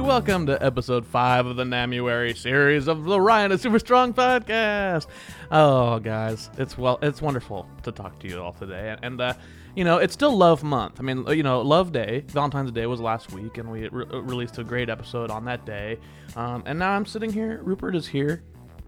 welcome 0.00 0.46
to 0.46 0.64
episode 0.64 1.04
five 1.04 1.44
of 1.44 1.56
the 1.56 1.64
Namuary 1.64 2.34
series 2.34 2.88
of 2.88 3.04
the 3.04 3.20
Ryan 3.20 3.52
is 3.52 3.60
Super 3.60 3.78
Strong 3.78 4.14
podcast. 4.14 5.06
Oh, 5.50 5.98
guys, 5.98 6.48
it's 6.56 6.78
well, 6.78 6.98
it's 7.02 7.20
wonderful 7.20 7.68
to 7.82 7.92
talk 7.92 8.18
to 8.20 8.28
you 8.28 8.40
all 8.40 8.54
today, 8.54 8.96
and 9.02 9.20
uh, 9.20 9.34
you 9.76 9.84
know, 9.84 9.98
it's 9.98 10.14
still 10.14 10.34
Love 10.34 10.62
Month. 10.62 11.00
I 11.00 11.02
mean, 11.02 11.26
you 11.28 11.42
know, 11.42 11.60
Love 11.60 11.92
Day, 11.92 12.24
Valentine's 12.28 12.72
Day 12.72 12.86
was 12.86 12.98
last 12.98 13.32
week, 13.32 13.58
and 13.58 13.70
we 13.70 13.88
re- 13.88 14.06
released 14.10 14.56
a 14.58 14.64
great 14.64 14.88
episode 14.88 15.30
on 15.30 15.44
that 15.44 15.66
day. 15.66 15.98
Um, 16.34 16.62
and 16.64 16.78
now 16.78 16.92
I'm 16.92 17.04
sitting 17.04 17.30
here. 17.30 17.60
Rupert 17.62 17.94
is 17.94 18.06
here. 18.06 18.42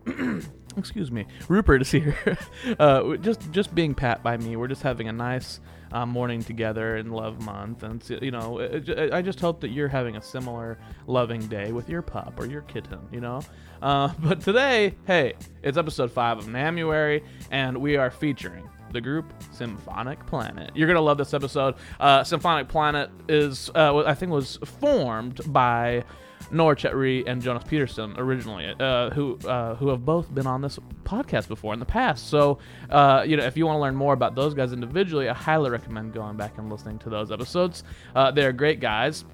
Excuse 0.78 1.12
me, 1.12 1.26
Rupert 1.46 1.82
is 1.82 1.90
here. 1.90 2.38
uh, 2.78 3.16
just 3.18 3.50
just 3.50 3.74
being 3.74 3.94
pat 3.94 4.22
by 4.22 4.38
me. 4.38 4.56
We're 4.56 4.68
just 4.68 4.82
having 4.82 5.08
a 5.08 5.12
nice 5.12 5.60
uh, 5.92 6.06
morning 6.06 6.42
together 6.42 6.96
in 6.96 7.10
Love 7.10 7.40
Month, 7.42 7.82
and 7.82 8.02
you 8.22 8.30
know, 8.30 8.58
it, 8.58 8.88
it, 8.88 9.12
I 9.12 9.22
just 9.22 9.40
hope 9.40 9.60
that 9.60 9.68
you're 9.68 9.88
having 9.88 10.16
a 10.16 10.22
similar 10.22 10.78
loving 11.06 11.46
day 11.46 11.72
with 11.72 11.88
your 11.88 12.02
pup 12.02 12.34
or 12.38 12.46
your 12.46 12.62
kitten. 12.62 13.00
You 13.12 13.20
know, 13.20 13.42
uh, 13.80 14.12
but 14.18 14.40
today, 14.40 14.96
hey, 15.06 15.34
it's 15.62 15.78
episode 15.78 16.10
five 16.10 16.38
of 16.38 16.46
Namuary, 16.46 17.24
and 17.50 17.76
we 17.76 17.96
are 17.96 18.10
featuring 18.10 18.68
the 18.92 19.00
group 19.00 19.32
Symphonic 19.52 20.24
Planet. 20.26 20.70
You're 20.74 20.88
gonna 20.88 21.00
love 21.00 21.18
this 21.18 21.34
episode. 21.34 21.74
Uh, 22.00 22.24
Symphonic 22.24 22.68
Planet 22.68 23.10
is, 23.28 23.70
uh, 23.74 23.98
I 24.04 24.14
think, 24.14 24.32
was 24.32 24.56
formed 24.80 25.40
by 25.46 26.04
Nora 26.52 26.76
Chetry 26.76 27.24
and 27.26 27.40
Jonas 27.40 27.64
Peterson 27.64 28.14
originally, 28.18 28.74
uh, 28.78 29.10
who 29.10 29.38
uh, 29.38 29.74
who 29.76 29.88
have 29.88 30.04
both 30.04 30.32
been 30.34 30.46
on 30.46 30.60
this 30.60 30.78
podcast 31.04 31.48
before 31.48 31.72
in 31.72 31.80
the 31.80 31.86
past. 31.86 32.28
So, 32.28 32.58
uh, 32.90 33.24
you 33.26 33.36
know, 33.36 33.44
if 33.44 33.56
you 33.56 33.66
want 33.66 33.76
to 33.78 33.80
learn 33.80 33.96
more 33.96 34.12
about 34.12 34.34
those 34.34 34.54
guys 34.54 34.72
individually, 34.72 35.28
I 35.28 35.34
highly 35.34 35.70
recommend 35.70 36.12
going 36.12 36.36
back 36.36 36.58
and 36.58 36.70
listening 36.70 36.98
to 37.00 37.10
those 37.10 37.32
episodes. 37.32 37.84
Uh, 38.14 38.30
they're 38.30 38.52
great 38.52 38.80
guys. 38.80 39.24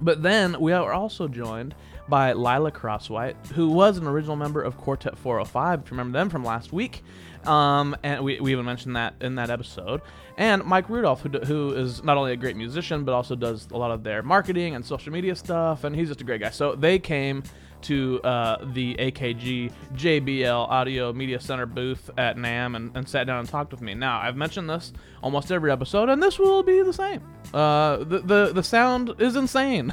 But 0.00 0.22
then 0.22 0.60
we 0.60 0.72
are 0.72 0.92
also 0.92 1.26
joined 1.28 1.74
by 2.08 2.32
Lila 2.32 2.70
Crosswhite, 2.70 3.34
who 3.48 3.68
was 3.68 3.98
an 3.98 4.06
original 4.06 4.36
member 4.36 4.62
of 4.62 4.76
Quartet 4.76 5.16
405. 5.16 5.80
If 5.80 5.86
you 5.86 5.90
remember 5.92 6.18
them 6.18 6.28
from 6.28 6.44
last 6.44 6.72
week, 6.72 7.02
um, 7.46 7.96
and 8.02 8.22
we, 8.22 8.40
we 8.40 8.52
even 8.52 8.64
mentioned 8.64 8.96
that 8.96 9.14
in 9.20 9.36
that 9.36 9.50
episode. 9.50 10.02
And 10.38 10.64
Mike 10.64 10.88
Rudolph, 10.90 11.22
who, 11.22 11.30
who 11.30 11.74
is 11.74 12.04
not 12.04 12.18
only 12.18 12.32
a 12.32 12.36
great 12.36 12.56
musician, 12.56 13.04
but 13.04 13.14
also 13.14 13.34
does 13.34 13.68
a 13.72 13.76
lot 13.76 13.90
of 13.90 14.02
their 14.02 14.22
marketing 14.22 14.74
and 14.74 14.84
social 14.84 15.12
media 15.12 15.34
stuff, 15.34 15.84
and 15.84 15.96
he's 15.96 16.08
just 16.08 16.20
a 16.20 16.24
great 16.24 16.42
guy. 16.42 16.50
So 16.50 16.74
they 16.74 16.98
came 16.98 17.42
to 17.82 18.20
uh, 18.22 18.64
the 18.72 18.94
AKG 18.96 19.72
JBL 19.94 20.68
Audio 20.68 21.12
Media 21.12 21.40
Center 21.40 21.66
booth 21.66 22.10
at 22.18 22.36
NAMM 22.36 22.76
and, 22.76 22.96
and, 22.96 23.08
sat 23.08 23.26
down 23.26 23.40
and 23.40 23.48
talked 23.48 23.70
with 23.70 23.80
me. 23.80 23.94
Now, 23.94 24.18
I've 24.18 24.36
mentioned 24.36 24.68
this 24.68 24.92
almost 25.22 25.52
every 25.52 25.70
episode, 25.70 26.08
and 26.08 26.22
this 26.22 26.38
will 26.38 26.62
be 26.62 26.82
the 26.82 26.92
same. 26.92 27.22
Uh, 27.54 27.98
the, 27.98 28.20
the, 28.20 28.52
the 28.54 28.62
sound 28.62 29.14
is 29.18 29.36
insane. 29.36 29.92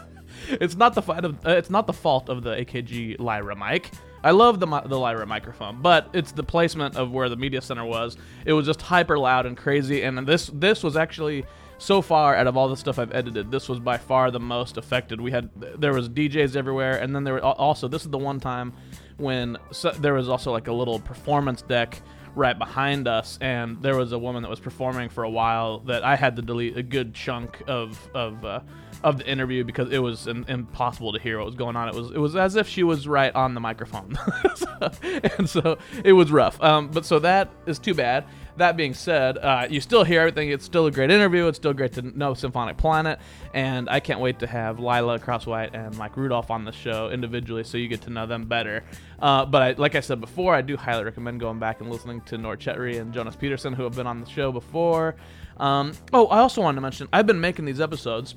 it's 0.48 0.76
not 0.76 0.94
the 0.94 1.02
fault 1.02 1.24
of, 1.24 1.46
uh, 1.46 1.50
it's 1.50 1.70
not 1.70 1.86
the 1.86 1.92
fault 1.92 2.28
of 2.28 2.42
the 2.42 2.54
AKG 2.56 3.18
Lyra 3.18 3.56
mic. 3.56 3.90
I 4.24 4.30
love 4.30 4.58
the 4.58 4.66
the 4.66 4.98
Lyra 4.98 5.26
microphone, 5.26 5.82
but 5.82 6.08
it's 6.14 6.32
the 6.32 6.42
placement 6.42 6.96
of 6.96 7.12
where 7.12 7.28
the 7.28 7.36
media 7.36 7.60
center 7.60 7.84
was. 7.84 8.16
It 8.46 8.54
was 8.54 8.66
just 8.66 8.80
hyper 8.80 9.18
loud 9.18 9.44
and 9.44 9.56
crazy, 9.56 10.02
and 10.02 10.26
this 10.26 10.50
this 10.52 10.82
was 10.82 10.96
actually 10.96 11.44
so 11.78 12.00
far 12.00 12.34
out 12.34 12.46
of 12.46 12.56
all 12.56 12.68
the 12.68 12.76
stuff 12.76 12.98
I've 12.98 13.14
edited, 13.14 13.50
this 13.50 13.68
was 13.68 13.78
by 13.78 13.98
far 13.98 14.30
the 14.30 14.40
most 14.40 14.76
affected. 14.76 15.20
We 15.20 15.30
had 15.30 15.50
there 15.54 15.92
was 15.92 16.08
DJs 16.08 16.56
everywhere, 16.56 16.96
and 16.96 17.14
then 17.14 17.24
there 17.24 17.34
were 17.34 17.44
also 17.44 17.86
this 17.86 18.02
is 18.04 18.10
the 18.10 18.18
one 18.18 18.40
time 18.40 18.72
when 19.18 19.58
so, 19.70 19.90
there 19.90 20.14
was 20.14 20.28
also 20.28 20.52
like 20.52 20.68
a 20.68 20.72
little 20.72 20.98
performance 20.98 21.62
deck 21.62 22.00
right 22.34 22.58
behind 22.58 23.06
us, 23.06 23.38
and 23.40 23.80
there 23.82 23.96
was 23.96 24.12
a 24.12 24.18
woman 24.18 24.42
that 24.42 24.48
was 24.48 24.60
performing 24.60 25.08
for 25.08 25.24
a 25.24 25.30
while 25.30 25.80
that 25.80 26.02
I 26.02 26.16
had 26.16 26.36
to 26.36 26.42
delete 26.42 26.76
a 26.76 26.82
good 26.82 27.14
chunk 27.14 27.62
of 27.66 28.08
of. 28.14 28.44
Uh, 28.44 28.60
of 29.04 29.18
the 29.18 29.28
interview 29.28 29.62
because 29.64 29.92
it 29.92 29.98
was 29.98 30.26
impossible 30.26 31.12
to 31.12 31.20
hear 31.20 31.36
what 31.36 31.44
was 31.44 31.54
going 31.54 31.76
on. 31.76 31.88
It 31.88 31.94
was 31.94 32.10
it 32.10 32.18
was 32.18 32.34
as 32.34 32.56
if 32.56 32.66
she 32.66 32.82
was 32.82 33.06
right 33.06 33.32
on 33.34 33.52
the 33.52 33.60
microphone, 33.60 34.18
so, 34.54 34.90
and 35.38 35.48
so 35.48 35.78
it 36.02 36.14
was 36.14 36.32
rough. 36.32 36.60
Um, 36.62 36.88
but 36.88 37.04
so 37.04 37.18
that 37.20 37.50
is 37.66 37.78
too 37.78 37.94
bad. 37.94 38.24
That 38.56 38.76
being 38.76 38.94
said, 38.94 39.36
uh, 39.36 39.66
you 39.68 39.80
still 39.80 40.04
hear 40.04 40.20
everything. 40.20 40.48
It's 40.48 40.64
still 40.64 40.86
a 40.86 40.90
great 40.90 41.10
interview. 41.10 41.48
It's 41.48 41.58
still 41.58 41.74
great 41.74 41.92
to 41.94 42.02
know 42.02 42.32
Symphonic 42.34 42.78
Planet, 42.78 43.18
and 43.52 43.90
I 43.90 44.00
can't 44.00 44.20
wait 44.20 44.38
to 44.38 44.46
have 44.46 44.78
Lila 44.78 45.18
Crosswhite 45.18 45.74
and 45.74 45.96
Mike 45.98 46.16
Rudolph 46.16 46.50
on 46.50 46.64
the 46.64 46.72
show 46.72 47.10
individually, 47.10 47.64
so 47.64 47.76
you 47.76 47.88
get 47.88 48.00
to 48.02 48.10
know 48.10 48.26
them 48.26 48.46
better. 48.46 48.84
Uh, 49.20 49.44
but 49.44 49.62
I, 49.62 49.72
like 49.72 49.96
I 49.96 50.00
said 50.00 50.20
before, 50.20 50.54
I 50.54 50.62
do 50.62 50.78
highly 50.78 51.04
recommend 51.04 51.40
going 51.40 51.58
back 51.58 51.82
and 51.82 51.90
listening 51.90 52.22
to 52.22 52.38
Nor 52.38 52.56
Chetry 52.56 53.00
and 53.00 53.12
Jonas 53.12 53.36
Peterson, 53.36 53.74
who 53.74 53.82
have 53.82 53.96
been 53.96 54.06
on 54.06 54.20
the 54.20 54.30
show 54.30 54.50
before. 54.50 55.16
Um, 55.58 55.92
oh, 56.12 56.26
I 56.28 56.38
also 56.38 56.62
wanted 56.62 56.76
to 56.76 56.80
mention 56.80 57.08
I've 57.12 57.26
been 57.26 57.40
making 57.40 57.64
these 57.64 57.80
episodes 57.80 58.34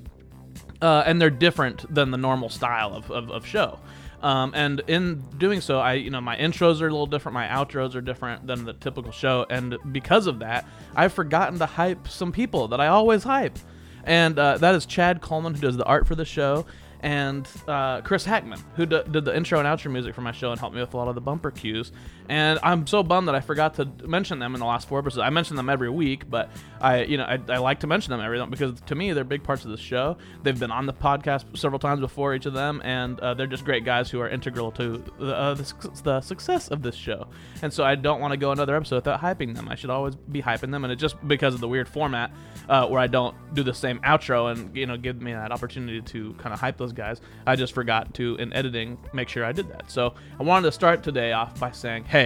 uh, 0.82 1.04
and 1.06 1.22
they're 1.22 1.30
different 1.30 1.94
than 1.94 2.12
the 2.12 2.18
normal 2.18 2.50
style 2.50 2.94
of, 2.94 3.10
of, 3.12 3.32
of 3.32 3.46
show. 3.46 3.80
Um, 4.22 4.54
and 4.56 4.82
in 4.88 5.24
doing 5.38 5.62
so, 5.62 5.80
I 5.80 5.94
you 5.94 6.10
know 6.10 6.22
my 6.22 6.36
intros 6.36 6.82
are 6.82 6.88
a 6.88 6.92
little 6.92 7.06
different, 7.06 7.34
my 7.36 7.48
outros 7.48 7.94
are 7.96 8.02
different 8.02 8.48
than 8.48 8.66
the 8.66 8.74
typical 8.74 9.12
show, 9.12 9.46
and 9.50 9.78
because 9.92 10.26
of 10.26 10.40
that, 10.40 10.68
I've 10.96 11.14
forgotten 11.14 11.60
to 11.60 11.68
hype 11.68 12.08
some 12.08 12.32
people 12.32 12.68
that 12.70 12.82
I 12.82 12.88
always 12.88 13.24
hype, 13.24 13.60
and 14.04 14.38
uh, 14.40 14.58
that 14.58 14.74
is 14.74 14.88
Chad 14.88 15.22
Coleman 15.22 15.54
who 15.54 15.62
does 15.62 15.78
the 15.78 15.86
art 15.86 16.08
for 16.08 16.16
the 16.16 16.26
show, 16.26 16.66
and 17.02 17.48
uh, 17.68 18.02
Chris 18.02 18.26
Hackman, 18.26 18.60
who 18.76 18.88
d- 18.88 19.04
did 19.12 19.24
the 19.24 19.36
intro 19.36 19.60
and 19.60 19.68
outro 19.68 19.92
music 19.92 20.16
for 20.16 20.22
my 20.22 20.32
show 20.32 20.52
and 20.52 20.60
helped 20.60 20.76
me 20.76 20.82
with 20.82 20.94
a 20.96 20.98
lot 20.98 21.08
of 21.08 21.16
the 21.16 21.22
bumper 21.22 21.52
cues. 21.52 21.92
And 22.30 22.60
I'm 22.64 22.86
so 22.88 23.04
bummed 23.04 23.28
that 23.28 23.36
I 23.36 23.40
forgot 23.40 23.76
to 23.76 23.86
mention 24.06 24.40
them 24.40 24.54
in 24.54 24.60
the 24.60 24.66
last 24.66 24.88
four 24.88 25.00
episodes. 25.00 25.20
I 25.20 25.30
mention 25.30 25.56
them 25.56 25.70
every 25.70 25.90
week, 25.90 26.30
but 26.30 26.50
I, 26.82 27.04
you 27.04 27.18
know, 27.18 27.24
I, 27.24 27.40
I 27.50 27.58
like 27.58 27.80
to 27.82 27.88
mention 27.88 28.12
them 28.12 28.20
every 28.20 28.38
time 28.38 28.50
because 28.50 28.80
to 28.82 28.96
me 28.96 29.14
they're 29.14 29.24
big 29.24 29.44
parts 29.44 29.66
of 29.66 29.72
the 29.72 29.78
show. 29.78 30.18
They've 30.44 30.60
been 30.60 30.72
on 30.72 30.86
the 30.86 30.94
podcast 30.94 31.58
several 31.58 31.80
times 31.80 32.02
before 32.02 32.36
each 32.36 32.46
of 32.46 32.54
them, 32.54 32.82
and 32.84 33.20
uh, 33.20 33.34
they're 33.34 33.48
just 33.48 33.66
great 33.66 33.86
guys 33.86 34.10
who 34.10 34.20
are 34.20 34.30
integral 34.30 34.72
to 34.74 35.04
the, 35.20 35.36
uh, 35.36 35.54
the, 35.54 36.02
the, 36.04 36.22
success 36.22 36.68
of 36.68 36.82
this 36.82 36.96
show. 36.96 37.28
And 37.62 37.72
so 37.72 37.84
I 37.84 37.96
don't 37.96 38.20
want 38.20 38.32
to 38.32 38.38
go 38.38 38.52
another 38.52 38.76
episode 38.76 38.98
without 38.98 39.22
hyping 39.22 39.56
them. 39.56 39.70
I 39.70 39.76
should 39.76 39.90
always 39.90 40.16
be 40.16 40.42
hyping 40.42 40.72
them, 40.72 40.84
and 40.84 40.92
it's 40.92 41.02
just 41.02 41.16
because 41.28 41.54
of 41.54 41.62
the 41.62 41.68
weird 41.68 41.88
format 41.88 42.32
uh, 42.68 42.88
where 42.88 43.00
I 43.00 43.08
don't 43.08 43.36
do 43.54 43.64
the 43.64 43.74
same 43.74 44.00
outro 44.00 44.52
and 44.52 44.76
you 44.76 44.86
know 44.86 44.98
give 44.98 45.22
me 45.22 45.34
that 45.34 45.52
opportunity 45.52 46.02
to 46.02 46.34
kind 46.34 46.54
of 46.54 46.60
hype 46.60 46.78
those 46.78 46.94
guys. 46.94 47.22
I 47.46 47.56
just 47.56 47.74
forgot 47.74 48.14
to 48.16 48.36
in 48.36 48.52
editing 48.54 48.98
make 49.14 49.30
sure 49.30 49.46
I 49.46 49.52
did 49.52 49.70
that. 49.70 49.90
So 49.90 50.14
I 50.40 50.44
wanted 50.44 50.66
to 50.66 50.72
start 50.72 51.04
today 51.04 51.32
off 51.32 51.60
by 51.60 51.72
saying, 51.72 52.06
hey, 52.06 52.17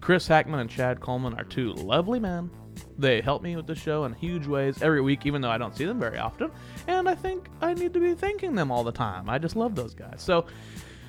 Chris 0.00 0.26
Hackman 0.26 0.60
and 0.60 0.70
Chad 0.70 1.00
Coleman 1.00 1.34
are 1.34 1.44
two 1.44 1.72
lovely 1.74 2.18
men. 2.18 2.50
They 2.98 3.20
help 3.20 3.42
me 3.42 3.56
with 3.56 3.66
the 3.66 3.74
show 3.74 4.04
in 4.04 4.12
huge 4.14 4.46
ways 4.46 4.82
every 4.82 5.00
week, 5.00 5.26
even 5.26 5.40
though 5.40 5.50
I 5.50 5.58
don't 5.58 5.76
see 5.76 5.84
them 5.84 6.00
very 6.00 6.18
often. 6.18 6.50
And 6.86 7.08
I 7.08 7.14
think 7.14 7.48
I 7.60 7.74
need 7.74 7.92
to 7.94 8.00
be 8.00 8.14
thanking 8.14 8.54
them 8.54 8.72
all 8.72 8.82
the 8.82 8.92
time. 8.92 9.28
I 9.28 9.38
just 9.38 9.54
love 9.54 9.74
those 9.74 9.94
guys. 9.94 10.22
So 10.22 10.46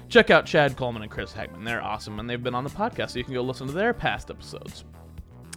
check 0.10 0.30
out 0.30 0.46
Chad 0.46 0.76
Coleman 0.76 1.02
and 1.02 1.10
Chris 1.10 1.32
Hackman. 1.32 1.64
They're 1.64 1.82
awesome, 1.82 2.20
and 2.20 2.30
they've 2.30 2.44
been 2.44 2.56
on 2.56 2.64
the 2.64 2.70
podcast, 2.70 3.12
so 3.12 3.20
you 3.20 3.26
can 3.26 3.34
go 3.34 3.42
listen 3.42 3.68
to 3.68 3.74
their 3.74 3.94
past 3.94 4.30
episodes. 4.30 4.84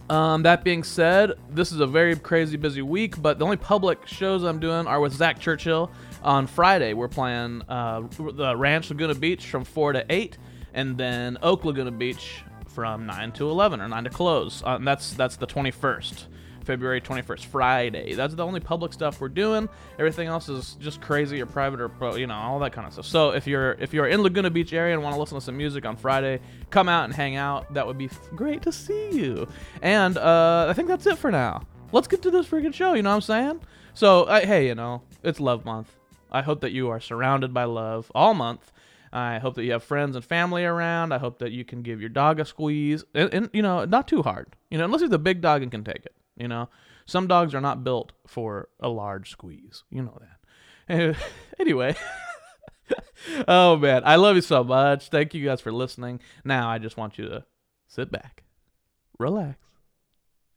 Um, 0.09 0.43
that 0.43 0.63
being 0.63 0.83
said, 0.83 1.33
this 1.49 1.71
is 1.71 1.79
a 1.79 1.87
very 1.87 2.15
crazy 2.15 2.57
busy 2.57 2.81
week, 2.81 3.21
but 3.21 3.39
the 3.39 3.45
only 3.45 3.57
public 3.57 4.07
shows 4.07 4.43
I'm 4.43 4.59
doing 4.59 4.87
are 4.87 4.99
with 4.99 5.13
Zach 5.13 5.39
Churchill. 5.39 5.91
On 6.23 6.47
Friday, 6.47 6.93
we're 6.93 7.07
playing 7.07 7.61
uh, 7.69 8.01
the 8.17 8.55
Ranch 8.55 8.89
Laguna 8.89 9.15
Beach 9.15 9.47
from 9.47 9.63
4 9.63 9.93
to 9.93 10.05
8, 10.09 10.37
and 10.73 10.97
then 10.97 11.37
Oak 11.41 11.65
Laguna 11.65 11.91
Beach 11.91 12.43
from 12.73 13.05
9 13.05 13.31
to 13.33 13.49
11, 13.49 13.81
or 13.81 13.87
9 13.87 14.03
to 14.03 14.09
close. 14.09 14.63
Uh, 14.65 14.77
that's, 14.79 15.13
that's 15.13 15.35
the 15.35 15.47
21st. 15.47 16.25
February 16.63 17.01
21st, 17.01 17.45
Friday. 17.45 18.13
That's 18.13 18.35
the 18.35 18.45
only 18.45 18.59
public 18.59 18.93
stuff 18.93 19.19
we're 19.19 19.29
doing. 19.29 19.69
Everything 19.99 20.27
else 20.27 20.49
is 20.49 20.75
just 20.75 21.01
crazy 21.01 21.41
or 21.41 21.45
private 21.45 21.81
or 21.81 22.17
you 22.17 22.27
know, 22.27 22.33
all 22.33 22.59
that 22.59 22.73
kind 22.73 22.87
of 22.87 22.93
stuff. 22.93 23.05
So 23.05 23.31
if 23.31 23.45
you're 23.47 23.73
if 23.73 23.93
you're 23.93 24.07
in 24.07 24.21
Laguna 24.21 24.49
Beach 24.49 24.73
area 24.73 24.93
and 24.93 25.03
want 25.03 25.15
to 25.15 25.19
listen 25.19 25.37
to 25.37 25.43
some 25.43 25.57
music 25.57 25.85
on 25.85 25.95
Friday, 25.95 26.39
come 26.69 26.89
out 26.89 27.05
and 27.05 27.13
hang 27.13 27.35
out. 27.35 27.73
That 27.73 27.85
would 27.85 27.97
be 27.97 28.09
great 28.35 28.61
to 28.63 28.71
see 28.71 29.11
you. 29.11 29.47
And 29.81 30.17
uh, 30.17 30.67
I 30.69 30.73
think 30.73 30.87
that's 30.87 31.05
it 31.05 31.17
for 31.17 31.31
now. 31.31 31.63
Let's 31.91 32.07
get 32.07 32.21
to 32.23 32.31
this 32.31 32.47
freaking 32.47 32.73
show. 32.73 32.93
You 32.93 33.03
know 33.03 33.09
what 33.09 33.15
I'm 33.15 33.21
saying? 33.21 33.61
So 33.93 34.23
uh, 34.23 34.45
hey, 34.45 34.67
you 34.67 34.75
know, 34.75 35.01
it's 35.21 35.39
Love 35.39 35.65
Month. 35.65 35.93
I 36.31 36.41
hope 36.41 36.61
that 36.61 36.71
you 36.71 36.89
are 36.89 36.99
surrounded 36.99 37.53
by 37.53 37.65
love 37.65 38.11
all 38.15 38.33
month. 38.33 38.71
I 39.13 39.37
hope 39.37 39.53
that 39.55 39.63
you 39.63 39.73
have 39.73 39.83
friends 39.83 40.15
and 40.15 40.25
family 40.25 40.65
around. 40.65 41.11
I 41.13 41.19
hope 41.19 41.37
that 41.37 41.51
you 41.51 41.63
can 41.63 41.83
give 41.83 42.01
your 42.01 42.09
dog 42.09 42.39
a 42.39 42.45
squeeze, 42.45 43.03
and, 43.13 43.31
and 43.31 43.49
you 43.53 43.61
know, 43.61 43.85
not 43.85 44.07
too 44.07 44.23
hard. 44.23 44.55
You 44.71 44.79
know, 44.79 44.85
unless 44.85 45.03
it's 45.03 45.13
a 45.13 45.19
big 45.19 45.39
dog 45.39 45.61
and 45.61 45.71
can 45.71 45.83
take 45.83 46.03
it. 46.03 46.15
You 46.35 46.47
know, 46.47 46.67
some 47.05 47.27
dogs 47.27 47.53
are 47.53 47.61
not 47.61 47.83
built 47.83 48.11
for 48.25 48.69
a 48.79 48.89
large 48.89 49.29
squeeze. 49.29 49.83
You 49.91 50.01
know 50.01 50.19
that. 50.19 51.15
anyway. 51.59 51.95
oh 53.47 53.77
man, 53.77 54.01
I 54.03 54.15
love 54.15 54.35
you 54.35 54.41
so 54.41 54.63
much. 54.63 55.09
Thank 55.09 55.35
you 55.35 55.45
guys 55.45 55.61
for 55.61 55.71
listening. 55.71 56.19
Now 56.43 56.67
I 56.69 56.79
just 56.79 56.97
want 56.97 57.19
you 57.19 57.29
to 57.29 57.45
sit 57.87 58.11
back, 58.11 58.43
relax, 59.19 59.59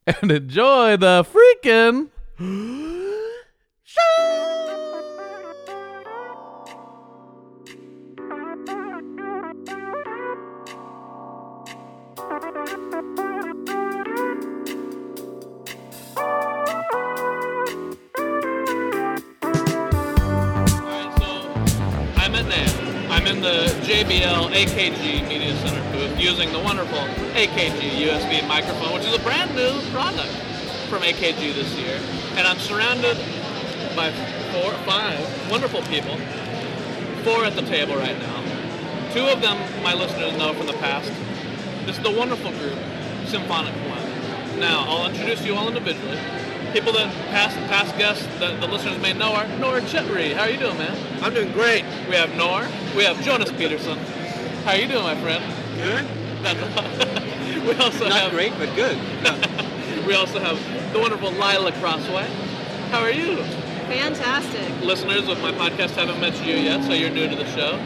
and 0.06 0.32
enjoy 0.32 0.96
the 0.96 1.24
freaking 1.24 2.08
AKG 24.56 25.28
Media 25.28 25.54
Center 25.56 25.82
booth 25.92 26.18
using 26.18 26.50
the 26.50 26.58
wonderful 26.58 26.96
AKG 27.36 28.08
USB 28.08 28.48
microphone, 28.48 28.94
which 28.94 29.04
is 29.04 29.14
a 29.14 29.18
brand 29.18 29.54
new 29.54 29.78
product 29.92 30.32
from 30.88 31.02
AKG 31.02 31.54
this 31.54 31.70
year. 31.74 32.00
And 32.36 32.46
I'm 32.46 32.58
surrounded 32.58 33.18
by 33.94 34.10
four, 34.52 34.72
five 34.86 35.50
wonderful 35.50 35.82
people. 35.82 36.16
Four 37.22 37.44
at 37.44 37.54
the 37.54 37.68
table 37.68 37.96
right 37.96 38.18
now. 38.18 39.12
Two 39.12 39.26
of 39.26 39.42
them 39.42 39.58
my 39.82 39.92
listeners 39.92 40.34
know 40.38 40.54
from 40.54 40.68
the 40.68 40.78
past. 40.80 41.12
This 41.84 41.98
is 41.98 42.02
the 42.02 42.10
wonderful 42.10 42.50
group, 42.52 42.78
Symphonic 43.26 43.74
Planet. 43.74 44.58
Now, 44.58 44.86
I'll 44.88 45.10
introduce 45.10 45.44
you 45.44 45.54
all 45.54 45.68
individually. 45.68 46.18
People 46.72 46.94
that 46.94 47.12
past 47.28 47.56
past 47.68 47.94
guests 47.98 48.26
that 48.38 48.58
the 48.62 48.68
listeners 48.68 48.98
may 49.02 49.12
know 49.12 49.34
are 49.34 49.46
Nor 49.58 49.80
Chetry. 49.80 50.32
How 50.32 50.44
are 50.44 50.50
you 50.50 50.58
doing, 50.58 50.78
man? 50.78 50.96
I'm 51.22 51.34
doing 51.34 51.52
great. 51.52 51.84
We 52.08 52.16
have 52.16 52.34
Nor. 52.36 52.66
We 52.96 53.04
have 53.04 53.20
Jonas 53.20 53.52
Peterson. 53.52 53.98
How 54.66 54.72
are 54.72 54.78
you 54.78 54.88
doing, 54.88 55.04
my 55.04 55.14
friend? 55.20 55.44
Good. 55.76 56.04
That's 56.42 57.64
we 57.66 57.72
also 57.74 58.08
Not 58.08 58.20
have 58.20 58.32
great, 58.32 58.50
but 58.58 58.74
good. 58.74 58.98
we 60.08 60.12
also 60.14 60.40
have 60.40 60.58
the 60.92 60.98
wonderful 60.98 61.30
Lila 61.30 61.70
Crosswhite. 61.70 62.26
How 62.90 62.98
are 62.98 63.12
you? 63.12 63.36
Fantastic. 63.86 64.68
Listeners 64.84 65.28
of 65.28 65.40
my 65.40 65.52
podcast 65.52 65.90
haven't 65.90 66.20
met 66.20 66.44
you 66.44 66.56
yet, 66.56 66.82
so 66.82 66.94
you're 66.94 67.10
new 67.10 67.28
to 67.28 67.36
the 67.36 67.46
show. 67.54 67.76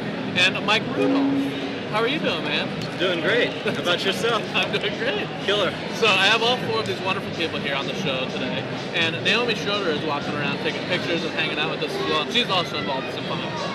And 0.40 0.64
Mike 0.64 0.82
Rudolph. 0.96 1.52
How 1.90 2.00
are 2.00 2.08
you 2.08 2.18
doing, 2.18 2.44
man? 2.44 2.98
doing 2.98 3.20
great. 3.20 3.50
How 3.50 3.82
about 3.82 4.02
yourself? 4.06 4.42
I'm 4.54 4.72
doing 4.72 4.96
great. 4.96 5.28
Killer. 5.44 5.74
So 5.96 6.06
I 6.06 6.28
have 6.28 6.42
all 6.42 6.56
four 6.56 6.80
of 6.80 6.86
these 6.86 7.00
wonderful 7.02 7.30
people 7.32 7.58
here 7.58 7.74
on 7.74 7.88
the 7.88 7.94
show 7.96 8.24
today, 8.30 8.64
and 8.94 9.22
Naomi 9.22 9.54
Schroeder 9.54 9.90
is 9.90 10.02
walking 10.06 10.32
around 10.32 10.56
taking 10.58 10.82
pictures 10.88 11.24
and 11.24 11.32
hanging 11.32 11.58
out 11.58 11.72
with 11.72 11.82
us 11.82 11.94
as 11.94 12.08
well. 12.08 12.24
She's 12.30 12.48
also 12.48 12.78
involved 12.78 13.06
in 13.06 13.12
some 13.12 13.24
Planet. 13.24 13.69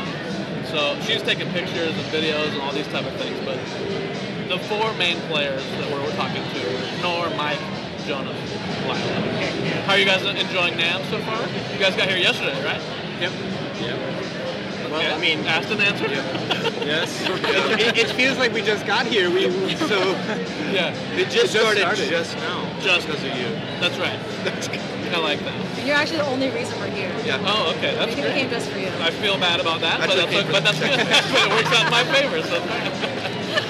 So 0.75 1.00
she's 1.04 1.22
taking 1.22 1.50
pictures 1.54 1.95
and 1.95 2.06
videos 2.12 2.51
and 2.51 2.62
all 2.62 2.74
these 2.74 2.88
type 2.89 3.06
of 3.06 3.13
things. 3.13 3.39
But 3.45 3.56
the 4.50 4.60
four 4.68 4.92
main 4.95 5.16
players 5.31 5.63
that 5.63 5.89
we're, 5.89 6.04
we're 6.04 6.16
talking 6.18 6.44
to 6.44 6.60
are 6.60 7.01
Nor, 7.01 7.30
Mike, 7.38 7.62
Jonas, 8.06 8.36
Lila. 8.83 8.95
How 9.88 9.94
are 9.94 9.98
you 9.98 10.04
guys 10.04 10.25
enjoying 10.25 10.74
NAMM 10.74 11.10
so 11.10 11.19
far? 11.19 11.42
You 11.72 11.80
guys 11.80 11.95
got 11.95 12.10
here 12.10 12.18
yesterday, 12.18 12.62
right? 12.66 12.81
Yep. 13.22 13.31
Yep. 13.80 14.00
Well, 14.92 15.00
Okay. 15.00 15.13
I 15.13 15.18
mean, 15.18 15.48
asked 15.48 15.72
and 15.72 15.80
answered. 15.80 16.12
yes. 16.86 17.21
it, 17.80 17.98
it 17.98 18.10
feels 18.12 18.38
like 18.38 18.51
we 18.51 18.62
just 18.62 18.86
got 18.86 19.06
here. 19.06 19.30
We 19.30 19.50
so 19.75 19.98
yeah, 20.71 20.94
it 21.16 21.30
just, 21.30 21.54
started, 21.54 21.86
just 21.95 22.36
now. 22.36 22.80
Just- 22.81 23.07
because 23.07 23.24
of 23.24 23.38
you. 23.38 23.48
that's 23.80 23.98
right. 23.98 24.92
I 25.15 25.19
like 25.23 25.39
that. 25.47 25.56
You're 25.88 25.95
actually 25.95 26.19
the 26.19 26.27
only 26.27 26.50
reason 26.51 26.75
we're 26.75 26.91
here. 26.91 27.07
Yeah. 27.23 27.39
Oh, 27.47 27.71
okay, 27.79 27.95
that's 27.95 28.12
we 28.15 28.21
great. 28.21 28.35
came 28.35 28.50
just 28.50 28.67
for 28.67 28.79
you. 28.79 28.91
I 29.00 29.12
feel 29.15 29.39
bad 29.39 29.63
about 29.63 29.79
that, 29.79 30.03
That's 30.03 30.12
but 30.12 30.27
that's, 30.27 30.35
okay 30.35 30.44
for 30.44 30.51
but 30.51 30.63
that's 30.67 30.79
good. 30.79 30.91
it 30.91 31.50
works 31.56 31.71
out 31.71 31.88
in 31.88 31.91
my 31.95 32.03
favor. 32.12 32.44
So, 32.44 32.59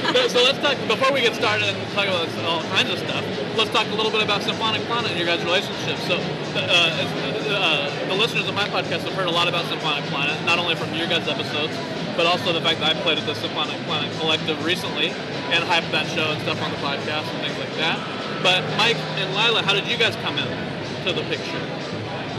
so, 0.09 0.19
so 0.33 0.37
let's 0.41 0.57
talk 0.57 0.73
before 0.89 1.13
we 1.13 1.21
get 1.21 1.37
started 1.37 1.69
and 1.69 1.77
talk 1.93 2.09
about 2.09 2.25
all 2.49 2.65
kinds 2.73 2.89
of 2.89 2.97
stuff. 2.97 3.21
Let's 3.53 3.69
talk 3.69 3.85
a 3.85 3.93
little 3.93 4.09
bit 4.09 4.25
about 4.25 4.41
Symphonic 4.41 4.81
Planet 4.89 5.13
and 5.13 5.19
your 5.21 5.29
guys' 5.29 5.45
relationship. 5.45 6.01
So, 6.09 6.17
uh, 6.57 7.05
uh, 7.45 8.07
the 8.09 8.15
listeners 8.17 8.49
of 8.49 8.55
my 8.55 8.65
podcast 8.73 9.05
have 9.05 9.13
heard 9.13 9.27
a 9.27 9.35
lot 9.37 9.47
about 9.47 9.65
Symphonic 9.69 10.05
Planet, 10.09 10.33
not 10.49 10.57
only 10.57 10.73
from 10.73 10.89
your 10.97 11.05
guys' 11.05 11.29
episodes, 11.29 11.77
but 12.17 12.25
also 12.25 12.53
the 12.53 12.61
fact 12.61 12.79
that 12.81 12.97
I 12.97 12.99
played 13.05 13.19
at 13.19 13.27
the 13.29 13.35
Symphonic 13.35 13.77
Planet 13.85 14.09
Collective 14.17 14.57
recently 14.65 15.13
and 15.53 15.61
hyped 15.61 15.91
that 15.93 16.09
show 16.09 16.25
and 16.33 16.41
stuff 16.41 16.57
on 16.65 16.71
the 16.73 16.81
podcast 16.81 17.29
and 17.29 17.37
things 17.45 17.57
like 17.61 17.75
that. 17.77 18.01
But 18.41 18.65
Mike 18.81 18.97
and 19.21 19.29
Lila, 19.37 19.61
how 19.61 19.73
did 19.73 19.85
you 19.85 19.97
guys 19.97 20.15
come 20.25 20.39
in 20.39 20.74
to 21.05 21.13
the 21.13 21.21
picture? 21.23 21.59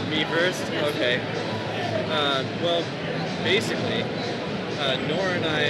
Me 0.09 0.25
first? 0.25 0.61
Okay. 0.91 1.21
Uh, 2.11 2.43
well, 2.61 2.83
basically, 3.41 4.03
uh, 4.79 4.97
Nora 5.07 5.35
and 5.35 5.45
I 5.45 5.61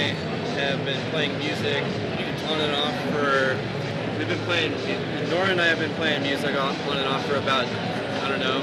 have 0.58 0.84
been 0.84 1.00
playing 1.10 1.38
music 1.38 1.84
on 2.48 2.60
and 2.60 2.74
off 2.74 2.94
for. 3.12 3.56
We've 4.18 4.26
been 4.26 4.44
playing. 4.46 4.72
Nora 5.30 5.50
and 5.50 5.60
I 5.60 5.66
have 5.66 5.78
been 5.78 5.94
playing 5.94 6.22
music 6.24 6.56
on 6.56 6.74
on 6.90 6.96
and 6.96 7.06
off 7.06 7.24
for 7.26 7.36
about 7.36 7.66
I 7.66 8.28
don't 8.28 8.40
know 8.40 8.62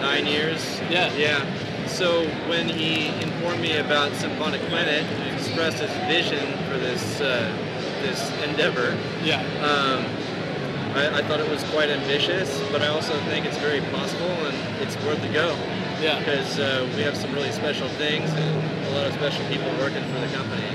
nine 0.00 0.26
years. 0.26 0.80
Yeah. 0.88 1.12
Yeah. 1.14 1.86
So 1.86 2.26
when 2.48 2.68
he 2.70 3.08
informed 3.22 3.60
me 3.60 3.76
about 3.76 4.12
Symphonic 4.14 4.62
Planet, 4.62 5.04
and 5.04 5.38
expressed 5.38 5.78
his 5.78 5.92
vision 6.08 6.46
for 6.70 6.78
this 6.78 7.20
uh, 7.20 7.52
this 8.00 8.30
endeavor, 8.48 8.96
Yeah. 9.22 9.42
um, 9.60 10.23
I, 10.94 11.18
I 11.18 11.22
thought 11.22 11.40
it 11.40 11.50
was 11.50 11.62
quite 11.64 11.90
ambitious, 11.90 12.48
but 12.70 12.80
I 12.82 12.88
also 12.88 13.18
think 13.30 13.46
it's 13.46 13.58
very 13.58 13.80
possible 13.90 14.30
and 14.46 14.56
it's 14.82 14.96
worth 15.04 15.22
a 15.24 15.32
go 15.32 15.56
Yeah. 16.00 16.18
because 16.20 16.58
uh, 16.58 16.88
we 16.96 17.02
have 17.02 17.16
some 17.16 17.32
really 17.34 17.52
special 17.52 17.88
things 18.00 18.30
and 18.30 18.86
a 18.86 18.90
lot 18.96 19.06
of 19.06 19.12
special 19.14 19.44
people 19.46 19.68
working 19.78 20.04
for 20.12 20.20
the 20.20 20.28
company. 20.36 20.70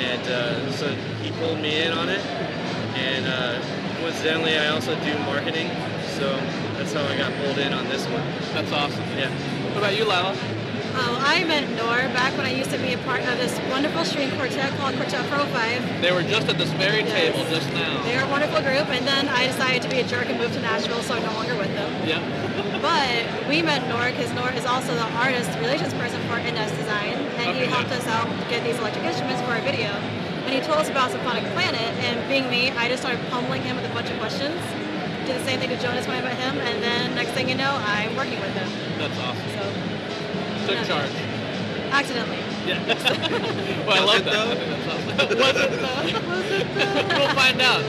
And 0.00 0.22
uh, 0.28 0.70
so 0.72 0.88
he 1.22 1.30
pulled 1.32 1.58
me 1.60 1.82
in 1.82 1.92
on 1.92 2.08
it, 2.08 2.20
and 2.94 3.26
uh, 3.26 3.58
coincidentally, 3.98 4.56
I 4.56 4.68
also 4.68 4.94
do 5.02 5.18
marketing, 5.26 5.68
so 6.14 6.36
that's 6.76 6.92
how 6.92 7.02
I 7.02 7.16
got 7.16 7.32
pulled 7.42 7.58
in 7.58 7.72
on 7.72 7.88
this 7.88 8.06
one. 8.06 8.22
That's 8.54 8.70
awesome. 8.70 9.02
Yeah. 9.18 9.28
What 9.74 9.78
about 9.78 9.96
you, 9.96 10.04
Lila? 10.04 10.36
Um, 10.98 11.14
I 11.22 11.44
met 11.44 11.62
Nor 11.78 11.94
back 12.10 12.36
when 12.36 12.44
I 12.44 12.50
used 12.50 12.70
to 12.70 12.78
be 12.78 12.92
a 12.92 12.98
part 13.06 13.20
of 13.22 13.38
this 13.38 13.54
wonderful 13.70 14.04
string 14.04 14.30
quartet 14.34 14.74
called 14.78 14.96
Quartet 14.96 15.24
Pro 15.30 15.46
5. 15.46 16.02
They 16.02 16.10
were 16.10 16.22
just 16.22 16.48
at 16.48 16.58
this 16.58 16.70
very 16.72 17.06
Yes. 17.06 17.12
table 17.14 17.46
just 17.48 17.70
now. 17.72 18.02
They're 18.02 18.24
a 18.24 18.28
wonderful 18.28 18.60
group, 18.62 18.90
and 18.90 19.06
then 19.06 19.28
I 19.28 19.46
decided 19.46 19.82
to 19.82 19.88
be 19.88 20.00
a 20.00 20.04
jerk 20.04 20.26
and 20.28 20.38
move 20.38 20.52
to 20.54 20.60
Nashville, 20.60 21.00
so 21.02 21.14
I'm 21.14 21.22
no 21.22 21.32
longer 21.34 21.54
with 21.56 21.72
them. 21.74 21.90
Yeah. 22.04 22.18
But 22.82 23.48
we 23.48 23.62
met 23.62 23.86
Nor 23.88 24.10
because 24.10 24.32
Nor 24.34 24.50
is 24.52 24.64
also 24.66 24.94
the 24.94 25.06
artist 25.18 25.50
relations 25.58 25.94
person 25.94 26.20
for 26.28 26.38
NS 26.38 26.70
Design, 26.78 27.14
and 27.38 27.56
he 27.56 27.64
helped 27.66 27.90
us 27.90 28.06
out 28.06 28.26
get 28.48 28.64
these 28.64 28.78
electric 28.78 29.04
instruments 29.04 29.42
for 29.42 29.50
our 29.54 29.60
video. 29.62 29.90
And 30.46 30.54
he 30.54 30.60
told 30.60 30.78
us 30.78 30.88
about 30.88 31.10
Symphonic 31.10 31.44
Planet, 31.54 31.90
and 32.06 32.16
being 32.28 32.48
me, 32.50 32.70
I 32.70 32.88
just 32.88 33.02
started 33.02 33.20
pummeling 33.30 33.62
him 33.62 33.76
with 33.76 33.84
a 33.84 33.94
bunch 33.94 34.10
of 34.10 34.18
questions. 34.18 34.58
Did 35.26 35.38
the 35.38 35.44
same 35.44 35.58
thing 35.60 35.70
to 35.70 35.76
Jonas 35.78 36.06
when 36.06 36.16
I 36.16 36.22
met 36.22 36.38
him, 36.38 36.58
and 36.58 36.82
then 36.82 37.14
next 37.14 37.32
thing 37.32 37.48
you 37.48 37.54
know, 37.56 37.70
I'm 37.86 38.16
working 38.16 38.40
with 38.40 38.54
him. 38.54 38.68
That's 38.98 39.18
awesome. 39.18 39.50
So 39.58 39.87
Took 40.68 40.76
Yeah. 40.76 40.84
charge. 40.84 41.10
accidentally. 41.90 42.38
Yeah. 42.66 42.84
well, 43.88 43.96
I 43.96 44.04
love 44.04 44.24
that. 44.24 44.32
though? 44.32 44.52
I 44.52 44.54
think 44.54 44.68
that's 44.70 44.86
awesome. 44.92 46.28
Was 46.28 46.50
it 46.52 46.74
though? 46.76 47.18
we'll 47.18 47.34
find 47.34 47.60
out. 47.62 47.82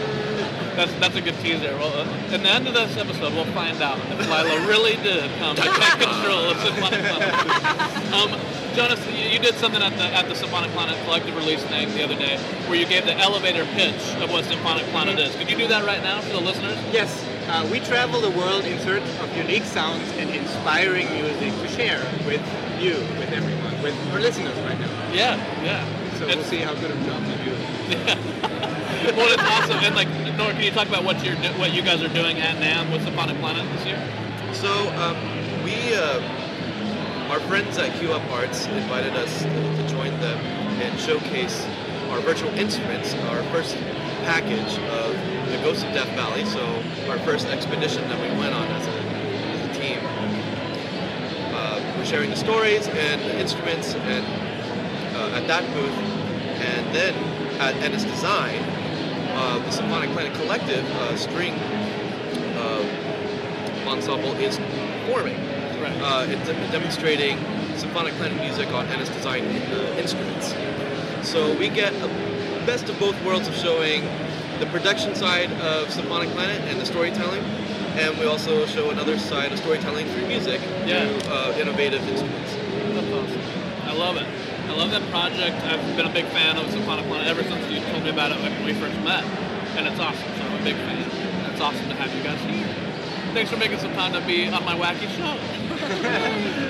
That's 0.76 0.94
that's 0.94 1.16
a 1.18 1.22
good 1.22 1.36
teaser. 1.42 1.76
Well, 1.76 1.92
uh, 1.92 2.06
at 2.32 2.40
the 2.42 2.50
end 2.50 2.66
of 2.68 2.74
this 2.74 2.96
episode, 2.96 3.34
we'll 3.34 3.52
find 3.52 3.82
out 3.82 3.98
if 4.00 4.20
Lila 4.30 4.66
really 4.74 4.96
did 5.04 5.30
come 5.38 5.56
to 5.58 5.62
take 5.62 6.00
control 6.00 6.52
of 6.52 6.58
Symphonic 6.64 7.02
Planet. 7.04 8.14
Um, 8.16 8.40
Jonas, 8.76 9.06
you, 9.08 9.28
you 9.28 9.40
did 9.40 9.56
something 9.56 9.82
at 9.82 9.92
the 9.98 10.06
at 10.06 10.30
the 10.30 10.36
Symphonic 10.36 10.72
Planet 10.72 10.96
collective 11.04 11.36
release 11.36 11.62
thing 11.66 11.90
the 11.96 12.04
other 12.04 12.16
day, 12.16 12.38
where 12.68 12.78
you 12.80 12.86
gave 12.86 13.06
the 13.06 13.16
elevator 13.18 13.66
pitch 13.76 14.00
of 14.24 14.32
what 14.32 14.46
Symphonic 14.46 14.86
Planet 14.96 15.20
is. 15.20 15.36
Could 15.36 15.50
you 15.50 15.58
do 15.58 15.68
that 15.68 15.84
right 15.86 16.02
now 16.02 16.22
for 16.22 16.30
the 16.32 16.40
listeners? 16.42 16.78
Yes, 16.94 17.12
uh, 17.50 17.68
we 17.72 17.80
travel 17.80 18.22
the 18.22 18.30
world 18.32 18.64
in 18.66 18.80
search 18.80 19.04
of 19.22 19.36
unique 19.38 19.64
sounds 19.64 20.08
and 20.18 20.30
inspiring 20.30 21.08
music 21.12 21.52
to 21.62 21.68
share 21.70 22.00
with 22.26 22.42
you, 22.80 22.94
with 23.20 23.32
everyone, 23.32 23.82
with 23.82 23.96
our 24.14 24.20
listeners 24.20 24.56
right 24.60 24.80
now. 24.80 24.90
Yeah, 25.14 25.36
yeah. 25.64 25.86
So 26.18 26.26
It's- 26.26 26.36
we'll 26.38 26.46
see 26.46 26.58
how 26.60 26.74
good 26.76 26.92
of 26.92 27.02
a 27.02 27.06
job 27.06 27.22
we 27.26 27.34
do. 27.46 27.56
well, 29.18 29.34
it's 29.34 29.44
awesome. 29.44 29.78
And 29.84 29.96
like, 29.96 30.10
Nora, 30.38 30.54
can 30.54 30.64
you 30.64 30.72
talk 30.72 30.88
about 30.88 31.04
what 31.04 31.24
you're 31.24 31.36
do- 31.36 31.58
what 31.60 31.74
you 31.74 31.82
guys 31.82 32.02
are 32.04 32.14
doing 32.14 32.40
at 32.40 32.58
NAMM 32.58 32.92
with 32.92 33.04
Symphonic 33.04 33.38
Planet 33.40 33.66
this 33.78 33.86
year? 33.86 34.00
So 34.54 34.90
um, 35.00 35.16
we, 35.64 35.74
uh, 35.96 36.22
our 37.32 37.40
friends 37.42 37.78
at 37.78 37.98
Q 38.00 38.14
Up 38.14 38.24
Arts 38.32 38.66
invited 38.68 39.14
us 39.14 39.42
to 39.44 39.88
join 39.90 40.12
them 40.20 40.38
and 40.82 41.00
showcase 41.00 41.66
our 42.10 42.20
virtual 42.22 42.50
instruments, 42.52 43.14
our 43.30 43.44
first 43.52 43.76
package 44.30 44.78
of 44.94 45.50
the 45.50 45.58
Ghost 45.64 45.84
of 45.84 45.92
Death 45.92 46.08
Valley. 46.10 46.46
So 46.46 46.62
our 47.10 47.18
first 47.26 47.48
expedition 47.48 48.08
that 48.10 48.22
we 48.22 48.30
went 48.38 48.54
on 48.54 48.68
as 48.68 48.86
a, 48.86 48.92
as 48.92 49.76
a 49.76 49.82
team. 49.82 49.98
Uh, 51.52 51.96
we're 51.98 52.06
sharing 52.06 52.30
the 52.30 52.36
stories 52.36 52.88
and 52.90 53.20
the 53.22 53.40
instruments 53.40 53.96
and 53.96 54.24
uh, 55.16 55.36
at 55.36 55.48
that 55.48 55.66
booth, 55.74 55.98
and 56.62 56.96
then 56.96 57.16
at 57.60 57.74
NS 57.92 58.04
Design, 58.04 58.62
uh, 59.34 59.58
the 59.66 59.72
Symphonic 59.72 60.12
Planet 60.12 60.32
Collective 60.36 60.86
uh, 60.86 61.18
string 61.18 61.56
uh, 62.62 63.88
ensemble 63.88 64.34
is 64.34 64.58
forming. 65.10 65.38
Right. 65.82 65.98
Uh, 66.04 66.28
it's 66.30 66.72
demonstrating 66.72 67.40
symphonic 67.78 68.14
planet 68.14 68.40
music 68.40 68.68
on 68.74 68.86
NS 68.96 69.10
Design 69.10 69.44
in 69.44 69.98
instruments. 69.98 70.54
So 71.28 71.58
we 71.58 71.70
get 71.70 71.94
a 71.96 72.29
best 72.70 72.88
of 72.88 73.00
both 73.00 73.20
worlds 73.26 73.48
of 73.48 73.56
showing 73.56 74.04
the 74.60 74.66
production 74.68 75.16
side 75.16 75.52
of 75.54 75.90
Symphonic 75.92 76.30
Planet 76.38 76.62
and 76.70 76.80
the 76.80 76.86
storytelling, 76.86 77.42
and 77.98 78.16
we 78.20 78.26
also 78.28 78.64
show 78.68 78.92
another 78.92 79.18
side 79.18 79.52
of 79.52 79.58
storytelling 79.58 80.06
through 80.10 80.28
music 80.28 80.62
Yeah. 80.86 81.08
through 81.08 81.32
uh, 81.34 81.58
innovative 81.58 82.08
instruments. 82.08 82.54
That's 82.94 83.10
awesome. 83.10 83.90
I 83.90 83.94
love 83.94 84.18
it. 84.18 84.28
I 84.70 84.74
love 84.78 84.92
that 84.92 85.02
project. 85.10 85.58
I've 85.66 85.82
been 85.98 86.06
a 86.06 86.14
big 86.14 86.26
fan 86.26 86.58
of 86.58 86.70
Symphonic 86.70 87.08
Planet 87.08 87.26
ever 87.26 87.42
since 87.42 87.72
you 87.72 87.80
told 87.90 88.04
me 88.04 88.12
about 88.12 88.34
it 88.34 88.40
when 88.40 88.64
we 88.64 88.76
first 88.76 89.00
met, 89.00 89.24
and 89.74 89.88
it's 89.88 90.00
awesome. 90.00 90.30
So 90.38 90.44
I'm 90.44 90.62
a 90.62 90.64
big 90.64 90.76
fan. 90.76 91.10
And 91.10 91.52
it's 91.52 91.62
awesome 91.62 91.90
to 91.90 91.96
have 91.96 92.14
you 92.14 92.22
guys 92.22 92.40
here. 92.42 92.70
Thanks 93.34 93.50
for 93.50 93.58
making 93.58 93.80
some 93.80 93.94
time 93.94 94.14
to 94.14 94.22
be 94.28 94.46
on 94.48 94.64
my 94.64 94.78
wacky 94.78 95.10
show. 95.18 95.34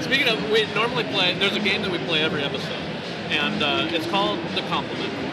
Speaking 0.08 0.30
of, 0.30 0.50
we 0.50 0.64
normally 0.74 1.04
play. 1.12 1.36
There's 1.38 1.58
a 1.58 1.60
game 1.60 1.82
that 1.82 1.92
we 1.92 1.98
play 2.08 2.24
every 2.24 2.42
episode, 2.42 2.88
and 3.28 3.62
uh, 3.62 3.88
it's 3.92 4.08
called 4.08 4.40
The 4.56 4.62
Compliment. 4.72 5.29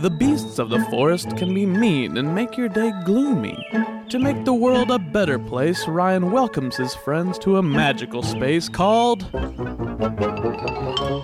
The 0.00 0.10
beasts 0.10 0.60
of 0.60 0.70
the 0.70 0.78
forest 0.90 1.36
can 1.36 1.52
be 1.52 1.66
mean 1.66 2.18
and 2.18 2.32
make 2.32 2.56
your 2.56 2.68
day 2.68 2.92
gloomy. 3.04 3.58
To 4.10 4.20
make 4.20 4.44
the 4.44 4.54
world 4.54 4.92
a 4.92 4.98
better 5.00 5.40
place, 5.40 5.88
Ryan 5.88 6.30
welcomes 6.30 6.76
his 6.76 6.94
friends 6.94 7.36
to 7.40 7.56
a 7.56 7.62
magical 7.64 8.22
space 8.22 8.68
called 8.68 9.22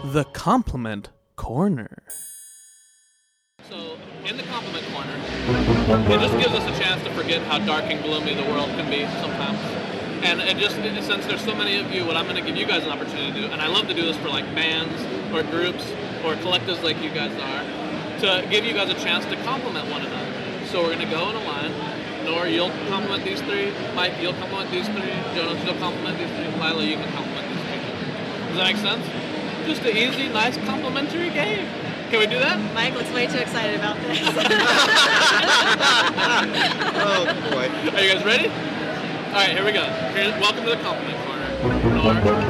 the 0.08 0.26
Compliment 0.32 1.10
Corner. 1.36 2.02
So, 3.70 3.96
in 4.24 4.36
the 4.36 4.42
Compliment 4.42 4.84
Corner, 4.92 5.20
it 6.12 6.18
just 6.18 6.36
gives 6.38 6.54
us 6.54 6.76
a 6.76 6.82
chance 6.82 7.00
to 7.04 7.14
forget 7.14 7.42
how 7.42 7.58
dark 7.58 7.84
and 7.84 8.02
gloomy 8.02 8.34
the 8.34 8.50
world 8.50 8.70
can 8.70 8.90
be 8.90 9.06
sometimes. 9.20 9.60
And 10.24 10.40
it 10.40 10.56
just, 10.56 10.74
since 11.06 11.26
there's 11.26 11.44
so 11.44 11.54
many 11.54 11.78
of 11.78 11.92
you, 11.92 12.04
what 12.04 12.16
I'm 12.16 12.24
going 12.24 12.42
to 12.42 12.42
give 12.42 12.56
you 12.56 12.66
guys 12.66 12.82
an 12.82 12.90
opportunity 12.90 13.32
to 13.34 13.40
do, 13.46 13.52
and 13.52 13.62
I 13.62 13.68
love 13.68 13.86
to 13.86 13.94
do 13.94 14.02
this 14.02 14.16
for 14.16 14.30
like 14.30 14.52
bands 14.52 15.00
or 15.32 15.44
groups 15.44 15.84
or 16.24 16.34
collectives 16.42 16.82
like 16.82 17.00
you 17.00 17.10
guys 17.10 17.30
are, 17.38 17.83
to 18.24 18.46
give 18.48 18.64
you 18.64 18.72
guys 18.72 18.88
a 18.90 18.94
chance 18.94 19.24
to 19.26 19.36
compliment 19.44 19.90
one 19.90 20.02
another. 20.02 20.32
So 20.66 20.82
we're 20.82 20.94
going 20.94 21.06
to 21.06 21.10
go 21.10 21.28
in 21.30 21.36
a 21.36 21.44
line. 21.44 21.72
Nora, 22.24 22.48
you'll 22.50 22.70
compliment 22.88 23.24
these 23.24 23.40
three. 23.42 23.70
Mike, 23.94 24.14
you'll 24.20 24.32
compliment 24.34 24.70
these 24.70 24.88
three. 24.88 25.12
Jonas, 25.36 25.62
you'll 25.64 25.76
compliment 25.78 26.16
these 26.18 26.30
three. 26.30 26.48
Lila, 26.60 26.84
you 26.84 26.96
can 26.96 27.12
compliment 27.12 27.46
these 27.48 27.62
three. 27.68 27.80
Does 28.48 28.56
that 28.56 28.64
make 28.72 28.76
sense? 28.78 29.04
Just 29.66 29.82
an 29.82 29.96
easy, 29.96 30.28
nice, 30.28 30.56
complimentary 30.66 31.30
game. 31.30 31.68
Can 32.10 32.18
we 32.20 32.26
do 32.26 32.38
that? 32.38 32.58
Mike 32.74 32.94
looks 32.94 33.10
way 33.12 33.26
too 33.26 33.38
excited 33.38 33.76
about 33.76 33.96
this. 34.02 34.18
Oh 37.06 37.24
boy. 37.50 37.68
Are 37.96 38.02
you 38.02 38.12
guys 38.14 38.24
ready? 38.24 38.48
All 38.48 39.34
right, 39.34 39.50
here 39.50 39.64
we 39.64 39.72
go. 39.72 39.84
Here, 40.14 40.30
welcome 40.40 40.64
to 40.64 40.70
the 40.70 40.76
compliment 40.76 41.18
corner. 41.26 41.48
Nora, 41.94 42.44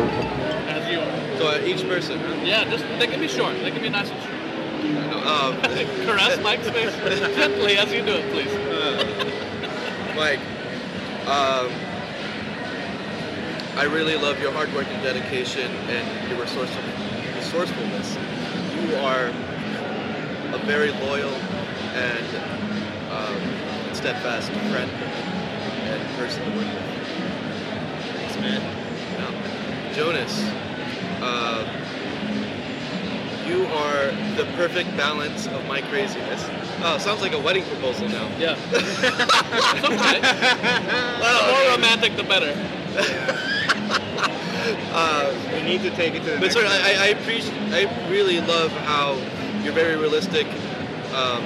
as 0.68 0.90
you 0.90 1.00
are. 1.00 1.38
So 1.38 1.48
uh, 1.48 1.64
each 1.64 1.82
person. 1.88 2.18
huh? 2.20 2.34
Yeah, 2.44 2.64
just 2.70 2.84
they 2.98 3.06
can 3.06 3.20
be 3.20 3.28
short. 3.28 3.54
They 3.60 3.70
can 3.70 3.82
be 3.82 3.88
nice 3.88 4.10
and 4.10 4.20
short. 4.22 4.43
Um, 5.24 5.56
Caress 6.04 6.38
Mike's 6.42 6.68
face 6.68 6.94
gently 7.34 7.78
as 7.78 7.90
you 7.90 8.04
do 8.04 8.12
it, 8.12 8.30
please. 8.30 8.52
Mike, 10.14 10.40
um, 11.26 11.72
I 13.76 13.84
really 13.90 14.16
love 14.16 14.38
your 14.40 14.52
hard 14.52 14.72
work 14.74 14.86
and 14.88 15.02
dedication 15.02 15.70
and 15.88 16.28
your 16.30 16.40
resourcefulness. 16.40 18.16
You 18.76 18.96
are 18.96 19.28
a 20.52 20.58
very 20.66 20.92
loyal 20.92 21.32
and 21.94 22.26
um, 23.10 23.94
steadfast 23.94 24.50
friend 24.50 24.90
and 24.90 26.16
person 26.18 26.44
to 26.44 26.50
work 26.50 26.66
with. 26.66 26.84
Thanks, 28.14 28.36
man. 28.36 28.60
Now, 29.18 29.94
Jonas, 29.94 30.38
uh, 31.22 31.83
you 33.46 33.66
are 33.66 34.06
the 34.36 34.44
perfect 34.56 34.96
balance 34.96 35.46
of 35.48 35.64
my 35.66 35.80
craziness. 35.82 36.44
Oh, 36.82 36.98
sounds 36.98 37.20
like 37.22 37.32
a 37.32 37.38
wedding 37.40 37.64
proposal 37.64 38.08
now. 38.08 38.28
Yeah. 38.38 38.56
Okay. 39.84 40.20
The 40.20 41.50
more 41.50 41.74
romantic, 41.76 42.16
the 42.16 42.24
better. 42.24 42.52
Uh, 44.94 45.34
We 45.52 45.62
need 45.62 45.82
to 45.82 45.90
take 45.90 46.14
it 46.14 46.24
to 46.24 46.30
the 46.30 46.38
But 46.38 46.52
sorry, 46.52 46.66
level. 46.68 46.86
I, 46.86 47.04
I 47.04 47.06
appreciate, 47.08 47.52
I 47.72 48.08
really 48.08 48.40
love 48.40 48.70
how 48.88 49.12
you're 49.62 49.74
very 49.74 49.96
realistic 49.96 50.46
um, 51.12 51.44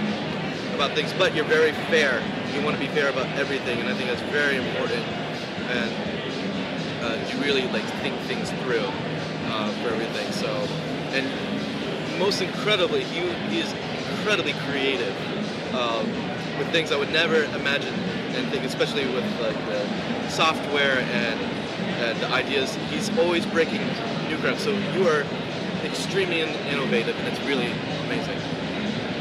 about 0.75 0.93
things, 0.95 1.12
but 1.19 1.35
you're 1.35 1.45
very 1.47 1.73
fair. 1.90 2.23
You 2.55 2.62
want 2.64 2.76
to 2.76 2.81
be 2.81 2.87
fair 2.88 3.09
about 3.11 3.26
everything, 3.37 3.81
and 3.81 3.88
I 3.88 3.95
think 3.95 4.09
that's 4.09 4.23
very 4.31 4.57
important. 4.57 5.02
And 5.71 5.90
uh, 7.02 7.19
you 7.33 7.40
really 7.43 7.67
like 7.69 7.85
think 8.02 8.14
things 8.31 8.50
through 8.62 8.87
uh, 9.50 9.71
for 9.83 9.88
everything. 9.90 10.31
So, 10.33 10.49
and 11.11 11.26
most 12.19 12.43
incredibly, 12.43 13.05
he, 13.05 13.21
he 13.49 13.61
is 13.61 13.73
incredibly 14.19 14.53
creative 14.69 15.15
um, 15.75 16.07
with 16.59 16.71
things 16.71 16.93
I 16.93 16.97
would 16.97 17.13
never 17.13 17.45
imagine 17.57 17.95
and 18.35 18.49
think, 18.51 18.65
especially 18.65 19.07
with 19.07 19.25
like 19.41 19.57
the 19.67 20.29
software 20.29 20.99
and 20.99 21.41
and 21.99 22.19
the 22.21 22.29
ideas. 22.29 22.77
He's 22.91 23.17
always 23.19 23.45
breaking 23.47 23.81
new 24.29 24.39
ground. 24.39 24.61
So 24.61 24.71
you 24.71 25.09
are 25.09 25.25
extremely 25.85 26.41
innovative, 26.43 27.17
and 27.17 27.29
it's 27.29 27.41
really 27.45 27.73
amazing. 28.05 28.39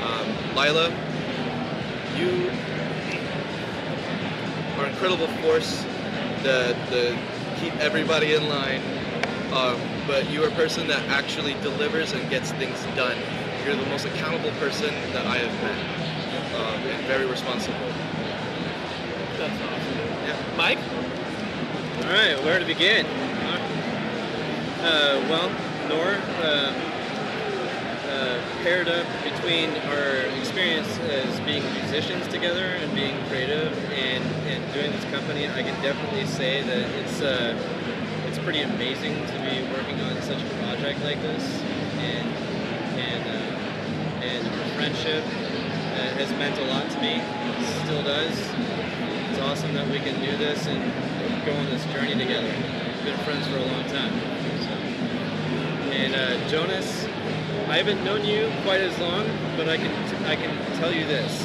Um, 0.02 0.56
Lila, 0.56 0.90
you 2.18 2.50
are 4.78 4.86
an 4.86 4.92
incredible 4.92 5.28
force 5.42 5.84
to, 6.44 6.76
to 6.90 7.18
keep 7.60 7.76
everybody 7.78 8.36
in 8.36 8.48
line. 8.48 8.82
Um, 9.52 9.80
but 10.08 10.30
you 10.32 10.44
are 10.44 10.48
a 10.48 10.52
person 10.52 10.88
that 10.88 11.04
actually 11.10 11.54
delivers 11.56 12.14
and 12.14 12.28
gets 12.30 12.52
things 12.54 12.82
done. 12.96 13.18
You're 13.66 13.76
the 13.76 13.86
most 13.88 14.06
accountable 14.06 14.52
person 14.52 14.94
that 15.12 15.28
I 15.28 15.38
have 15.38 15.54
met, 15.62 16.56
um, 16.56 16.82
and 16.88 17.06
very 17.06 17.26
responsible. 17.26 17.78
That's 19.38 19.62
awesome. 19.62 19.98
Yeah. 20.26 20.56
Mike? 20.56 20.80
All 22.06 22.14
right, 22.14 22.42
where 22.44 22.58
to 22.58 22.66
begin? 22.66 23.06
Uh, 24.82 25.22
well, 25.28 25.52
Nor 25.90 26.06
uh, 26.44 26.74
uh, 28.08 28.42
paired 28.64 28.88
up 28.88 29.06
between 29.24 29.70
our 29.88 30.40
experience 30.40 30.88
as 31.00 31.40
being 31.42 31.64
musicians 31.74 32.28
together 32.28 32.66
and 32.66 32.94
being 32.94 33.16
creative 33.28 33.74
and, 33.92 34.24
and 34.48 34.74
doing 34.74 34.92
this 34.92 35.04
company. 35.06 35.48
I 35.48 35.64
can 35.64 35.82
definitely 35.82 36.26
say 36.26 36.62
that 36.64 36.90
it's 37.00 37.22
uh, 37.22 37.56
it's 37.56 37.77
pretty 38.48 38.62
amazing 38.62 39.14
to 39.28 39.34
be 39.44 39.60
working 39.76 40.00
on 40.00 40.16
such 40.22 40.42
a 40.42 40.50
project 40.64 41.04
like 41.04 41.22
this, 41.22 41.44
and 42.00 42.30
and 42.96 43.24
uh, 43.28 44.24
and 44.24 44.48
our 44.48 44.70
friendship 44.78 45.22
uh, 45.22 46.16
has 46.16 46.32
meant 46.40 46.58
a 46.58 46.64
lot 46.72 46.90
to 46.90 46.98
me. 47.02 47.20
Still 47.84 48.02
does. 48.04 48.32
It's 49.28 49.40
awesome 49.42 49.74
that 49.74 49.86
we 49.90 50.00
can 50.00 50.16
do 50.24 50.38
this 50.38 50.66
and 50.66 50.80
go 51.46 51.52
on 51.60 51.66
this 51.66 51.84
journey 51.92 52.16
together. 52.16 52.48
We've 52.48 53.12
been 53.12 53.20
friends 53.26 53.46
for 53.48 53.58
a 53.58 53.66
long 53.68 53.84
time. 53.92 54.16
So. 54.64 54.72
And 55.92 56.16
uh, 56.16 56.48
Jonas, 56.48 57.04
I 57.68 57.76
haven't 57.76 58.02
known 58.06 58.24
you 58.24 58.50
quite 58.64 58.80
as 58.80 58.98
long, 58.98 59.28
but 59.58 59.68
I 59.68 59.76
can 59.76 59.92
I 60.24 60.38
can 60.38 60.56
tell 60.80 60.94
you 60.94 61.06
this: 61.06 61.44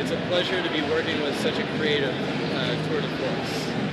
it's 0.00 0.10
a 0.10 0.20
pleasure 0.32 0.62
to 0.62 0.70
be 0.72 0.80
working 0.88 1.20
with 1.20 1.38
such 1.40 1.58
a 1.58 1.66
creative 1.76 2.16
uh, 2.56 2.88
tour 2.88 3.02
de 3.02 3.08
force. 3.18 3.83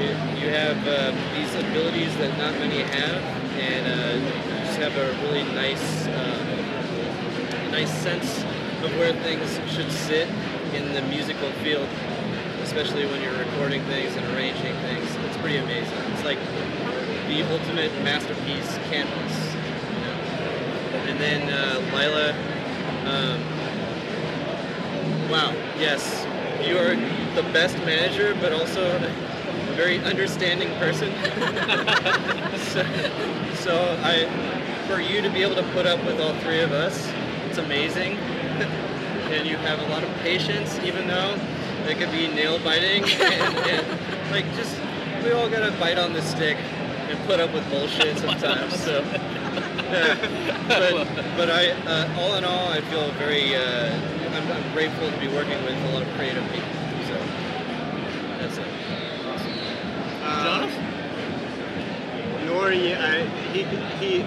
You, 0.00 0.48
have 0.50 0.78
uh, 0.88 1.12
these 1.34 1.54
abilities 1.54 2.16
that 2.16 2.36
not 2.38 2.54
many 2.58 2.82
have, 2.82 3.22
and 3.58 3.86
uh, 3.86 4.26
you 4.26 4.64
just 4.64 4.78
have 4.78 4.96
a 4.96 5.12
really 5.24 5.44
nice 5.54 6.06
uh, 6.06 7.70
nice 7.70 7.92
sense 8.02 8.42
of 8.84 8.90
where 8.98 9.12
things 9.22 9.60
should 9.72 9.90
sit 9.92 10.28
in 10.74 10.92
the 10.94 11.02
musical 11.02 11.50
field 11.62 11.88
especially 12.70 13.04
when 13.06 13.20
you're 13.20 13.36
recording 13.36 13.82
things 13.86 14.14
and 14.14 14.24
arranging 14.36 14.72
things. 14.82 15.04
It's 15.26 15.36
pretty 15.38 15.56
amazing. 15.56 15.98
It's 16.12 16.22
like 16.22 16.38
the 17.26 17.42
ultimate 17.50 17.92
masterpiece 18.04 18.78
canvas. 18.88 19.54
You 19.92 20.00
know? 20.00 20.14
And 21.08 21.18
then 21.18 21.48
uh, 21.52 21.80
Lila, 21.92 22.30
um, 23.10 23.40
wow, 25.28 25.52
yes, 25.80 26.24
you 26.64 26.78
are 26.78 26.94
the 27.34 27.42
best 27.52 27.76
manager, 27.78 28.36
but 28.40 28.52
also 28.52 28.98
very 29.80 29.98
understanding 30.00 30.68
person. 30.78 31.10
so, 32.68 32.84
so 33.64 33.98
I, 34.04 34.28
for 34.86 35.00
you 35.00 35.22
to 35.22 35.30
be 35.30 35.40
able 35.40 35.54
to 35.54 35.62
put 35.72 35.86
up 35.86 36.04
with 36.04 36.20
all 36.20 36.34
three 36.40 36.60
of 36.60 36.70
us, 36.70 37.10
it's 37.48 37.56
amazing. 37.56 38.18
and 39.32 39.48
you 39.48 39.56
have 39.56 39.78
a 39.78 39.88
lot 39.88 40.02
of 40.04 40.10
patience, 40.16 40.78
even 40.80 41.08
though 41.08 41.34
it 41.88 41.96
could 41.96 42.12
be 42.12 42.28
nail 42.28 42.58
biting 42.58 43.04
and, 43.04 43.56
and 43.56 44.30
like 44.30 44.44
just 44.54 44.76
we 45.24 45.32
all 45.32 45.48
gotta 45.48 45.72
bite 45.80 45.96
on 45.96 46.12
the 46.12 46.20
stick 46.20 46.58
and 47.08 47.18
put 47.26 47.40
up 47.40 47.50
with 47.54 47.66
bullshit 47.70 48.18
sometimes. 48.18 48.78
So, 48.84 49.00
yeah. 49.00 50.14
but 50.68 51.06
but 51.38 51.50
I 51.50 51.70
uh, 51.88 52.20
all 52.20 52.34
in 52.34 52.44
all, 52.44 52.68
I 52.68 52.82
feel 52.82 53.10
very 53.12 53.56
uh, 53.56 53.96
I'm, 54.36 54.52
I'm 54.52 54.72
grateful 54.74 55.10
to 55.10 55.18
be 55.18 55.28
working 55.28 55.56
with 55.64 55.72
a 55.72 55.92
lot 55.94 56.02
of 56.02 56.08
creative 56.16 56.44
people. 56.52 56.68
So 57.08 57.16
that's 58.40 58.58
it. 58.58 58.80
Jonas? 60.44 60.74
I, 62.72 63.24
he, 63.52 63.64
he, 63.98 64.22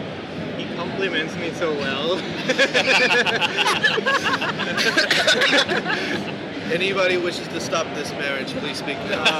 he 0.62 0.76
compliments 0.76 1.34
me 1.38 1.52
so 1.54 1.72
well. 1.76 2.20
Anybody 6.74 7.16
wishes 7.18 7.48
to 7.50 7.60
stop 7.62 7.86
this 7.96 8.12
marriage, 8.12 8.48
please 8.56 8.78
speak 8.80 8.98
now. 9.06 9.24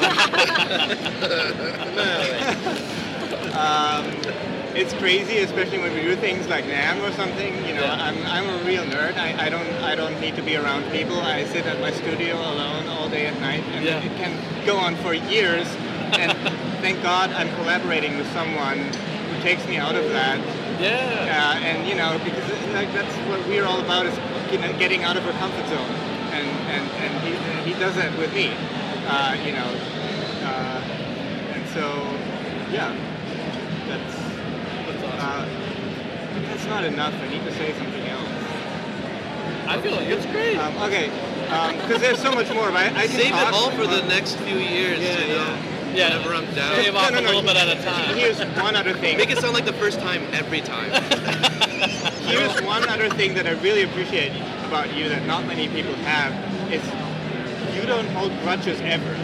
um, 3.60 4.06
it's 4.76 4.94
crazy, 4.94 5.38
especially 5.40 5.80
when 5.80 5.94
we 5.94 6.02
do 6.02 6.16
things 6.16 6.48
like 6.48 6.64
NAMM 6.66 7.02
or 7.08 7.12
something. 7.14 7.54
You 7.66 7.74
know, 7.76 7.82
Yeah. 7.82 7.94
I'm, 8.02 8.18
I'm 8.26 8.50
a 8.50 8.58
real 8.64 8.84
nerd. 8.86 9.18
I, 9.18 9.48
I 9.48 9.50
don't 9.50 9.68
I 9.84 9.96
don't 9.96 10.20
need 10.22 10.36
to 10.38 10.42
be 10.42 10.56
around 10.56 10.90
people. 10.92 11.20
I 11.20 11.44
sit 11.46 11.66
at 11.66 11.80
my 11.82 11.92
studio 11.92 12.36
alone 12.36 12.88
all 12.88 13.10
day 13.10 13.26
at 13.28 13.38
night, 13.42 13.64
and 13.74 13.84
Yeah. 13.84 14.00
it 14.02 14.16
can 14.18 14.66
go 14.66 14.78
on 14.78 14.96
for 14.98 15.14
years. 15.14 15.68
And 16.20 16.32
thank 16.82 17.02
God 17.02 17.32
I'm 17.32 17.50
collaborating 17.56 18.18
with 18.18 18.32
someone 18.34 18.78
who 18.80 19.42
takes 19.42 19.68
me 19.68 19.78
out 19.78 19.96
of 19.96 20.06
that 20.10 20.40
Yeah. 20.80 21.56
Uh, 21.56 21.60
and 21.64 21.88
you 21.88 21.96
know, 21.96 22.20
because 22.24 22.50
it- 22.50 22.74
like 22.74 22.92
that's 22.94 23.14
what 23.30 23.40
we're 23.48 23.66
all 23.66 23.80
about 23.80 24.06
is 24.08 24.16
you 24.52 24.58
know, 24.58 24.72
getting 24.80 25.04
out 25.04 25.16
of 25.18 25.26
our 25.28 25.34
comfort 25.34 25.66
zone, 25.70 25.94
and 26.34 26.48
and 26.74 26.84
and 27.04 27.12
he 27.24 27.72
he 27.72 27.80
does 27.80 27.96
that 27.96 28.12
with 28.18 28.34
me. 28.34 28.50
Uh, 29.08 29.36
you 29.46 29.52
know, 29.52 29.70
uh, 30.44 30.82
and 31.54 31.64
so 31.70 31.86
yeah, 32.72 32.90
that's 33.88 34.16
uh, 35.22 35.46
but 36.34 36.42
that's 36.50 36.66
not 36.66 36.84
enough. 36.84 37.14
I 37.22 37.28
need 37.30 37.44
to 37.46 37.54
say 37.54 37.74
something 37.74 38.06
else. 38.08 38.30
I 39.68 39.80
feel 39.82 39.94
like 39.96 40.08
it's 40.08 40.26
great. 40.28 40.58
Um, 40.58 40.76
okay, 40.90 41.10
because 41.82 42.02
there's 42.02 42.20
so 42.22 42.32
much 42.32 42.52
more. 42.54 42.72
But 42.72 42.78
I, 42.94 43.04
I 43.04 43.08
can 43.08 43.20
Save 43.22 43.32
talk 43.32 43.48
it 43.50 43.54
all 43.54 43.72
for 43.72 43.86
the 43.88 44.02
next 44.08 44.36
few 44.38 44.58
years, 44.58 45.00
Yeah, 45.00 45.20
you 45.22 45.36
know. 45.36 45.58
Yeah. 45.94 46.18
Whenever 46.18 46.36
I'm 46.36 46.56
down. 46.56 46.96
Off 46.96 47.12
No, 47.12 47.20
no, 47.20 47.20
a 47.20 47.22
no, 47.22 47.28
little 47.28 47.42
bit 47.42 47.56
at 47.56 47.78
a 47.78 47.82
time. 47.84 48.16
Here's 48.16 48.40
one 48.62 48.76
other 48.76 48.94
thing. 48.94 49.18
Make 49.18 49.30
it 49.30 49.38
sound 49.40 49.54
like 49.54 49.66
the 49.66 49.74
first 49.74 50.00
time 50.00 50.24
every 50.32 50.62
time. 50.62 50.92
Here's 52.24 52.62
one 52.62 52.88
other 52.90 53.10
thing 53.10 53.34
that 53.36 53.48
I 53.48 53.52
really 53.62 53.84
appreciate 53.84 54.32
about 54.66 54.94
you 54.94 55.10
that 55.10 55.26
not 55.26 55.46
many 55.46 55.68
people 55.68 55.94
have 56.06 56.34
is 56.72 56.84
you 57.76 57.86
don't 57.86 58.08
hold 58.10 58.32
grudges 58.42 58.80
ever. 58.82 59.18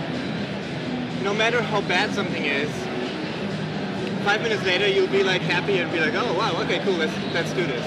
No 1.24 1.34
matter 1.34 1.62
how 1.62 1.82
bad 1.82 2.14
something 2.14 2.46
is, 2.46 2.70
five 4.24 4.42
minutes 4.42 4.64
later 4.64 4.88
you'll 4.88 5.08
be 5.08 5.24
like 5.24 5.42
happy 5.42 5.80
and 5.80 5.92
be 5.92 6.00
like, 6.00 6.14
oh 6.14 6.34
wow, 6.38 6.62
okay, 6.64 6.80
cool, 6.80 6.94
let's 6.94 7.16
let's 7.34 7.52
do 7.54 7.66
this. 7.66 7.86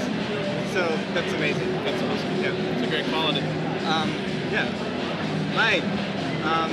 So 0.73 0.89
that's 1.13 1.33
amazing. 1.35 1.71
That's 1.85 2.03
awesome. 2.03 2.41
Yeah. 2.43 2.53
It's 2.73 2.83
a 2.83 2.91
great 2.91 3.07
quality. 3.07 3.41
Um, 3.87 4.11
yeah. 4.51 4.67
Mike, 5.55 5.85
um, 6.45 6.73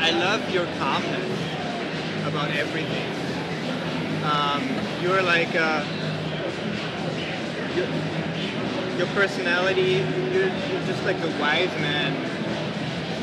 I 0.00 0.10
love 0.12 0.48
your 0.50 0.64
calmness 0.78 1.30
about 2.26 2.50
everything. 2.50 3.06
Um, 4.24 4.62
you're 5.02 5.22
like, 5.22 5.54
uh, 5.54 5.84
your, 7.76 7.86
your 8.98 9.06
personality, 9.14 10.02
you're, 10.32 10.48
you're 10.48 10.86
just 10.86 11.02
like 11.04 11.20
the 11.20 11.28
wise 11.40 11.70
man 11.80 12.14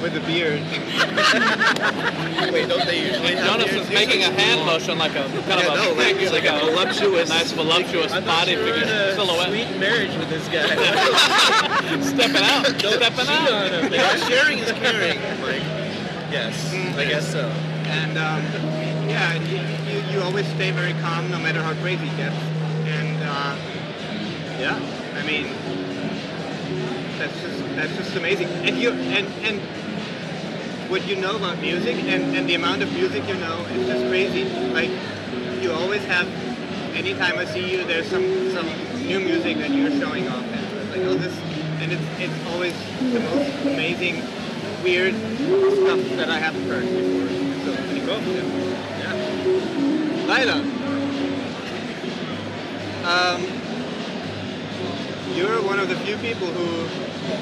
with 0.02 0.16
a 0.16 0.20
beard. 0.22 0.62
Wait, 2.54 2.68
don't 2.70 2.86
they 2.86 3.00
usually 3.08 3.36
have 3.36 3.48
Jonas 3.60 3.66
beards? 3.72 3.88
is 3.88 3.94
making 3.94 4.22
a 4.24 4.28
Usually- 4.30 4.42
hand 4.44 4.66
motion 4.66 4.98
like 5.00 5.12
a 5.12 5.24
kind 5.26 5.34
Yeah, 5.48 5.74
of 5.74 5.80
a 5.80 5.84
no, 5.86 5.94
like, 5.94 6.16
figure, 6.16 6.30
like 6.30 6.46
a 6.46 6.60
voluptuous- 6.66 7.30
nice 7.30 7.52
voluptuous 7.52 8.12
body 8.22 8.56
figure 8.56 8.86
silhouette. 9.16 9.50
Sweet 9.50 9.80
marriage 9.80 10.16
with 10.18 10.30
this 10.30 10.48
guy. 10.50 10.68
Stepping 12.02 12.44
out, 12.44 12.68
stepping 12.80 13.28
out. 13.28 13.92
Yeah, 13.92 14.16
sharing 14.28 14.60
is 14.60 14.72
caring, 14.74 15.18
Yes, 16.32 16.74
I 16.98 17.06
guess 17.06 17.32
so. 17.32 17.48
And 17.88 18.18
um, 18.18 18.44
yeah, 19.10 19.34
you, 19.36 19.58
you, 19.92 20.12
you 20.12 20.22
always 20.22 20.46
stay 20.56 20.72
very 20.72 20.94
calm 21.02 21.32
no 21.32 21.40
matter 21.40 21.62
how 21.62 21.74
crazy 21.82 22.06
it 22.08 22.18
gets. 22.18 22.36
And 22.86 23.18
uh, 23.24 23.56
yeah, 24.60 24.76
I 25.16 25.24
mean, 25.26 25.46
that's 27.18 27.40
just 27.42 27.76
that's 27.76 27.96
just 27.96 28.16
amazing. 28.16 28.48
And 28.68 28.78
you 28.78 28.92
and 28.92 29.28
and 29.46 29.62
what 30.92 31.08
you 31.08 31.16
know 31.16 31.36
about 31.38 31.60
music 31.62 31.96
and, 31.96 32.36
and 32.36 32.48
the 32.48 32.56
amount 32.56 32.82
of 32.82 32.92
music 32.94 33.28
you 33.28 33.36
know 33.36 33.60
is 33.72 33.88
just 33.88 34.06
crazy. 34.08 34.44
Like 34.74 34.92
you 35.62 35.72
always 35.72 36.04
have. 36.06 36.28
Anytime 36.94 37.38
I 37.38 37.46
see 37.46 37.72
you, 37.72 37.86
there's 37.86 38.08
some 38.08 38.26
some 38.52 38.68
new 39.06 39.20
music 39.20 39.58
that 39.60 39.70
you're 39.70 39.92
showing 39.92 40.28
off. 40.28 40.44
And 40.44 40.90
like 40.90 41.02
oh 41.02 41.14
this, 41.14 41.38
and 41.80 41.92
it's 41.92 42.04
it's 42.20 42.48
always 42.52 42.74
the 43.14 43.20
most 43.20 43.66
amazing, 43.66 44.24
weird 44.84 45.16
stuff 45.16 46.18
that 46.18 46.30
I 46.30 46.40
haven't 46.40 46.68
heard 46.68 46.84
before. 46.84 47.28
So 47.66 47.76
pretty 47.86 48.06
cool. 48.06 48.22
Yeah. 48.34 49.14
yeah. 49.14 49.16
Lila. 50.28 50.58
Um, 53.08 53.42
you're 55.36 55.62
one 55.64 55.80
of 55.80 55.88
the 55.88 55.96
few 55.98 56.18
people 56.18 56.48
who 56.48 56.88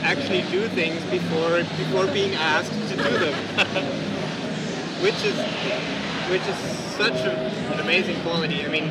actually 0.03 0.41
do 0.51 0.67
things 0.69 1.01
before 1.05 1.59
before 1.77 2.07
being 2.07 2.36
asked 2.36 2.71
to 2.71 2.97
do 2.97 3.17
them, 3.17 3.33
which 5.01 5.23
is 5.23 5.36
which 6.29 6.45
is 6.47 6.57
such 6.95 7.13
a, 7.25 7.31
an 7.73 7.79
amazing 7.79 8.19
quality. 8.21 8.65
I 8.65 8.69
mean, 8.69 8.89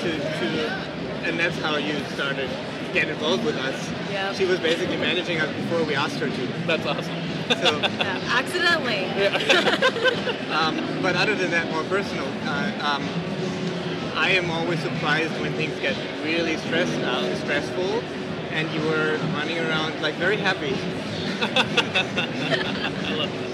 to 0.00 0.18
to 0.18 0.98
and 1.24 1.38
that's 1.38 1.58
how 1.58 1.76
you 1.76 1.98
started 2.14 2.48
to 2.48 2.92
get 2.92 3.08
involved 3.08 3.44
with 3.44 3.56
us. 3.56 3.90
Yep. 4.10 4.34
She 4.36 4.44
was 4.46 4.58
basically 4.60 4.96
managing 4.96 5.40
us 5.40 5.54
before 5.54 5.84
we 5.84 5.94
asked 5.94 6.18
her 6.18 6.28
to. 6.28 6.46
That's 6.66 6.86
awesome. 6.86 7.17
So, 7.48 7.78
Yeah, 7.80 8.20
accidentally. 8.30 9.04
um, 10.52 11.02
but 11.02 11.16
other 11.16 11.34
than 11.34 11.50
that, 11.50 11.70
more 11.70 11.82
personal. 11.84 12.26
Uh, 12.44 12.72
um, 12.82 13.02
I 14.14 14.30
am 14.30 14.50
always 14.50 14.80
surprised 14.80 15.32
when 15.40 15.52
things 15.54 15.78
get 15.80 15.96
really 16.24 16.56
stressed 16.58 16.98
out, 17.00 17.36
stressful, 17.38 18.02
and 18.50 18.70
you 18.72 18.80
were 18.88 19.16
running 19.34 19.58
around 19.58 20.00
like 20.02 20.14
very 20.14 20.36
happy. 20.36 20.74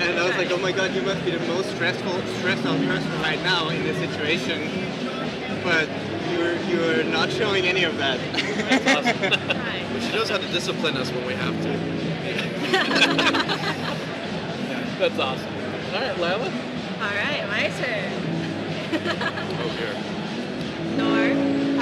And 0.00 0.16
I 0.16 0.28
was 0.28 0.36
like, 0.36 0.52
oh 0.52 0.58
my 0.58 0.70
god, 0.70 0.94
you 0.94 1.02
must 1.02 1.24
be 1.24 1.32
the 1.32 1.44
most 1.48 1.74
stressful, 1.74 2.22
stressed 2.38 2.64
out 2.64 2.78
person 2.86 3.10
right 3.20 3.42
now 3.42 3.68
in 3.68 3.82
this 3.82 3.98
situation. 3.98 4.70
But 5.64 5.88
you're 6.54 6.94
you're 6.96 7.04
not 7.04 7.30
showing 7.30 7.66
any 7.66 7.84
of 7.84 7.96
that. 7.98 8.18
Right. 8.34 9.86
But 9.92 10.02
she 10.02 10.12
knows 10.12 10.28
how 10.30 10.38
to 10.38 10.48
discipline 10.48 10.96
us 10.96 11.10
when 11.10 11.26
we 11.26 11.34
have 11.34 11.54
to. 11.62 11.68
That's 14.98 15.18
awesome. 15.18 15.52
All 15.94 16.00
right, 16.00 16.18
Lila. 16.18 16.50
All 17.00 17.14
right, 17.14 17.46
my 17.48 17.68
turn. 17.78 18.12
Oh 19.60 19.70
dear. 19.78 19.94
Nor, 20.96 21.18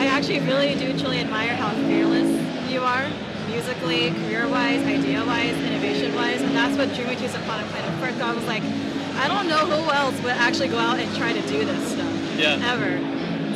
I 0.00 0.06
actually 0.06 0.40
really 0.40 0.74
do 0.74 0.92
truly 0.98 1.18
admire 1.20 1.54
how 1.56 1.70
fearless 1.86 2.28
you 2.70 2.82
are, 2.82 3.08
musically, 3.48 4.10
career-wise, 4.10 4.82
idea-wise, 4.84 5.56
innovation-wise, 5.56 6.42
and 6.42 6.54
that's 6.54 6.76
what 6.76 6.92
drew 6.94 7.06
me 7.06 7.16
to 7.16 7.28
Symphonic 7.28 7.66
Planet. 7.68 7.98
First, 8.00 8.20
I 8.22 8.34
was 8.34 8.44
like, 8.46 8.62
I 9.16 9.28
don't 9.28 9.46
know 9.48 9.64
who 9.64 9.90
else 9.90 10.14
would 10.22 10.32
actually 10.32 10.68
go 10.68 10.78
out 10.78 10.98
and 10.98 11.14
try 11.16 11.32
to 11.32 11.40
do 11.48 11.64
this 11.64 11.92
stuff 11.92 12.12
Yeah. 12.36 12.60
ever. 12.72 12.98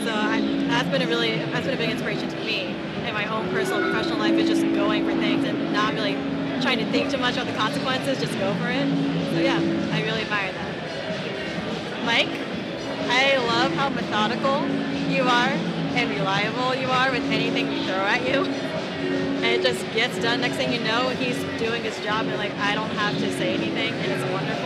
So 0.05 0.15
I, 0.15 0.41
that's 0.71 0.89
been 0.89 1.03
a 1.03 1.07
really 1.07 1.37
that's 1.37 1.67
been 1.67 1.75
a 1.75 1.77
big 1.77 1.91
inspiration 1.91 2.29
to 2.29 2.37
me 2.37 2.75
in 3.07 3.13
my 3.13 3.27
own 3.27 3.49
personal 3.51 3.81
professional 3.83 4.19
life. 4.19 4.35
Is 4.35 4.49
just 4.49 4.63
going 4.75 5.05
for 5.05 5.15
things 5.15 5.45
and 5.45 5.73
not 5.73 5.95
really 5.95 6.15
trying 6.63 6.79
to 6.79 6.91
think 6.91 7.11
too 7.11 7.19
much 7.19 7.35
about 7.35 7.47
the 7.47 7.55
consequences. 7.55 8.19
Just 8.19 8.39
go 8.39 8.55
for 8.55 8.69
it. 8.69 8.89
So 9.33 9.41
yeah, 9.41 9.59
I 9.93 10.03
really 10.03 10.23
admire 10.23 10.53
that. 10.53 12.05
Mike, 12.05 12.31
I 13.09 13.37
love 13.47 13.73
how 13.73 13.89
methodical 13.89 14.67
you 15.11 15.23
are 15.25 15.53
and 15.97 16.11
reliable 16.11 16.75
you 16.75 16.89
are 16.89 17.11
with 17.11 17.25
anything 17.25 17.69
we 17.69 17.85
throw 17.85 17.95
at 17.95 18.27
you. 18.27 18.47
And 19.41 19.47
it 19.47 19.63
just 19.63 19.83
gets 19.95 20.19
done. 20.19 20.43
Next 20.43 20.57
thing 20.57 20.71
you 20.71 20.81
know, 20.81 21.09
he's 21.09 21.39
doing 21.59 21.83
his 21.83 21.99
job 22.01 22.27
and 22.27 22.37
like 22.37 22.53
I 22.59 22.75
don't 22.75 22.91
have 22.91 23.19
to 23.19 23.33
say 23.39 23.55
anything 23.55 23.95
and 23.95 24.13
it's 24.13 24.31
wonderful. 24.31 24.60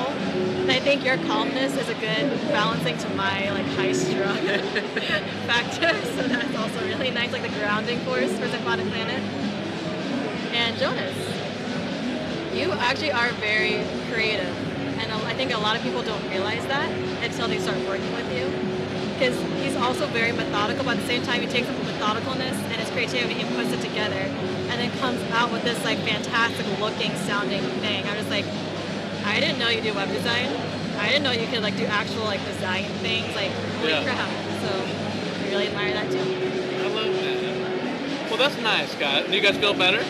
Think 0.84 1.02
your 1.02 1.16
calmness 1.16 1.74
is 1.78 1.88
a 1.88 1.94
good 1.94 2.30
balancing 2.52 2.98
to 2.98 3.08
my 3.14 3.50
like 3.52 3.64
high 3.68 3.92
strung 3.92 4.36
factor. 5.48 5.88
So 5.88 6.28
that's 6.28 6.54
also 6.58 6.84
really 6.84 7.10
nice, 7.10 7.32
like 7.32 7.40
the 7.40 7.48
grounding 7.58 7.98
force 8.00 8.30
for 8.38 8.46
Symphonic 8.48 8.86
Planet. 8.88 9.18
And 10.52 10.76
Jonas, 10.76 11.16
you 12.52 12.70
actually 12.72 13.12
are 13.12 13.30
very 13.40 13.82
creative, 14.12 14.54
and 15.00 15.10
I 15.10 15.32
think 15.32 15.54
a 15.54 15.58
lot 15.58 15.74
of 15.74 15.82
people 15.82 16.02
don't 16.02 16.22
realize 16.28 16.66
that 16.66 16.90
until 17.24 17.48
they 17.48 17.58
start 17.60 17.78
working 17.88 18.12
with 18.12 18.30
you. 18.36 18.44
Because 19.14 19.40
he's 19.64 19.76
also 19.76 20.06
very 20.08 20.32
methodical, 20.32 20.84
but 20.84 20.98
at 20.98 21.00
the 21.00 21.06
same 21.06 21.22
time, 21.22 21.40
he 21.40 21.46
takes 21.46 21.66
the 21.66 21.72
methodicalness 21.72 22.60
and 22.68 22.76
his 22.76 22.90
creativity 22.90 23.40
and 23.40 23.56
puts 23.56 23.72
it 23.72 23.80
together, 23.80 24.20
and 24.68 24.78
then 24.78 24.90
comes 24.98 25.22
out 25.32 25.50
with 25.50 25.64
this 25.64 25.82
like 25.82 25.96
fantastic 26.00 26.66
looking, 26.78 27.16
sounding 27.24 27.62
thing. 27.80 28.04
I'm 28.06 28.16
just 28.16 28.28
like, 28.28 28.44
I 29.24 29.40
didn't 29.40 29.58
know 29.58 29.70
you 29.70 29.80
do 29.80 29.94
web 29.94 30.10
design. 30.10 30.73
I 31.04 31.08
didn't 31.08 31.22
know 31.24 31.32
you 31.32 31.46
could 31.48 31.62
like 31.62 31.76
do 31.76 31.84
actual 31.86 32.24
like 32.24 32.44
design 32.46 32.84
things. 33.04 33.34
Like, 33.36 33.50
holy 33.78 33.90
Yeah. 33.92 34.04
crap! 34.04 34.28
So 34.64 34.70
I 35.44 35.48
really 35.50 35.66
admire 35.68 35.92
that 35.92 36.10
too. 36.10 36.18
I 36.18 36.88
love 36.88 37.12
that. 37.20 38.30
Well, 38.30 38.38
that's 38.38 38.56
nice, 38.62 38.94
guys. 38.96 39.26
Do 39.26 39.34
you 39.36 39.40
guys 39.42 39.56
feel 39.58 39.74
better? 39.74 40.02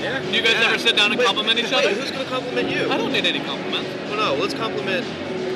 yeah. 0.00 0.18
Do 0.20 0.30
you 0.32 0.42
guys 0.42 0.54
Yeah. 0.54 0.68
ever 0.68 0.78
sit 0.78 0.96
down 0.96 1.10
and 1.12 1.18
Wait, 1.18 1.26
compliment 1.26 1.58
each 1.58 1.66
wait, 1.70 1.74
other? 1.86 1.90
Who's 1.94 2.10
gonna 2.10 2.24
compliment 2.24 2.70
you? 2.70 2.90
I 2.90 2.96
don't 2.96 3.12
need 3.12 3.26
any 3.26 3.40
compliments. 3.40 3.88
Well, 4.08 4.16
no, 4.16 4.40
let's 4.40 4.54
compliment 4.54 5.06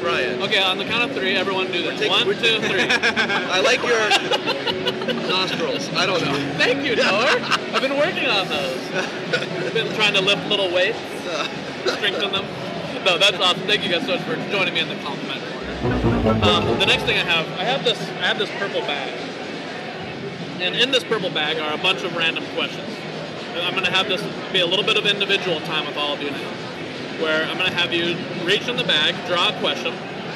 Ryan. 0.05 0.41
Okay, 0.43 0.62
on 0.62 0.79
the 0.79 0.85
count 0.85 1.03
of 1.11 1.17
three, 1.17 1.35
everyone 1.35 1.67
do 1.73 1.83
this. 1.83 1.95
taking- 1.99 2.11
One, 2.11 2.27
we're- 2.29 2.39
two, 2.41 2.61
three. 2.61 2.83
I 3.57 3.61
like 3.61 3.83
your 3.83 3.99
nostrils. 5.29 5.89
I 5.97 6.07
don't 6.07 6.23
know. 6.25 6.35
Thank 6.59 6.85
you, 6.85 6.95
Noah. 6.97 7.27
I've 7.75 7.83
been 7.83 7.97
working 7.97 8.27
on 8.29 8.47
those. 8.49 8.79
I've 8.95 9.75
been 9.75 9.93
trying 9.97 10.15
to 10.15 10.21
lift 10.21 10.47
little 10.49 10.71
weights, 10.71 10.99
strengthen 11.87 12.31
them. 12.31 12.45
No, 13.07 13.16
that's 13.19 13.38
awesome. 13.38 13.62
Thank 13.69 13.85
you 13.85 13.88
guys 13.88 14.05
so 14.05 14.16
much 14.16 14.23
for 14.23 14.35
joining 14.51 14.75
me 14.75 14.81
in 14.81 14.88
the 14.88 14.97
compliment 14.97 15.40
corner. 15.53 16.42
Um, 16.42 16.77
the 16.81 16.87
next 16.87 17.05
thing 17.05 17.16
I 17.16 17.23
have, 17.23 17.47
I 17.57 17.62
have 17.62 17.85
this, 17.85 17.97
I 18.19 18.27
have 18.27 18.37
this 18.37 18.51
purple 18.59 18.81
bag, 18.81 19.14
and 20.61 20.75
in 20.75 20.90
this 20.90 21.05
purple 21.05 21.31
bag 21.31 21.59
are 21.59 21.73
a 21.73 21.79
bunch 21.79 22.03
of 22.03 22.16
random 22.16 22.42
questions. 22.57 22.88
I'm 23.62 23.75
going 23.75 23.85
to 23.85 23.92
have 23.92 24.09
this 24.09 24.21
be 24.53 24.59
a 24.59 24.66
little 24.66 24.85
bit 24.85 24.97
of 24.99 25.07
individual 25.07 25.61
time 25.61 25.87
with 25.87 25.97
all 25.97 26.14
of 26.14 26.21
you 26.21 26.33
now, 26.33 26.51
where 27.23 27.45
I'm 27.45 27.57
going 27.57 27.71
to 27.71 27.77
have 27.77 27.95
you 27.95 28.16
reach 28.45 28.66
in 28.66 28.77
the 28.77 28.83
bag, 28.83 29.14
draw 29.29 29.51
a 29.51 29.61
question, 29.61 29.92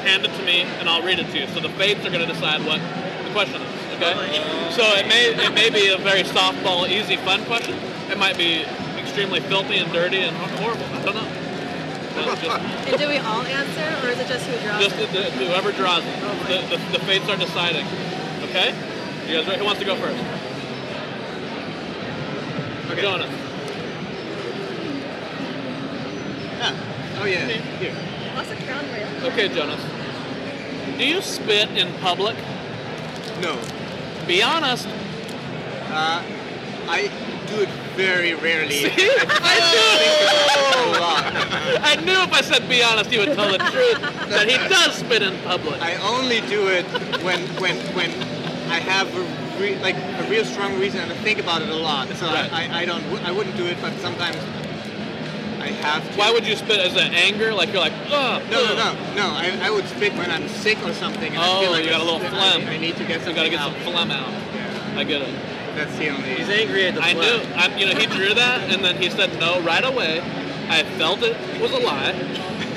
hand 0.07 0.23
it 0.23 0.33
to 0.33 0.43
me, 0.43 0.61
and 0.79 0.87
I'll 0.87 1.03
read 1.03 1.19
it 1.19 1.29
to 1.29 1.39
you. 1.39 1.47
So 1.47 1.59
the 1.59 1.75
fates 1.75 2.05
are 2.05 2.09
going 2.09 2.25
to 2.25 2.33
decide 2.33 2.65
what 2.65 2.79
the 2.79 3.33
question 3.33 3.61
is. 3.61 3.95
Okay. 3.99 4.15
So 4.71 4.83
it 4.95 5.09
may 5.09 5.35
it 5.35 5.53
may 5.53 5.69
be 5.69 5.89
a 5.89 5.97
very 5.97 6.23
softball, 6.23 6.87
easy, 6.87 7.17
fun 7.17 7.43
question. 7.43 7.75
It 8.09 8.17
might 8.17 8.37
be 8.37 8.63
extremely 8.95 9.41
filthy 9.41 9.75
and 9.75 9.91
dirty 9.91 10.21
and 10.21 10.37
horrible. 10.37 10.85
I 10.85 11.03
don't 11.03 11.15
know. 11.15 11.40
No, 12.15 12.35
just, 12.35 12.43
And 12.43 12.97
do 12.99 13.07
we 13.07 13.17
all 13.17 13.41
answer, 13.41 14.05
or 14.05 14.09
is 14.11 14.19
it 14.19 14.27
just 14.27 14.45
who 14.45 14.67
draws? 14.67 14.83
just 14.83 14.97
the, 14.97 15.05
the, 15.07 15.23
whoever 15.31 15.71
draws 15.71 16.03
it. 16.05 16.19
The, 16.47 16.75
the, 16.75 16.97
the 16.97 17.05
fates 17.05 17.27
are 17.29 17.37
deciding. 17.37 17.85
Okay. 18.49 18.75
You 19.27 19.37
guys 19.37 19.47
ready? 19.47 19.59
Who 19.59 19.65
wants 19.65 19.79
to 19.79 19.85
go 19.85 19.95
first? 19.95 20.17
Okay. 22.91 23.01
Jonah. 23.01 23.27
Yeah. 26.57 27.19
Oh 27.21 27.25
yeah. 27.25 27.47
Here. 27.47 27.95
What's 28.35 28.49
the 28.49 28.55
crown 28.55 28.85
rail? 28.91 29.07
Okay, 29.31 29.47
Jonas. 29.47 29.81
Do 30.97 31.05
you 31.05 31.21
spit 31.21 31.69
in 31.71 31.93
public? 31.99 32.35
No. 33.41 33.59
Be 34.27 34.43
honest. 34.43 34.87
Uh, 34.87 36.23
I 36.87 37.09
do 37.51 37.61
it 37.61 37.69
very 37.95 38.33
rarely. 38.35 38.85
I 38.85 38.91
I 39.43 39.57
knew! 41.71 41.81
I 41.83 41.95
knew 42.05 42.19
if 42.23 42.33
I 42.33 42.41
said 42.41 42.67
be 42.69 42.81
honest, 42.83 43.09
he 43.09 43.17
would 43.19 43.33
tell 43.35 43.51
the 43.51 43.57
truth 43.57 44.01
that 44.29 44.49
he 44.49 44.57
does 44.69 44.95
spit 44.95 45.21
in 45.21 45.37
public. 45.43 45.81
I 45.81 45.95
only 45.97 46.41
do 46.41 46.67
it 46.67 46.85
when 47.23 47.41
when 47.61 47.77
when 47.95 48.09
I 48.71 48.79
have 48.79 49.07
a 49.15 49.21
re- 49.61 49.77
like 49.79 49.95
a 49.95 50.27
real 50.29 50.45
strong 50.45 50.79
reason 50.79 51.01
and 51.01 51.11
I 51.11 51.15
think 51.17 51.39
about 51.39 51.61
it 51.61 51.69
a 51.69 51.75
lot. 51.75 52.07
So 52.15 52.25
Right. 52.27 52.51
I, 52.51 52.67
I, 52.67 52.79
I 52.81 52.85
don't 52.85 53.03
I 53.25 53.31
wouldn't 53.31 53.55
do 53.57 53.65
it, 53.65 53.77
but 53.81 53.93
sometimes 53.99 54.37
I 55.59 55.67
have 55.85 56.03
to. 56.11 56.17
Why 56.17 56.31
would 56.31 56.47
you 56.47 56.55
spit 56.55 56.79
as 56.79 56.93
an 56.93 57.13
anger? 57.13 57.53
Like 57.53 57.69
you're 57.71 57.81
like. 57.81 57.93
No, 58.09 58.39
no, 58.49 58.63
ugh." 58.65 58.97
no, 59.15 59.15
no. 59.15 59.35
I, 59.35 59.59
I 59.61 59.69
would 59.69 59.85
spit 59.87 60.13
when 60.13 60.31
I'm 60.31 60.47
sick 60.47 60.77
or 60.83 60.93
something. 60.93 61.33
And 61.33 61.37
I 61.37 61.47
Oh, 61.47 61.61
feel 61.61 61.71
like 61.71 61.83
you 61.83 61.89
got 61.91 62.01
a 62.01 62.03
little 62.03 62.21
I- 62.25 62.29
phlegm. 62.29 62.67
I, 62.67 62.77
need 62.77 62.95
to 62.97 63.03
get 63.05 63.19
You 63.19 63.25
something 63.25 63.35
gotta 63.35 63.49
get 63.49 63.59
out. 63.59 63.73
some 63.73 63.81
phlegm 63.93 64.11
out. 64.11 64.31
Yeah, 64.55 64.93
I 64.97 65.03
get 65.03 65.21
it. 65.21 65.35
That's 65.75 65.97
the 65.97 66.09
only. 66.09 66.35
He's 66.35 66.49
angry 66.49 66.87
at 66.87 66.95
the 66.95 67.01
I 67.01 67.13
knew. 67.13 67.41
I, 67.55 67.75
you 67.77 67.85
know, 67.85 67.99
he 67.99 68.05
drew 68.05 68.33
that, 68.33 68.69
and 68.69 68.83
then 68.83 68.95
he 68.95 69.09
said 69.09 69.39
no 69.39 69.61
right 69.61 69.83
away. 69.83 70.19
I 70.69 70.83
felt 70.97 71.21
it 71.21 71.35
was 71.61 71.71
a 71.71 71.79
lie. 71.79 72.13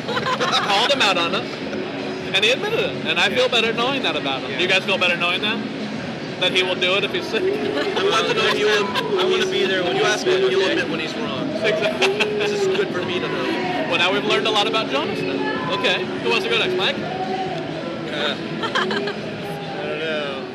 Called 0.06 0.92
him 0.92 1.02
out 1.02 1.16
on 1.16 1.34
it, 1.34 1.44
and 2.34 2.44
he 2.44 2.50
admitted 2.50 2.80
it. 2.80 3.06
And 3.06 3.18
I 3.18 3.28
feel 3.30 3.48
better 3.48 3.72
knowing 3.72 4.02
that 4.02 4.16
about 4.16 4.42
him. 4.42 4.50
Do 4.50 4.62
you 4.62 4.68
guys 4.68 4.84
feel 4.84 4.98
better 4.98 5.16
knowing 5.16 5.40
that? 5.42 5.58
That 6.40 6.52
he 6.52 6.62
will 6.62 6.74
do 6.74 6.96
it 6.96 7.04
if 7.04 7.12
he's 7.12 7.26
sick. 7.28 7.42
I 7.42 8.02
want 8.02 8.26
to 8.26 8.34
know 8.34 8.46
if 8.48 8.58
you 8.58 8.66
will. 8.66 8.86
I 9.20 9.24
want 9.24 9.42
to 9.42 9.50
be 9.50 9.64
there 9.64 9.82
when 9.84 9.96
you 9.96 10.02
you 10.02 10.08
ask 10.08 10.26
him, 10.26 10.38
spit, 10.38 10.50
he'll 10.50 10.68
admit 10.68 10.90
when 10.90 11.00
he's 11.00 11.14
wrong. 11.14 11.48
exactly. 11.62 12.18
This 12.18 12.50
is 12.50 12.66
good 12.66 12.88
for 12.88 13.02
me 13.02 13.20
to 13.20 13.28
know. 13.28 13.44
Well, 13.88 13.98
now 13.98 14.12
we've 14.12 14.24
learned 14.24 14.46
a 14.48 14.50
lot 14.50 14.66
about 14.66 14.90
Jonas. 14.90 15.20
Then. 15.20 15.70
Okay, 15.78 16.04
who 16.22 16.30
wants 16.30 16.44
to 16.44 16.50
go 16.50 16.58
next, 16.58 16.74
Mike? 16.74 16.96
Uh, 16.96 18.36
I 18.62 19.86
don't 19.86 19.98
know. 20.00 20.54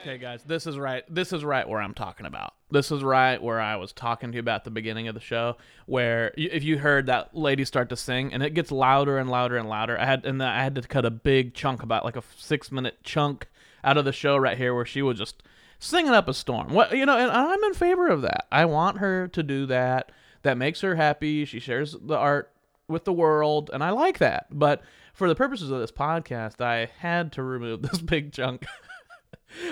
Okay, 0.00 0.18
guys, 0.18 0.42
this 0.44 0.66
is 0.66 0.78
right. 0.78 1.04
This 1.08 1.32
is 1.32 1.44
right 1.44 1.68
where 1.68 1.80
I'm 1.80 1.94
talking 1.94 2.26
about. 2.26 2.54
This 2.70 2.90
is 2.92 3.02
right 3.02 3.42
where 3.42 3.60
I 3.60 3.76
was 3.76 3.92
talking 3.92 4.30
to 4.30 4.36
you 4.36 4.40
about 4.40 4.64
the 4.64 4.70
beginning 4.70 5.08
of 5.08 5.14
the 5.14 5.20
show, 5.20 5.56
where 5.86 6.32
y- 6.36 6.48
if 6.52 6.62
you 6.62 6.78
heard 6.78 7.06
that 7.06 7.34
lady 7.34 7.64
start 7.64 7.88
to 7.90 7.96
sing 7.96 8.32
and 8.32 8.42
it 8.42 8.54
gets 8.54 8.70
louder 8.70 9.18
and 9.18 9.28
louder 9.30 9.56
and 9.56 9.68
louder. 9.68 9.98
I 9.98 10.04
had 10.04 10.24
and 10.26 10.42
I 10.42 10.62
had 10.62 10.74
to 10.76 10.82
cut 10.82 11.04
a 11.04 11.10
big 11.10 11.54
chunk, 11.54 11.82
about 11.82 12.04
like 12.04 12.16
a 12.16 12.22
six 12.36 12.70
minute 12.70 12.98
chunk, 13.02 13.48
out 13.82 13.96
of 13.96 14.04
the 14.04 14.12
show 14.12 14.36
right 14.36 14.56
here, 14.58 14.74
where 14.74 14.84
she 14.84 15.02
was 15.02 15.18
just 15.18 15.42
singing 15.78 16.12
up 16.12 16.28
a 16.28 16.34
storm. 16.34 16.72
What 16.74 16.96
you 16.96 17.06
know, 17.06 17.16
and 17.16 17.30
I'm 17.30 17.62
in 17.64 17.74
favor 17.74 18.08
of 18.08 18.22
that. 18.22 18.46
I 18.52 18.66
want 18.66 18.98
her 18.98 19.28
to 19.28 19.42
do 19.42 19.66
that. 19.66 20.12
That 20.42 20.58
makes 20.58 20.80
her 20.82 20.94
happy. 20.94 21.44
She 21.44 21.58
shares 21.60 21.96
the 22.00 22.16
art 22.16 22.52
with 22.86 23.04
the 23.04 23.12
world, 23.12 23.70
and 23.72 23.82
I 23.82 23.90
like 23.90 24.18
that. 24.18 24.46
But 24.50 24.82
for 25.12 25.28
the 25.28 25.34
purposes 25.34 25.70
of 25.70 25.80
this 25.80 25.90
podcast, 25.90 26.60
I 26.60 26.90
had 26.98 27.32
to 27.32 27.42
remove 27.42 27.82
this 27.90 28.00
big 28.00 28.32
chunk. 28.32 28.64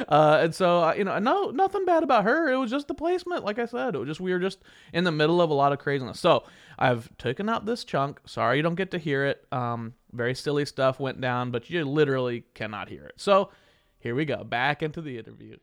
Uh, 0.09 0.39
and 0.43 0.55
so 0.55 0.83
uh, 0.83 0.95
you 0.95 1.05
know, 1.05 1.19
no, 1.19 1.51
nothing 1.51 1.85
bad 1.85 2.03
about 2.03 2.25
her. 2.25 2.51
It 2.51 2.57
was 2.57 2.71
just 2.71 2.89
the 2.89 2.95
placement, 2.95 3.45
like 3.45 3.59
I 3.59 3.67
said. 3.67 3.95
It 3.95 3.99
was 3.99 4.09
just 4.09 4.21
we 4.21 4.33
were 4.33 4.39
just 4.39 4.59
in 4.93 5.05
the 5.05 5.13
middle 5.13 5.41
of 5.41 5.51
a 5.51 5.55
lot 5.55 5.73
of 5.73 5.79
craziness. 5.79 6.19
So 6.19 6.45
I've 6.79 7.11
taken 7.19 7.49
out 7.49 7.67
this 7.67 7.85
chunk. 7.85 8.21
Sorry 8.27 8.57
you 8.57 8.63
don't 8.63 8.75
get 8.75 8.91
to 8.93 8.99
hear 8.99 9.25
it. 9.27 9.47
Um, 9.53 9.95
very 10.13 10.35
silly 10.35 10.65
stuff 10.65 10.99
went 10.99 11.21
down, 11.21 11.51
but 11.51 11.69
you 11.71 11.85
literally 11.85 12.45
cannot 12.55 12.89
hear 12.89 13.05
it. 13.05 13.15
So 13.17 13.51
here 13.99 14.15
we 14.15 14.25
go, 14.25 14.45
back 14.45 14.83
into 14.83 15.01
the 15.01 15.19
interview. 15.19 15.57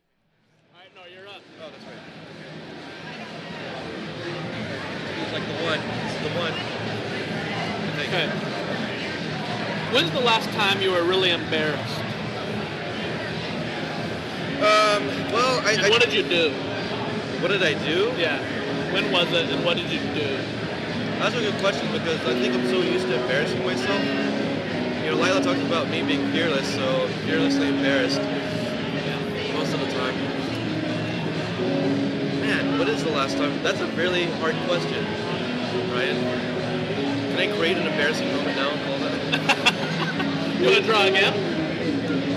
All 0.74 0.80
right, 0.80 0.94
no, 0.94 1.02
you're 1.12 1.28
up. 1.28 1.42
Oh, 1.60 1.70
that's 1.70 1.84
like 5.34 5.46
the 5.46 5.54
one. 5.64 5.80
The 6.22 6.30
one. 6.38 6.52
Okay. 8.06 8.28
When's 9.92 10.10
the 10.12 10.20
last 10.20 10.48
time 10.50 10.80
you 10.80 10.92
were 10.92 11.02
really 11.04 11.30
embarrassed? 11.30 12.03
Um, 14.58 15.32
well, 15.32 15.60
I, 15.66 15.72
And 15.72 15.86
I 15.86 15.90
what 15.90 16.00
did 16.00 16.12
you 16.12 16.22
do? 16.22 16.50
what 17.40 17.48
did 17.50 17.62
I 17.62 17.74
do? 17.84 18.12
Yeah. 18.16 18.38
When 18.92 19.10
was 19.12 19.30
it, 19.32 19.50
and 19.50 19.64
what 19.64 19.76
did 19.76 19.90
you 19.90 20.00
do? 20.14 20.38
That's 21.18 21.34
a 21.34 21.40
good 21.40 21.58
question 21.60 21.90
because 21.92 22.20
I 22.20 22.32
think 22.40 22.54
I'm 22.54 22.66
so 22.68 22.80
used 22.80 23.06
to 23.06 23.20
embarrassing 23.20 23.62
myself. 23.64 24.02
You 25.04 25.10
know, 25.10 25.16
Lila 25.16 25.42
talks 25.42 25.60
about 25.60 25.88
me 25.90 26.02
being 26.02 26.30
fearless, 26.32 26.72
so 26.72 27.08
fearlessly 27.26 27.68
embarrassed 27.68 28.20
yeah. 28.20 29.52
most 29.52 29.74
of 29.74 29.80
the 29.80 29.90
time. 29.92 30.14
Man, 32.40 32.78
what 32.78 32.88
is 32.88 33.04
the 33.04 33.10
last 33.10 33.36
time? 33.36 33.62
That's 33.62 33.80
a 33.80 33.86
really 33.88 34.26
hard 34.40 34.54
question, 34.66 35.04
Ryan. 35.92 36.16
Can 37.30 37.38
I 37.38 37.56
create 37.56 37.76
an 37.76 37.86
embarrassing 37.86 38.28
moment 38.32 38.56
now 38.56 38.70
and 38.70 38.84
call 38.86 38.98
that? 39.00 39.80
You 40.64 40.70
want 40.70 40.76
to 40.76 40.82
draw 40.84 41.02
again? 41.04 41.53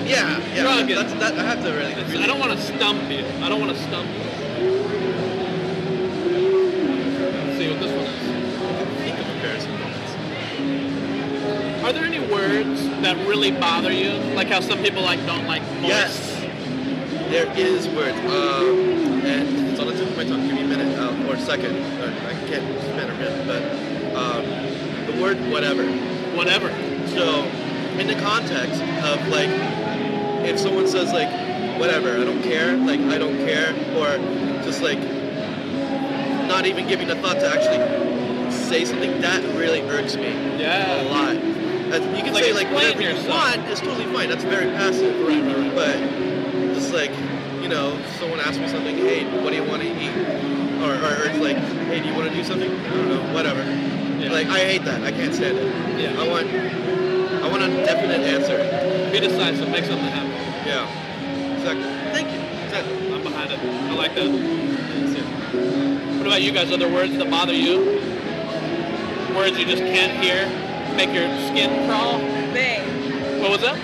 Yeah, 0.08 0.40
yeah. 0.56 0.86
That's, 0.96 1.14
that, 1.16 1.38
I 1.38 1.44
have 1.44 1.62
to 1.64 1.72
really. 1.72 1.94
Really 1.96 2.24
I 2.24 2.28
don't 2.28 2.40
want 2.40 2.54
to 2.54 2.62
stump 2.62 3.12
you. 3.12 3.26
I 3.42 3.50
don't 3.50 3.60
want 3.60 3.76
to 3.76 3.84
stump 3.84 4.08
you. 4.08 4.24
Let's 7.46 7.58
see 7.58 7.70
what 7.70 7.80
this 7.80 7.92
one 7.92 8.06
is. 8.06 8.20
think 9.00 9.20
of 9.20 9.28
embarrassing 9.28 9.74
moments. 9.74 10.12
Are 11.84 11.92
there 11.94 12.06
any 12.06 12.20
words 12.20 12.88
that 13.02 13.18
really 13.28 13.52
bother 13.52 13.92
you? 13.92 14.12
Like 14.34 14.48
how 14.48 14.62
some 14.62 14.80
people 14.80 15.02
like 15.04 15.26
don't 15.26 15.46
like 15.46 15.62
moist? 15.82 15.84
Yes, 15.84 16.40
there 17.30 17.52
is 17.58 17.88
words, 17.90 18.18
um, 18.32 19.22
and 19.26 19.70
it's 19.70 19.80
on 19.80 19.88
the 19.88 19.94
tip 19.94 20.08
of 20.08 20.16
my 20.16 20.24
tongue. 20.24 20.48
Give 20.48 20.56
me 20.56 20.64
a 20.64 20.68
minute 20.68 20.98
uh, 20.98 21.28
or 21.28 21.36
a 21.36 21.40
second. 21.42 21.76
Or 22.02 22.08
I 22.08 22.34
can't 22.48 22.82
spend 22.82 23.10
a 23.10 23.14
minute, 23.16 23.46
but 23.46 23.62
um, 24.16 24.46
the 25.06 25.22
word 25.22 25.38
whatever. 25.52 25.86
Whatever. 26.36 26.70
So, 27.10 27.44
in 28.00 28.08
the 28.08 28.16
context 28.16 28.82
of 29.04 29.28
like, 29.30 29.50
if 30.48 30.60
someone 30.60 30.88
says 30.88 31.12
like, 31.12 31.30
whatever, 31.80 32.18
I 32.18 32.24
don't 32.24 32.42
care, 32.42 32.76
like 32.78 33.00
I 33.02 33.18
don't 33.18 33.38
care, 33.38 33.72
or 33.98 34.18
just 34.64 34.82
like, 34.82 35.00
not 36.48 36.66
even 36.66 36.88
giving 36.88 37.10
a 37.10 37.16
thought 37.16 37.40
to 37.40 37.48
actually 37.48 38.52
say 38.52 38.86
something, 38.86 39.20
that 39.22 39.44
really 39.58 39.82
irks 39.82 40.16
me 40.16 40.30
Yeah. 40.60 41.02
a 41.02 41.04
lot. 41.10 41.36
You 41.36 42.24
can 42.24 42.34
Like 42.34 42.44
say 42.44 42.54
like 42.54 42.72
whatever 42.74 43.02
you 43.02 43.16
want, 43.30 43.62
it's 43.70 43.80
totally 43.80 44.06
fine. 44.14 44.30
That's 44.30 44.44
very 44.44 44.66
passive. 44.72 45.16
Right, 45.26 45.42
right, 45.42 45.58
right. 45.58 45.76
But 45.76 46.74
just 46.74 46.94
like, 46.94 47.12
you 47.62 47.70
know, 47.70 47.98
someone 48.20 48.40
asks 48.42 48.58
me 48.58 48.68
something, 48.68 48.98
hey, 48.98 49.24
what 49.42 49.52
do 49.52 49.56
you 49.56 49.64
want 49.64 49.82
to 49.84 49.88
eat? 49.88 50.12
Or, 50.84 50.92
or, 50.92 51.24
or 51.24 51.26
it's 51.30 51.40
like, 51.40 51.58
hey, 51.88 52.00
do 52.02 52.08
you 52.10 52.14
want 52.14 52.28
to 52.30 52.34
do 52.36 52.44
something? 52.44 52.70
I 52.72 52.90
don't 52.90 53.08
know, 53.10 53.34
whatever. 53.34 53.64
Yeah. 54.20 54.32
Like, 54.32 54.48
I 54.48 54.60
hate 54.60 54.84
that. 54.86 55.02
I 55.04 55.12
can't 55.12 55.34
stand 55.34 55.58
it. 55.58 55.66
Yeah. 56.00 56.22
I 56.22 56.28
want, 56.28 56.48
I 57.44 57.50
want 57.50 57.64
a 57.64 57.68
definite 57.86 58.22
answer. 58.22 58.58
Be 59.12 59.20
decisive. 59.22 59.70
Make 59.70 59.86
something 59.86 60.06
happen. 60.06 60.27
Like 64.08 64.16
that. 64.16 64.30
What 66.18 66.28
about 66.28 66.42
you 66.42 66.52
guys? 66.52 66.72
Are 66.72 66.78
there 66.78 66.92
words 66.92 67.18
that 67.18 67.30
bother 67.30 67.54
you? 67.54 68.00
Words 69.36 69.58
you 69.58 69.66
just 69.66 69.84
can't 69.84 70.24
hear? 70.24 70.48
Make 70.96 71.14
your 71.14 71.28
skin 71.48 71.88
crawl? 71.88 72.20
Bay. 72.54 72.82
What 73.42 73.52
was 73.52 73.62
that? 73.62 73.76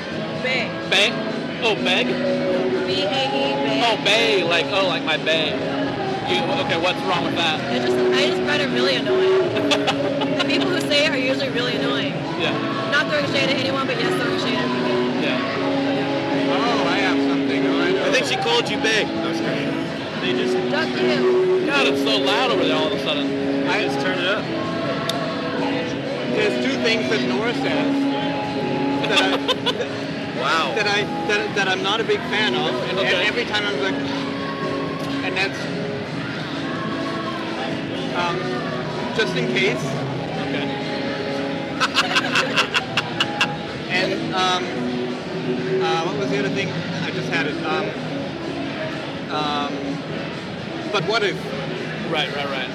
Bay. 0.44 0.68
Beg? 0.90 1.12
Oh, 1.64 1.76
beg? 1.76 2.08
B-A-E, 2.08 3.06
Bay. 3.06 3.84
Oh, 3.86 4.04
bay. 4.04 4.44
Like, 4.44 4.66
oh, 4.68 4.88
like 4.88 5.04
my 5.04 5.18
bay. 5.18 5.52
You, 6.28 6.40
okay, 6.66 6.80
what's 6.82 7.00
wrong 7.04 7.26
with 7.26 7.36
that? 7.36 7.60
I 7.60 7.80
just, 7.80 7.98
I 7.98 8.28
just 8.28 8.42
find 8.44 8.62
it 8.62 8.70
really 8.74 8.96
annoying. 8.96 9.44
the 10.40 10.46
people 10.46 10.70
who 10.70 10.80
say 10.82 11.06
it 11.06 11.12
are 11.12 11.18
usually 11.18 11.50
really 11.50 11.76
annoying. 11.76 12.14
Yeah. 12.40 12.56
Not 12.92 13.08
throwing 13.08 13.26
shade 13.28 13.50
at 13.50 13.58
anyone, 13.58 13.88
but 13.88 14.00
yes, 14.00 14.12
throwing 14.22 14.40
shade 14.40 14.56
at 14.56 14.68
people. 14.68 15.22
Yeah. 15.22 15.64
Oh, 16.56 16.88
I 16.88 16.98
have 16.98 17.20
something. 17.30 17.66
Oh, 17.68 17.82
I 17.82 17.92
know. 17.92 18.06
I 18.08 18.12
think 18.12 18.26
she 18.26 18.38
called 18.38 18.70
you 18.70 18.78
big. 18.78 19.08
No, 20.24 20.30
I'm. 20.30 20.34
They 20.36 20.36
just 20.44 20.56
Duck 20.72 20.88
you. 20.90 21.66
God, 21.66 21.88
it's 21.88 22.02
so 22.04 22.18
loud 22.18 22.52
over 22.52 22.64
there 22.64 22.76
all 22.76 22.88
of 22.88 22.94
a 22.94 23.00
sudden. 23.04 23.68
I, 23.68 23.84
just 23.84 24.00
turn 24.02 24.18
it 24.20 24.26
up. 24.26 24.44
there's 26.36 26.66
two 26.66 26.76
things 26.84 27.10
that 27.10 27.22
Nora 27.28 27.54
says 27.54 27.94
that 29.10 29.22
I, 29.22 29.38
Wow. 30.44 30.74
that 30.76 30.88
I 30.88 31.04
that, 31.28 31.56
that 31.56 31.68
I'm 31.70 31.82
not 31.84 32.00
a 32.02 32.04
big 32.04 32.20
fan 32.20 32.54
of, 32.56 32.74
and, 32.90 33.00
Okay. 33.00 33.14
and 33.16 33.28
every 33.28 33.46
time 33.46 33.66
I'm 33.66 33.80
like, 33.82 33.96
and 35.24 35.38
that's 35.38 35.60
um, 38.16 38.40
just 39.16 39.36
in 39.36 39.48
case, 39.54 39.84
Okay. 40.44 40.64
and 43.90 44.34
um, 44.36 44.64
uh, 45.84 46.04
what 46.06 46.16
was 46.18 46.30
the 46.30 46.40
other 46.40 46.50
thing? 46.50 46.70
I 46.70 47.12
just 47.12 47.30
had 47.30 47.48
it. 47.48 47.56
Um, 47.66 47.90
um, 49.32 49.74
but 50.94 51.04
what 51.06 51.24
if? 51.24 51.36
Right, 52.12 52.34
right, 52.36 52.46
right. 52.46 52.70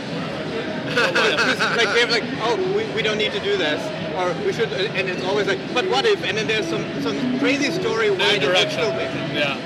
like 1.76 1.94
they're 1.94 2.10
like, 2.10 2.24
oh, 2.42 2.56
we, 2.74 2.84
we 2.92 3.02
don't 3.02 3.16
need 3.18 3.32
to 3.32 3.38
do 3.40 3.56
this, 3.56 3.80
or 4.16 4.34
we 4.44 4.52
should, 4.52 4.72
uh, 4.72 4.92
and 4.98 5.08
it's 5.08 5.22
always 5.24 5.46
like, 5.46 5.60
but 5.72 5.88
what 5.88 6.04
if? 6.04 6.24
And 6.24 6.36
then 6.36 6.48
there's 6.48 6.66
some 6.66 6.84
some 7.00 7.38
crazy 7.38 7.70
story 7.70 8.10
why 8.10 8.16
New 8.16 8.40
they 8.40 8.46
direction. 8.46 8.70
still 8.82 8.92
make 8.92 9.08
it. 9.10 9.34
Yeah. 9.34 9.56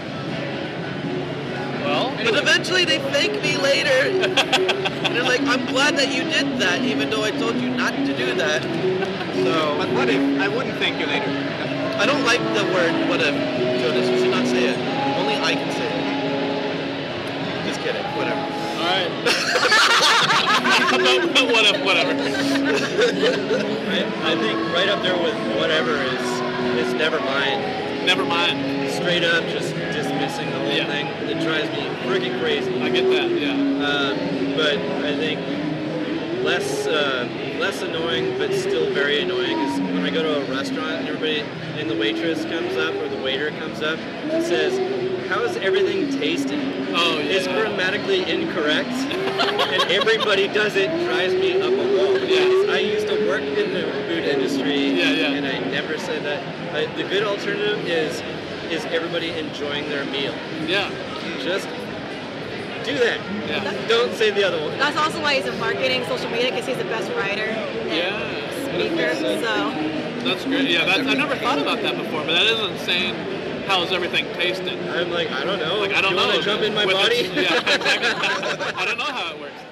Well, 1.83 2.13
But 2.25 2.37
eventually 2.37 2.85
they 2.85 2.99
thank 2.99 3.43
me 3.43 3.57
later. 3.57 3.89
and 4.37 5.17
they're 5.17 5.25
like, 5.25 5.41
I'm 5.41 5.65
glad 5.67 5.97
that 5.97 6.13
you 6.15 6.23
did 6.25 6.61
that, 6.61 6.83
even 6.83 7.11
though 7.11 7.25
I 7.25 7.31
told 7.33 7.57
you 7.57 7.71
not 7.71 7.93
to 7.95 8.17
do 8.17 8.35
that. 8.35 8.63
So, 8.63 9.77
But 9.79 9.91
what 9.91 10.09
if? 10.09 10.21
I 10.41 10.49
wouldn't 10.49 10.79
thank 10.79 11.01
you 11.01 11.07
later. 11.07 11.27
I 11.99 12.05
don't 12.07 12.25
like 12.25 12.41
the 12.55 12.65
word 12.75 13.09
what 13.09 13.21
if, 13.21 13.35
Jonas. 13.81 14.09
You 14.09 14.19
should 14.19 14.31
not 14.31 14.47
say 14.47 14.69
it. 14.69 14.79
Only 15.19 15.37
I 15.37 15.55
can 15.55 15.73
say 15.73 15.93
it. 17.97 18.05
Whatever. 18.17 18.41
all 18.41 18.89
right. 18.89 19.13
what 21.53 21.65
if, 21.67 21.85
whatever. 21.85 22.13
I, 23.91 24.33
I 24.33 24.37
think 24.37 24.59
right 24.75 24.89
up 24.89 25.03
there 25.03 25.17
with 25.17 25.35
whatever 25.59 25.97
is 25.97 26.23
is 26.87 26.95
never 26.95 27.19
mind. 27.21 28.07
Never 28.07 28.25
mind. 28.25 28.91
Straight 28.93 29.25
up, 29.25 29.45
just 29.45 29.75
dismissing 29.75 30.51
the 30.51 30.59
whole 30.59 30.69
Yeah. 30.73 30.87
thing. 30.87 31.07
It 31.29 31.41
drives 31.43 31.71
me 31.71 31.87
freaking 32.07 32.39
crazy. 32.41 32.81
I 32.83 32.89
get 32.91 33.09
that. 33.11 33.31
Yeah. 33.31 33.53
Um, 33.53 34.55
but 34.57 34.77
I 35.05 35.17
think 35.17 35.41
less 36.45 36.87
uh, 36.87 37.29
less 37.59 37.83
annoying, 37.83 38.37
but 38.39 38.53
still 38.53 38.93
very 38.93 39.21
annoying 39.23 39.59
is 39.59 39.81
when 39.81 40.05
I 40.05 40.11
go 40.11 40.23
to 40.23 40.43
a 40.43 40.45
restaurant 40.55 40.91
and 40.93 41.09
everybody 41.09 41.41
and 41.79 41.89
the 41.89 41.97
waitress 41.97 42.45
comes 42.45 42.77
up 42.77 42.95
or 42.95 43.09
the 43.09 43.23
waiter 43.23 43.51
comes 43.53 43.81
up 43.83 43.99
and 43.99 44.45
says, 44.45 44.79
"How 45.29 45.43
is 45.45 45.57
everything 45.59 46.11
tasting?" 46.19 46.61
Oh 46.95 47.19
yeah. 47.19 47.35
It's 47.37 47.47
grammatically 47.49 48.29
incorrect, 48.31 48.89
and 48.91 49.91
everybody 49.91 50.49
does 50.49 50.77
it. 50.77 50.89
Drives 51.07 51.35
me 51.35 51.61
up 51.61 51.73
a 51.73 51.97
wall. 51.97 52.19
Yeah. 52.19 52.73
I 52.73 52.79
used 52.79 53.07
to 53.09 53.27
work 53.29 53.43
in 53.43 53.73
the 53.73 53.83
food 54.09 54.25
industry, 54.25 54.91
Yeah, 54.91 55.11
yeah. 55.11 55.33
and 55.33 55.47
I 55.47 55.59
never 55.71 55.99
said 55.99 56.23
that. 56.25 56.41
Uh, 56.75 56.97
the 56.97 57.05
good 57.05 57.23
alternative 57.25 57.87
is 57.87 58.23
is 58.71 58.85
everybody 58.87 59.31
enjoying 59.39 59.89
their 59.91 60.05
meal. 60.07 60.35
Yeah. 60.67 60.91
Just 61.41 61.69
do 62.85 62.99
that. 62.99 63.21
Yeah. 63.47 63.87
Don't 63.89 64.13
say 64.15 64.31
the 64.31 64.43
other 64.45 64.59
one. 64.61 64.79
That's 64.79 64.97
also 64.97 65.21
why 65.21 65.35
he's 65.35 65.47
in 65.47 65.59
marketing, 65.61 66.05
social 66.07 66.31
media, 66.31 66.51
because 66.51 66.67
he's 66.67 66.79
the 66.79 66.85
best 66.85 67.11
writer 67.13 67.45
and 67.45 67.91
Yeah. 67.91 68.65
speaker. 68.65 69.15
So 69.15 69.39
That's 70.25 70.45
great. 70.45 70.71
Yeah. 70.71 70.85
That's, 70.87 71.07
I 71.07 71.15
never 71.15 71.37
thought 71.37 71.59
about 71.59 71.83
that 71.83 71.97
before, 71.99 72.25
but 72.25 72.33
that 72.33 72.47
is 72.47 72.59
insane. 72.61 73.15
How's 73.67 73.93
everything 73.93 74.25
tasting? 74.35 74.79
I'm 74.91 75.11
like, 75.11 75.31
I 75.31 75.45
don't 75.45 75.59
know. 75.59 75.77
Like 75.79 75.93
I 75.93 76.01
don't 76.01 76.11
you 76.13 76.17
know. 76.17 76.41
jump 76.41 76.63
in 76.63 76.75
my 76.75 76.85
with 76.87 76.95
body? 76.95 77.15
it- 77.17 77.35
Yeah. 77.51 77.75
Exactly. 77.75 78.09
I 78.77 78.85
don't 78.85 78.99
know 78.99 79.05
how 79.05 79.35
it 79.35 79.41
works. 79.41 79.53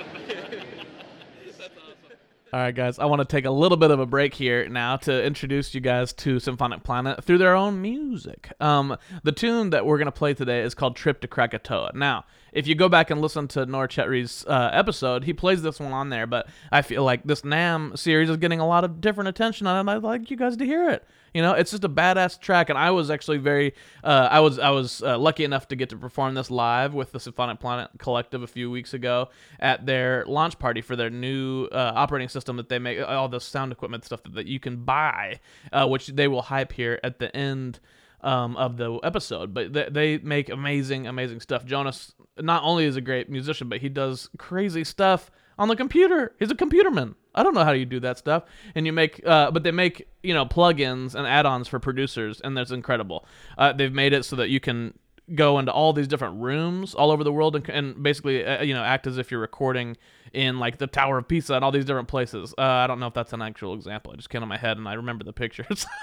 All 2.53 2.59
right, 2.59 2.74
guys, 2.74 2.98
I 2.98 3.05
want 3.05 3.20
to 3.20 3.24
take 3.24 3.44
a 3.44 3.50
little 3.50 3.76
bit 3.76 3.92
of 3.92 4.00
a 4.00 4.07
break 4.07 4.35
here 4.35 4.68
now 4.68 4.96
to 4.98 5.24
introduce 5.24 5.72
you 5.72 5.81
guys 5.81 6.12
to 6.14 6.40
Symphonic 6.40 6.83
Planet 6.83 7.22
through 7.22 7.38
their 7.38 7.55
own 7.55 7.81
music. 7.81 8.53
Um, 8.59 8.96
the 9.22 9.31
tune 9.31 9.70
that 9.70 9.87
we're 9.87 9.98
going 9.98 10.07
to 10.07 10.12
play 10.12 10.35
today 10.35 10.62
is 10.62 10.74
called 10.74 10.96
Trip 10.96 11.20
to 11.20 11.29
Krakatoa. 11.29 11.92
Now, 11.94 12.24
if 12.53 12.66
you 12.66 12.74
go 12.74 12.88
back 12.88 13.11
and 13.11 13.20
listen 13.20 13.46
to 13.48 13.66
Nor 13.66 13.87
Chetry's 13.87 14.44
uh, 14.48 14.70
episode, 14.72 15.22
he 15.22 15.33
plays 15.33 15.62
this 15.62 15.79
one 15.79 15.92
on 15.92 16.09
there, 16.11 16.26
but 16.26 16.48
I 16.72 16.83
feel 16.83 17.05
like 17.05 17.22
this 17.22 17.42
NAMM 17.42 17.96
series 17.96 18.29
is 18.29 18.37
getting 18.38 18.59
a 18.59 18.66
lot 18.66 18.83
of 18.83 19.00
different 19.00 19.29
attention, 19.29 19.68
on 19.68 19.76
it, 19.76 19.81
and 19.81 19.90
I'd 19.90 20.03
like 20.03 20.29
you 20.29 20.37
guys 20.37 20.57
to 20.57 20.64
hear 20.66 20.90
it. 20.90 21.07
You 21.32 21.42
know, 21.42 21.52
it's 21.52 21.70
just 21.70 21.84
a 21.84 21.88
badass 21.88 22.40
track, 22.40 22.70
and 22.70 22.78
I 22.78 22.90
was 22.90 23.10
actually 23.10 23.38
very, 23.38 23.74
uh, 24.02 24.28
I 24.30 24.40
was 24.40 24.58
I 24.58 24.70
was 24.70 25.02
uh, 25.02 25.18
lucky 25.18 25.44
enough 25.44 25.68
to 25.68 25.76
get 25.76 25.88
to 25.90 25.96
perform 25.96 26.34
this 26.34 26.50
live 26.50 26.92
with 26.94 27.12
the 27.12 27.20
Symphonic 27.20 27.60
Planet 27.60 27.90
Collective 27.98 28.42
a 28.42 28.46
few 28.46 28.70
weeks 28.70 28.94
ago 28.94 29.28
at 29.60 29.86
their 29.86 30.24
launch 30.26 30.58
party 30.58 30.80
for 30.80 30.96
their 30.96 31.10
new 31.10 31.66
uh, 31.66 31.92
operating 31.94 32.28
system 32.28 32.56
that 32.56 32.68
they 32.68 32.78
make, 32.78 33.00
all 33.00 33.28
the 33.28 33.40
sound 33.40 33.70
equipment 33.72 34.04
stuff 34.04 34.22
that, 34.24 34.34
that 34.34 34.46
you 34.46 34.58
can 34.58 34.84
buy, 34.84 35.38
uh, 35.72 35.86
which 35.86 36.08
they 36.08 36.28
will 36.28 36.42
hype 36.42 36.72
here 36.72 36.98
at 37.04 37.18
the 37.18 37.34
end 37.36 37.80
um, 38.22 38.56
of 38.56 38.76
the 38.76 38.98
episode. 39.02 39.54
But 39.54 39.72
they, 39.72 39.88
they 39.90 40.18
make 40.18 40.48
amazing, 40.48 41.06
amazing 41.06 41.40
stuff. 41.40 41.64
Jonas 41.64 42.14
not 42.38 42.62
only 42.64 42.84
is 42.84 42.96
a 42.96 43.00
great 43.00 43.30
musician, 43.30 43.68
but 43.68 43.80
he 43.80 43.88
does 43.88 44.28
crazy 44.38 44.84
stuff 44.84 45.30
on 45.58 45.68
the 45.68 45.76
computer. 45.76 46.34
He's 46.38 46.50
a 46.50 46.54
computerman. 46.54 47.14
I 47.34 47.42
don't 47.42 47.54
know 47.54 47.64
how 47.64 47.72
you 47.72 47.86
do 47.86 48.00
that 48.00 48.18
stuff. 48.18 48.44
And 48.74 48.86
you 48.86 48.92
make, 48.92 49.24
uh, 49.24 49.50
but 49.50 49.62
they 49.62 49.70
make 49.70 50.08
you 50.22 50.34
know 50.34 50.46
plugins 50.46 51.14
and 51.14 51.26
add-ons 51.26 51.68
for 51.68 51.78
producers, 51.78 52.40
and 52.40 52.56
that's 52.56 52.70
incredible. 52.70 53.24
Uh, 53.56 53.72
they've 53.72 53.92
made 53.92 54.12
it 54.12 54.24
so 54.24 54.36
that 54.36 54.48
you 54.48 54.60
can 54.60 54.94
go 55.34 55.58
into 55.58 55.72
all 55.72 55.92
these 55.92 56.08
different 56.08 56.40
rooms 56.40 56.92
all 56.94 57.12
over 57.12 57.22
the 57.22 57.32
world 57.32 57.54
and, 57.54 57.68
and 57.68 58.02
basically 58.02 58.44
uh, 58.44 58.62
you 58.62 58.74
know 58.74 58.82
act 58.82 59.06
as 59.06 59.16
if 59.16 59.30
you're 59.30 59.40
recording 59.40 59.96
in 60.32 60.58
like 60.58 60.78
the 60.78 60.86
Tower 60.86 61.18
of 61.18 61.28
Pisa 61.28 61.54
and 61.54 61.64
all 61.64 61.72
these 61.72 61.84
different 61.84 62.08
places. 62.08 62.54
Uh, 62.58 62.62
I 62.62 62.86
don't 62.86 63.00
know 63.00 63.06
if 63.06 63.14
that's 63.14 63.32
an 63.32 63.42
actual 63.42 63.74
example. 63.74 64.12
i 64.12 64.16
just 64.16 64.30
came 64.30 64.40
to 64.40 64.46
my 64.46 64.58
head 64.58 64.76
and 64.76 64.88
I 64.88 64.94
remember 64.94 65.24
the 65.24 65.32
pictures. 65.32 65.86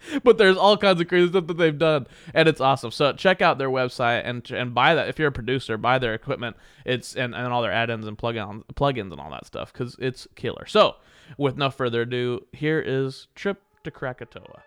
but 0.24 0.38
there's 0.38 0.56
all 0.56 0.76
kinds 0.76 1.00
of 1.00 1.08
crazy 1.08 1.28
stuff 1.28 1.46
that 1.46 1.58
they've 1.58 1.78
done 1.78 2.06
and 2.34 2.48
it's 2.48 2.60
awesome. 2.60 2.90
So 2.90 3.12
check 3.12 3.42
out 3.42 3.58
their 3.58 3.70
website 3.70 4.22
and 4.24 4.48
and 4.50 4.74
buy 4.74 4.94
that. 4.94 5.08
If 5.08 5.18
you're 5.18 5.28
a 5.28 5.32
producer 5.32 5.76
buy 5.76 5.98
their 5.98 6.14
equipment. 6.14 6.56
It's 6.84 7.14
and, 7.16 7.34
and 7.34 7.52
all 7.52 7.62
their 7.62 7.72
add-ins 7.72 8.06
and 8.06 8.16
plug-ins 8.16 8.64
plugins 8.74 9.12
and 9.12 9.20
all 9.20 9.30
that 9.30 9.46
stuff 9.46 9.72
because 9.72 9.96
it's 9.98 10.26
killer. 10.34 10.66
So 10.66 10.96
with 11.36 11.56
no 11.56 11.70
further 11.70 12.02
ado 12.02 12.46
here 12.52 12.82
is 12.84 13.28
trip 13.34 13.62
to 13.84 13.90
krakatoa 13.90 14.62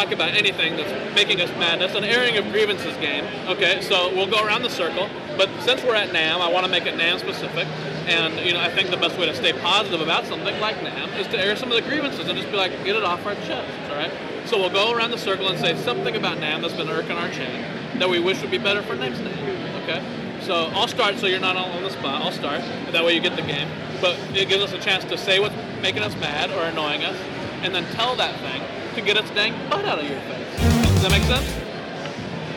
talk 0.00 0.12
about 0.12 0.30
anything 0.30 0.76
that's 0.76 1.14
making 1.14 1.40
us 1.40 1.50
mad. 1.58 1.80
That's 1.80 1.94
an 1.94 2.04
airing 2.04 2.36
of 2.38 2.50
grievances 2.52 2.96
game. 2.96 3.24
Okay, 3.48 3.82
so 3.82 4.14
we'll 4.14 4.30
go 4.30 4.42
around 4.44 4.62
the 4.62 4.70
circle. 4.70 5.08
But 5.36 5.50
since 5.60 5.82
we're 5.84 5.94
at 5.94 6.08
NAMM, 6.08 6.40
I 6.40 6.50
want 6.50 6.64
to 6.64 6.70
make 6.70 6.86
it 6.86 6.94
NAMM 6.94 7.20
specific. 7.20 7.66
And 8.06 8.34
you 8.46 8.54
know, 8.54 8.60
I 8.60 8.70
think 8.70 8.90
the 8.90 8.96
best 8.96 9.18
way 9.18 9.26
to 9.26 9.34
stay 9.34 9.52
positive 9.52 10.00
about 10.00 10.24
something 10.24 10.58
like 10.58 10.76
NAMM 10.76 11.18
is 11.18 11.26
to 11.28 11.38
air 11.38 11.54
some 11.54 11.70
of 11.70 11.82
the 11.82 11.86
grievances 11.88 12.28
and 12.28 12.38
just 12.38 12.50
be 12.50 12.56
like, 12.56 12.72
get 12.84 12.96
it 12.96 13.04
off 13.04 13.26
our 13.26 13.34
chest. 13.34 13.90
All 13.90 13.96
right. 13.96 14.12
So 14.46 14.58
we'll 14.58 14.70
go 14.70 14.92
around 14.92 15.10
the 15.10 15.18
circle 15.18 15.48
and 15.48 15.58
say 15.58 15.76
something 15.82 16.16
about 16.16 16.38
NAMM 16.38 16.62
that's 16.62 16.74
been 16.74 16.88
irking 16.88 17.16
our 17.16 17.30
chain 17.30 17.62
that 17.98 18.08
we 18.08 18.18
wish 18.18 18.40
would 18.40 18.50
be 18.50 18.58
better 18.58 18.82
for 18.82 18.96
next 18.96 19.18
NAMM. 19.18 19.82
Okay. 19.82 20.02
So 20.40 20.70
I'll 20.72 20.88
start 20.88 21.18
so 21.18 21.26
you're 21.26 21.40
not 21.40 21.56
all 21.56 21.70
on 21.72 21.82
the 21.82 21.90
spot. 21.90 22.22
I'll 22.22 22.32
start. 22.32 22.62
That 22.92 23.04
way 23.04 23.14
you 23.14 23.20
get 23.20 23.36
the 23.36 23.42
game. 23.42 23.68
But 24.00 24.18
it 24.34 24.48
gives 24.48 24.64
us 24.64 24.72
a 24.72 24.78
chance 24.78 25.04
to 25.04 25.18
say 25.18 25.40
what's 25.40 25.54
making 25.82 26.02
us 26.02 26.16
mad 26.16 26.50
or 26.50 26.62
annoying 26.62 27.04
us, 27.04 27.16
and 27.62 27.74
then 27.74 27.84
tell 27.92 28.16
that 28.16 28.34
thing 28.40 28.62
to 29.00 29.06
get 29.06 29.16
its 29.16 29.30
dang 29.30 29.52
butt 29.70 29.84
out 29.84 29.98
of 29.98 30.08
your 30.08 30.20
face. 30.20 30.60
Does 30.60 31.02
that 31.02 31.10
make 31.10 31.22
sense? 31.22 31.48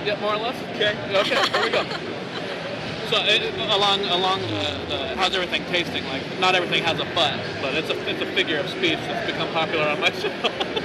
Yeah, 0.05 0.19
more 0.19 0.33
or 0.33 0.37
less. 0.37 0.61
Okay. 0.75 0.91
Okay. 1.15 1.51
Here 1.51 1.63
we 1.63 1.69
go. 1.69 1.85
So 3.09 3.19
it, 3.19 3.53
along 3.69 3.99
along 4.05 4.41
the, 4.41 4.79
the 4.89 5.15
how's 5.15 5.35
everything 5.35 5.63
tasting? 5.65 6.03
Like 6.05 6.23
not 6.39 6.55
everything 6.55 6.83
has 6.83 6.99
a 6.99 7.05
butt, 7.13 7.39
but 7.61 7.75
it's 7.75 7.89
a 7.91 8.09
it's 8.09 8.21
a 8.21 8.25
figure 8.33 8.57
of 8.57 8.67
speech 8.69 8.97
that's 8.97 9.29
become 9.29 9.51
popular 9.53 9.85
on 9.85 9.99
my 9.99 10.09
show. 10.13 10.31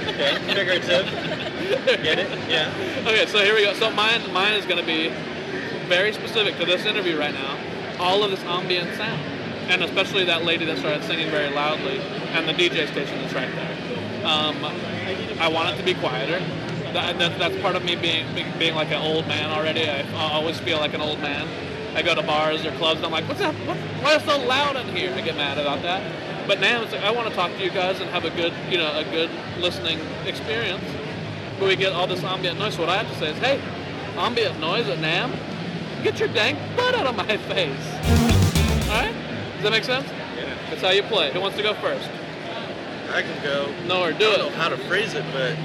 Okay, 0.09 0.37
figurative. 0.45 1.07
Get 2.03 2.19
it? 2.19 2.29
Yeah. 2.47 2.71
Okay, 3.07 3.25
so 3.25 3.39
here 3.39 3.55
we 3.55 3.63
go. 3.63 3.73
So 3.73 3.89
mine 3.89 4.31
mine 4.31 4.53
is 4.53 4.65
going 4.65 4.77
to 4.77 4.85
be 4.85 5.09
very 5.87 6.13
specific 6.13 6.57
to 6.57 6.65
this 6.65 6.85
interview 6.85 7.17
right 7.17 7.33
now. 7.33 7.57
All 7.99 8.23
of 8.23 8.29
this 8.29 8.43
ambient 8.43 8.95
sound, 8.95 9.21
and 9.71 9.81
especially 9.81 10.25
that 10.25 10.43
lady 10.43 10.65
that 10.65 10.77
started 10.77 11.03
singing 11.05 11.31
very 11.31 11.49
loudly, 11.49 11.97
and 12.35 12.47
the 12.47 12.53
DJ 12.53 12.87
station 12.91 13.17
that's 13.21 13.33
right 13.33 13.49
there. 13.55 14.25
Um, 14.27 14.61
I 15.39 15.47
want 15.47 15.69
it 15.73 15.77
to 15.77 15.83
be 15.83 15.93
quieter. 15.93 16.39
That, 16.93 17.17
that, 17.19 17.37
that's 17.39 17.55
part 17.61 17.75
of 17.75 17.83
me 17.85 17.95
being 17.95 18.25
being- 18.57 18.75
like 18.75 18.89
an 18.91 19.01
old 19.01 19.27
man 19.27 19.49
already. 19.51 19.87
I, 19.89 20.01
I 20.01 20.33
always 20.33 20.59
feel 20.59 20.79
like 20.79 20.93
an 20.93 21.01
old 21.01 21.19
man. 21.19 21.47
I 21.95 22.01
go 22.01 22.13
to 22.15 22.21
bars 22.23 22.65
or 22.65 22.71
clubs 22.73 22.97
and 22.97 23.05
I'm 23.05 23.11
like, 23.11 23.27
what's 23.27 23.39
that? 23.39 23.53
What, 23.67 23.77
why 24.03 24.15
is 24.15 24.23
it 24.23 24.25
so 24.25 24.37
loud 24.45 24.75
in 24.75 24.95
here? 24.95 25.13
I 25.13 25.21
get 25.21 25.35
mad 25.35 25.57
about 25.57 25.81
that. 25.83 26.47
But 26.47 26.59
now 26.59 26.81
it's 26.83 26.91
like, 26.91 27.03
I 27.03 27.11
want 27.11 27.29
to 27.29 27.35
talk 27.35 27.51
to 27.51 27.63
you 27.63 27.69
guys 27.71 27.99
and 27.99 28.09
have 28.09 28.25
a 28.25 28.29
good, 28.31 28.53
you 28.69 28.77
know, 28.77 28.91
a 28.97 29.03
good 29.03 29.29
listening 29.59 29.99
experience. 30.25 30.83
But 31.59 31.67
we 31.67 31.75
get 31.75 31.93
all 31.93 32.07
this 32.07 32.23
ambient 32.23 32.57
noise. 32.59 32.75
So 32.75 32.81
what 32.81 32.89
I 32.89 32.97
have 33.03 33.11
to 33.11 33.19
say 33.19 33.31
is, 33.31 33.37
hey, 33.37 33.59
ambient 34.17 34.59
noise 34.59 34.87
at 34.87 34.97
NAMM, 34.99 36.03
get 36.03 36.19
your 36.19 36.29
dang 36.29 36.55
butt 36.75 36.95
out 36.95 37.05
of 37.05 37.15
my 37.15 37.25
face. 37.53 37.85
All 38.89 38.95
right? 38.97 39.13
Does 39.55 39.63
that 39.63 39.71
make 39.71 39.83
sense? 39.83 40.07
Yeah. 40.37 40.55
That's 40.69 40.81
how 40.81 40.89
you 40.89 41.03
play. 41.03 41.31
Who 41.33 41.41
wants 41.41 41.57
to 41.57 41.63
go 41.63 41.73
first? 41.75 42.09
I 43.11 43.21
can 43.21 43.43
go. 43.43 43.71
No, 43.87 44.03
or 44.03 44.11
do 44.11 44.15
I 44.15 44.19
do 44.19 44.25
don't 44.37 44.39
know 44.39 44.49
how 44.57 44.69
to 44.69 44.77
phrase 44.77 45.13
it, 45.13 45.23
but 45.33 45.55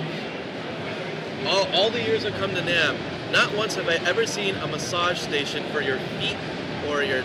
all, 1.46 1.66
all 1.72 1.90
the 1.90 2.00
years 2.02 2.24
I've 2.24 2.34
come 2.34 2.54
to 2.54 2.60
NAMM, 2.62 2.96
not 3.32 3.54
once 3.54 3.74
have 3.74 3.88
I 3.88 3.94
ever 4.08 4.26
seen 4.26 4.54
a 4.56 4.66
massage 4.66 5.18
station 5.20 5.64
for 5.72 5.80
your 5.80 5.98
feet 6.20 6.36
or 6.88 7.02
your 7.02 7.22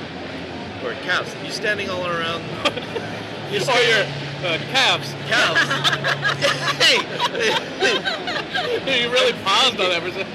or 0.84 0.93
calves. 1.03 1.34
You 1.43 1.51
standing 1.51 1.89
all 1.89 2.05
around. 2.05 2.43
You're 3.51 3.61
Or 3.63 3.82
your 3.82 4.03
uh, 4.45 4.59
calves. 4.72 5.11
calves. 5.28 5.59
hey, 6.78 6.97
you 9.03 9.09
really 9.11 9.34
paused 9.43 9.80
on 9.80 9.89
that 9.89 10.01
for 10.01 10.07
a 10.09 10.11
second. 10.11 10.34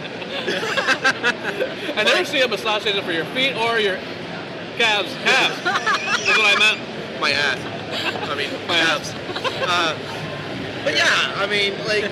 I 1.99 2.03
never 2.03 2.24
see 2.24 2.41
a 2.41 2.49
massage 2.49 2.82
station 2.82 3.05
for 3.05 3.12
your 3.12 3.24
feet 3.26 3.55
or 3.55 3.78
your 3.78 3.97
calves. 4.76 5.14
Calves. 5.22 5.62
That's 5.62 6.26
what 6.26 6.45
I 6.45 6.57
meant. 6.59 6.80
my 7.20 7.30
ass. 7.30 7.59
I 7.95 8.34
mean, 8.34 8.51
calves. 8.66 9.12
Uh, 9.66 9.97
but 10.84 10.95
yeah, 10.97 11.32
I 11.36 11.47
mean, 11.47 11.72
like, 11.86 12.05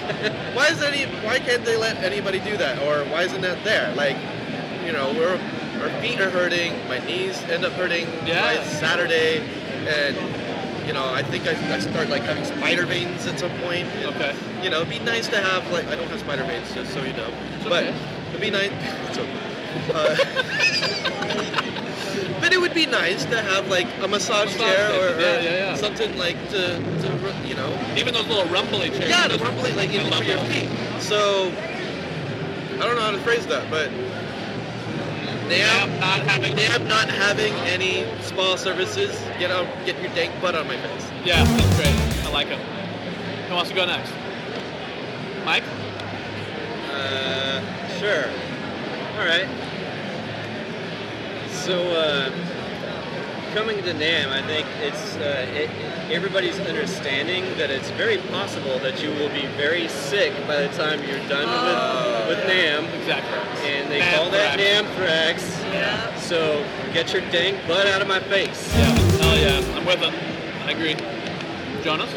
why 0.55 0.68
is 0.68 0.83
any? 0.83 1.05
Why 1.24 1.39
can't 1.39 1.64
they 1.64 1.76
let 1.76 1.97
anybody 1.99 2.39
do 2.41 2.57
that? 2.57 2.78
Or 2.83 3.05
why 3.11 3.22
isn't 3.22 3.41
that 3.43 3.62
there? 3.64 3.95
Like, 3.95 4.16
you 4.87 4.93
know, 4.93 5.12
we're 5.12 5.39
our 5.83 5.91
feet 6.01 6.20
are 6.20 6.30
hurting. 6.30 6.72
My 6.89 6.99
knees 7.07 7.37
end 7.45 7.64
up 7.64 7.72
hurting 7.72 8.07
Yeah. 8.26 8.57
by 8.57 8.64
Saturday, 8.64 9.39
and 9.89 10.16
you 10.87 10.93
know, 10.93 11.05
I 11.12 11.22
think 11.22 11.47
I, 11.47 11.74
I 11.74 11.78
start 11.80 12.09
like 12.09 12.22
having 12.22 12.45
spider 12.45 12.87
veins 12.87 13.26
at 13.26 13.39
some 13.39 13.51
point. 13.61 13.87
and, 13.89 14.07
Okay. 14.14 14.35
You 14.62 14.70
know, 14.70 14.78
it'd 14.83 14.91
be 14.91 15.01
nice 15.01 15.26
to 15.28 15.41
have 15.41 15.68
like 15.72 15.87
I 15.89 15.97
don't 15.97 16.09
have 16.09 16.20
spider 16.20 16.45
veins, 16.45 16.72
just 16.74 16.93
so 16.95 17.03
you 17.03 17.12
know. 17.14 17.30
but 17.64 17.85
okay. 17.85 17.95
it'd 18.30 18.41
be 18.41 18.51
nice. 18.51 18.70
It's 19.09 19.18
okay. 19.18 19.30
Uh, 19.95 20.16
but 22.53 22.59
it 22.59 22.61
would 22.61 22.75
be 22.75 22.87
nice 22.87 23.25
to 23.25 23.41
have 23.41 23.69
like 23.69 23.87
a 24.03 24.09
massage 24.09 24.53
Massage 24.53 24.61
chair 24.61 24.91
or, 24.91 25.21
yeah, 25.21 25.41
yeah, 25.41 25.51
yeah. 25.51 25.75
something 25.75 26.17
like 26.19 26.37
to, 26.51 26.77
to 26.77 27.35
you 27.47 27.55
know 27.55 27.73
Even 27.97 28.13
those 28.13 28.27
little 28.27 28.45
rumbly 28.47 28.91
chairs. 28.91 29.09
yeah, 29.09 29.27
the 29.27 29.39
rumbling 29.39 29.75
like 29.75 29.91
love 29.95 30.19
for 30.19 30.25
your 30.25 30.39
feet. 30.45 30.69
So 31.01 31.51
I 32.75 32.85
don't 32.87 32.97
know 32.97 33.03
how 33.03 33.11
to 33.13 33.21
phrase 33.21 33.47
that, 33.47 33.71
but 33.71 33.89
NAMM 35.49 35.99
NAMM 35.99 36.01
not 36.01 36.21
having. 36.21 36.53
NAMM 36.55 36.89
not 36.89 37.09
having 37.09 37.53
any 37.65 38.05
spa 38.23 38.57
services, 38.57 39.19
get 39.39 39.51
out, 39.51 39.67
get 39.87 40.01
your 40.03 40.13
dank 40.15 40.39
butt 40.43 40.55
on 40.55 40.67
my 40.67 40.77
face. 40.77 41.11
Yeah, 41.25 41.45
that's 41.45 41.77
great. 41.77 42.27
I 42.27 42.31
like 42.33 42.49
it. 42.49 42.59
Who 43.49 43.55
wants 43.55 43.71
to 43.71 43.77
go 43.77 43.87
next? 43.87 44.13
Mike? 45.45 45.65
Uh, 46.91 47.61
sure. 47.99 48.27
All 49.19 49.27
right. 49.27 49.49
So, 51.63 51.79
uh, 51.93 52.29
coming 53.55 53.77
to 53.85 53.95
NAMM, 53.95 54.31
I 54.31 54.43
think 54.49 54.67
it's 54.81 55.15
uh, 55.15 55.47
it, 55.55 55.71
everybody's 56.11 56.59
understanding 56.59 57.45
that 57.57 57.71
it's 57.71 57.89
very 57.91 58.19
possible 58.19 58.81
that 58.81 59.01
you 59.01 59.11
will 59.11 59.29
be 59.29 59.47
very 59.57 59.87
sick 59.87 60.33
by 60.49 60.57
the 60.61 60.77
time 60.77 60.99
you're 61.05 61.23
done 61.29 61.47
with, 61.47 62.37
with 62.37 62.51
NAMM. 62.51 62.93
Exactly. 62.99 63.71
And 63.71 63.89
they 63.93 64.01
call 64.01 64.29
that 64.31 64.59
Anthrax. 64.59 65.45
NAMM 65.45 65.73
Yeah. 65.73 66.17
So, 66.19 66.67
get 66.93 67.13
your 67.13 67.23
dank 67.31 67.65
butt 67.69 67.87
out 67.87 68.03
of 68.03 68.09
my 68.09 68.19
face. 68.19 68.69
Yeah. 68.77 68.99
Hell 69.21 69.39
yeah. 69.39 69.77
I'm 69.79 69.87
with 69.87 70.03
it. 70.03 70.13
I 70.67 70.73
agree. 70.73 70.97
Jonas? 71.85 72.13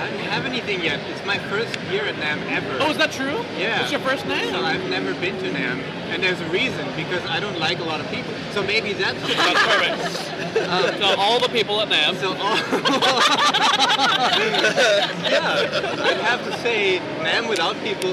I 0.00 0.08
don't 0.08 0.18
have 0.20 0.46
anything 0.46 0.82
yet. 0.82 0.98
It's 1.10 1.24
my 1.26 1.38
first 1.38 1.78
year 1.90 2.04
at 2.04 2.14
NAMM 2.14 2.50
ever. 2.50 2.78
Oh, 2.80 2.90
is 2.90 2.96
that 2.96 3.12
true? 3.12 3.44
Yeah. 3.58 3.82
It's 3.82 3.90
your 3.92 4.00
first 4.00 4.26
name? 4.26 4.50
So 4.50 4.62
I've 4.62 4.88
never 4.88 5.12
been 5.14 5.36
to 5.38 5.50
NAMM, 5.50 5.80
and 6.08 6.22
there's 6.22 6.40
a 6.40 6.48
reason 6.48 6.86
because 6.96 7.22
I 7.26 7.38
don't 7.38 7.58
like 7.58 7.80
a 7.80 7.84
lot 7.84 8.00
of 8.00 8.08
people. 8.08 8.32
So 8.52 8.62
maybe 8.62 8.94
that's 8.94 9.20
That's 9.20 9.62
perfect. 10.56 10.68
Um, 10.68 10.98
so 10.98 11.14
all 11.18 11.38
the 11.38 11.48
people 11.48 11.80
at 11.82 11.88
NAMM. 11.88 12.16
So 12.16 12.32
all 12.32 12.56
yeah, 15.30 16.00
I'd 16.02 16.20
have 16.22 16.42
to 16.44 16.56
say 16.60 16.98
NAMM 17.18 17.48
without 17.50 17.76
people, 17.84 18.12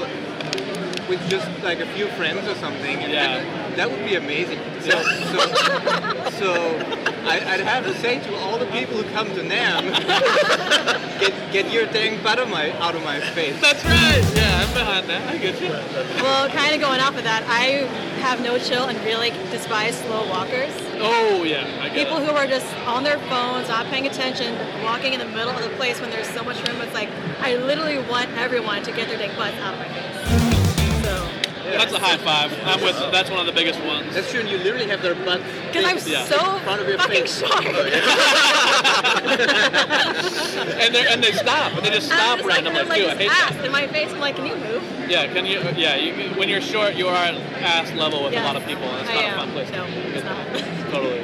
with 1.08 1.26
just 1.30 1.48
like 1.62 1.80
a 1.80 1.86
few 1.94 2.08
friends 2.08 2.46
or 2.46 2.54
something. 2.56 3.00
Yeah. 3.00 3.57
That, 3.78 3.88
that 3.88 3.96
would 3.96 4.04
be 4.04 4.16
amazing. 4.16 4.58
So 4.80 5.02
so 5.30 5.38
so 6.30 6.52
I, 7.22 7.54
I'd 7.54 7.60
have 7.60 7.84
to 7.84 7.94
say 8.00 8.18
to 8.18 8.34
all 8.36 8.58
the 8.58 8.66
people 8.66 8.96
who 8.96 9.04
come 9.12 9.28
to 9.28 9.40
NAMM, 9.40 9.92
get 11.20 11.52
get 11.52 11.72
your 11.72 11.86
dang 11.86 12.20
butt 12.24 12.40
of 12.40 12.48
my 12.48 12.72
out 12.80 12.96
of 12.96 13.04
my 13.04 13.20
face. 13.20 13.60
That's 13.60 13.84
right. 13.84 14.24
Yeah, 14.34 14.64
I'm 14.66 14.74
behind 14.74 15.08
that. 15.08 15.28
I 15.28 15.38
get 15.38 15.60
you. 15.60 15.68
Well, 16.22 16.48
kind 16.48 16.74
of 16.74 16.80
going 16.80 16.98
off 17.00 17.16
of 17.16 17.22
that, 17.22 17.44
I 17.46 17.86
have 18.18 18.42
no 18.42 18.58
chill 18.58 18.86
and 18.86 18.98
really 19.04 19.30
despise 19.52 19.96
slow 20.00 20.28
walkers. 20.28 20.72
Oh 20.98 21.44
yeah, 21.44 21.62
I 21.80 21.88
get 21.88 22.08
People 22.08 22.18
it. 22.18 22.28
who 22.28 22.34
are 22.34 22.48
just 22.48 22.66
on 22.78 23.04
their 23.04 23.18
phones, 23.30 23.68
not 23.68 23.86
paying 23.86 24.08
attention, 24.08 24.58
walking 24.82 25.12
in 25.12 25.20
the 25.20 25.26
middle 25.26 25.50
of 25.50 25.62
the 25.62 25.70
place 25.76 26.00
when 26.00 26.10
there's 26.10 26.28
so 26.30 26.42
much 26.42 26.56
room. 26.66 26.80
It's 26.82 26.94
like 26.94 27.10
I 27.38 27.54
literally 27.54 27.98
want 27.98 28.28
everyone 28.30 28.82
to 28.82 28.90
get 28.90 29.06
their 29.08 29.18
dick 29.18 29.36
butts 29.36 29.56
out 29.58 29.74
of 29.74 29.78
my 29.78 29.88
face. 29.94 30.57
So, 31.68 31.76
That's 31.76 31.92
a 31.92 31.98
high 31.98 32.16
five. 32.18 32.50
I'm 32.64 32.80
with. 32.82 32.96
That's 33.12 33.28
one 33.30 33.40
of 33.40 33.46
the 33.46 33.52
biggest 33.52 33.78
ones. 33.84 34.14
That's 34.14 34.30
true, 34.30 34.40
and 34.40 34.48
you 34.48 34.56
literally 34.58 34.86
have 34.88 35.02
their 35.02 35.14
butt. 35.14 35.42
because 35.66 35.84
I'm 35.84 35.98
Yeah. 36.10 36.24
so 36.24 36.56
in 36.56 36.62
front 36.62 36.80
of 36.80 36.88
your 36.88 36.96
fucking 36.98 37.26
face. 37.26 37.38
short. 37.40 37.64
and 40.80 40.94
they 40.94 41.06
and 41.06 41.22
they 41.22 41.32
stop. 41.32 41.72
And 41.74 41.84
they 41.84 41.90
just 41.90 42.06
stop 42.06 42.38
just 42.38 42.48
randomly 42.48 42.80
I'm 42.80 42.88
like 42.88 42.98
too. 43.00 43.06
I 43.08 43.14
this 43.14 43.18
hate 43.18 43.30
ass 43.44 43.54
that. 43.54 43.64
in 43.66 43.72
my 43.72 43.86
face. 43.88 44.10
I'm 44.12 44.20
like, 44.20 44.36
can 44.36 44.46
you 44.46 44.56
move? 44.56 44.82
Yeah, 45.08 45.26
can 45.32 45.44
you? 45.46 45.60
Yeah, 45.76 45.96
you, 45.96 46.30
when 46.38 46.48
you're 46.48 46.60
short, 46.62 46.94
you 46.94 47.08
are 47.08 47.14
at 47.16 47.34
ass 47.62 47.92
level 47.94 48.24
with 48.24 48.32
a 48.34 48.42
lot 48.42 48.56
of 48.56 48.64
people, 48.66 48.84
and 48.84 49.00
it's 49.02 49.10
I 49.10 49.14
not 49.14 49.22
a 49.24 49.26
am. 49.28 49.38
fun 49.38 49.50
place. 49.52 49.70
No, 49.70 49.84
it's 49.86 50.24
not. 50.24 50.46
Totally. 50.92 51.22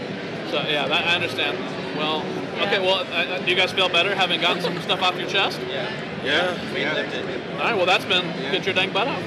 So 0.51 0.61
yeah, 0.68 0.86
that, 0.88 1.07
I 1.07 1.14
understand. 1.14 1.57
Well, 1.97 2.22
Yeah. 2.57 2.64
okay. 2.66 2.78
Well, 2.80 2.99
uh, 3.01 3.03
uh, 3.34 3.38
do 3.38 3.51
you 3.51 3.57
guys 3.57 3.72
feel 3.72 3.88
better 3.88 4.14
having 4.14 4.40
gotten 4.40 4.62
some 4.62 4.78
stuff 4.82 5.01
off 5.03 5.16
your 5.18 5.28
chest? 5.28 5.61
Yeah. 5.68 5.88
Yeah. 6.24 6.55
We 6.74 6.84
lifted. 6.84 7.24
All 7.53 7.59
right. 7.59 7.76
Well, 7.76 7.86
that's 7.86 8.05
been 8.05 8.24
Yeah. 8.40 8.53
get 8.53 8.64
your 8.66 8.74
dang 8.74 8.92
butt 8.92 9.09
out. 9.09 9.22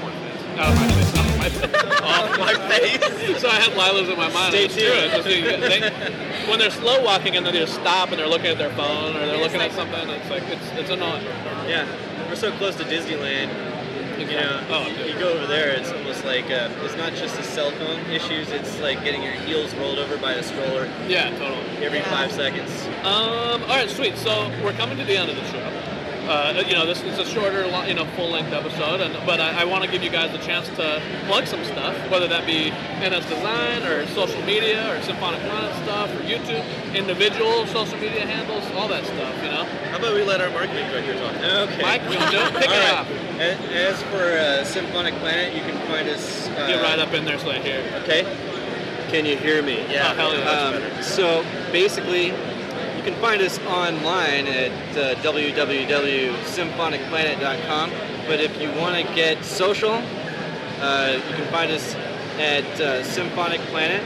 Out 0.58 0.68
of 0.72 0.80
my 0.80 0.88
face. 0.88 1.14
Out 1.16 1.28
of 1.28 1.38
my 1.38 2.08
off 2.08 2.38
my 2.38 2.68
face. 2.68 3.40
So 3.40 3.48
I 3.48 3.54
had 3.56 3.76
Lila's 3.76 4.08
in 4.08 4.16
my 4.16 4.28
mind. 4.32 4.52
Stay 4.54 4.68
tuned. 4.68 5.12
It's 5.14 5.14
just, 5.14 5.28
you- 5.28 5.42
they- 5.44 6.48
when 6.50 6.58
they're 6.58 6.70
slow 6.70 7.02
walking 7.04 7.36
and 7.36 7.44
then 7.46 7.52
they 7.52 7.60
just 7.60 7.74
stop 7.74 8.10
and 8.10 8.18
they're 8.18 8.26
looking 8.28 8.46
at 8.46 8.58
their 8.58 8.70
phone 8.70 9.14
or 9.16 9.20
they're 9.26 9.34
It's 9.34 9.42
looking 9.44 9.60
at 9.60 9.72
something, 9.72 10.08
it's 10.08 10.30
like 10.30 10.42
it's 10.48 10.66
it's 10.80 10.90
annoying. 10.90 11.22
Yeah, 11.68 11.86
we're 12.28 12.36
so 12.36 12.50
close 12.52 12.74
to 12.76 12.84
Disneyland. 12.84 13.50
You 14.18 14.26
know, 14.26 14.60
Oh, 14.70 14.84
dude. 14.96 15.06
you 15.14 15.18
go 15.20 15.28
over 15.32 15.46
there, 15.46 15.70
it's 15.70 15.92
almost 15.92 16.24
like 16.24 16.46
uh, 16.50 16.68
it's 16.82 16.96
not 16.96 17.12
just 17.14 17.36
the 17.36 17.42
cell 17.44 17.70
phone 17.70 18.00
issues. 18.10 18.50
It's 18.50 18.80
like 18.80 19.04
getting 19.04 19.22
your 19.22 19.32
heels 19.32 19.72
rolled 19.76 19.98
over 19.98 20.16
by 20.16 20.32
a 20.32 20.42
stroller 20.42 20.90
Yeah, 21.06 21.30
totally. 21.38 21.84
every 21.86 21.98
Yeah. 21.98 22.10
five 22.10 22.32
seconds. 22.32 22.86
Um, 23.04 23.62
all 23.62 23.68
right, 23.68 23.88
sweet. 23.88 24.16
So 24.18 24.50
we're 24.64 24.72
coming 24.72 24.98
to 24.98 25.04
the 25.04 25.16
end 25.16 25.30
of 25.30 25.36
the 25.36 25.44
show. 25.52 25.70
Uh, 26.28 26.62
you 26.66 26.74
know, 26.74 26.84
this 26.84 27.02
is 27.02 27.18
a 27.18 27.24
shorter, 27.24 27.64
you 27.88 27.94
know, 27.94 28.04
full-length 28.14 28.52
episode, 28.52 29.00
and 29.00 29.14
but 29.24 29.40
I, 29.40 29.62
I 29.62 29.64
want 29.64 29.82
to 29.84 29.90
give 29.90 30.02
you 30.02 30.10
guys 30.10 30.34
a 30.34 30.38
chance 30.44 30.68
to 30.76 31.00
plug 31.26 31.46
some 31.46 31.64
stuff, 31.64 31.96
whether 32.10 32.28
that 32.28 32.44
be 32.44 32.68
NS 33.00 33.24
Design 33.26 33.82
or 33.84 34.06
social 34.08 34.40
media 34.42 34.94
or 34.94 35.00
Symphonic 35.02 35.40
Planet 35.40 35.74
stuff 35.84 36.10
or 36.12 36.20
YouTube, 36.24 36.62
individual 36.94 37.66
social 37.68 37.96
media 37.98 38.26
handles, 38.26 38.62
all 38.76 38.88
that 38.88 39.04
stuff. 39.06 39.34
You 39.42 39.48
know, 39.48 39.64
How 39.90 39.96
about 39.98 40.14
we 40.14 40.22
let 40.22 40.42
our 40.42 40.50
marketing 40.50 40.86
director 40.90 41.14
talk? 41.14 41.34
Okay. 41.36 41.80
Mike, 41.82 42.02
you 42.02 42.18
want 42.18 42.30
to 42.30 42.36
do 42.36 42.42
it? 42.44 42.52
Pick 42.60 42.68
All 42.68 42.74
it 42.74 42.92
right. 42.92 43.00
up. 43.00 43.06
As 43.72 44.02
for 44.04 44.36
uh, 44.36 44.64
Symphonic 44.64 45.14
Planet, 45.20 45.54
you 45.54 45.62
can 45.62 45.78
find 45.88 46.08
us. 46.10 46.46
Uh, 46.48 46.66
Get 46.66 46.82
right 46.82 46.98
up 46.98 47.14
in 47.14 47.24
there 47.24 47.38
so 47.38 47.50
I 47.50 47.58
hear. 47.60 47.80
Okay. 48.02 48.22
Can 49.08 49.24
you 49.24 49.36
hear 49.38 49.62
me? 49.62 49.78
Yeah. 49.90 50.12
Oh, 50.12 50.14
hell 50.14 50.36
yeah, 50.36 50.50
Um, 50.98 51.02
so 51.02 51.42
basically, 51.72 52.26
you 52.26 52.47
can 53.10 53.20
find 53.22 53.40
us 53.40 53.58
online 53.60 54.46
at 54.46 54.70
uh, 54.98 55.14
www.symphonicplanet.com. 55.22 57.90
But 58.26 58.40
if 58.40 58.60
you 58.60 58.70
want 58.72 58.96
to 58.96 59.02
get 59.14 59.42
social, 59.42 60.02
uh, 60.80 61.14
you 61.16 61.22
can 61.34 61.50
find 61.50 61.72
us 61.72 61.94
at 62.38 62.66
uh, 62.78 63.02
Symphonic 63.02 63.62
Planet, 63.72 64.02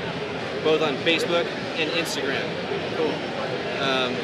both 0.63 0.83
on 0.83 0.95
Facebook 0.99 1.47
and 1.79 1.91
Instagram. 1.91 2.49
Cool. 2.97 3.11
Um, 3.83 4.15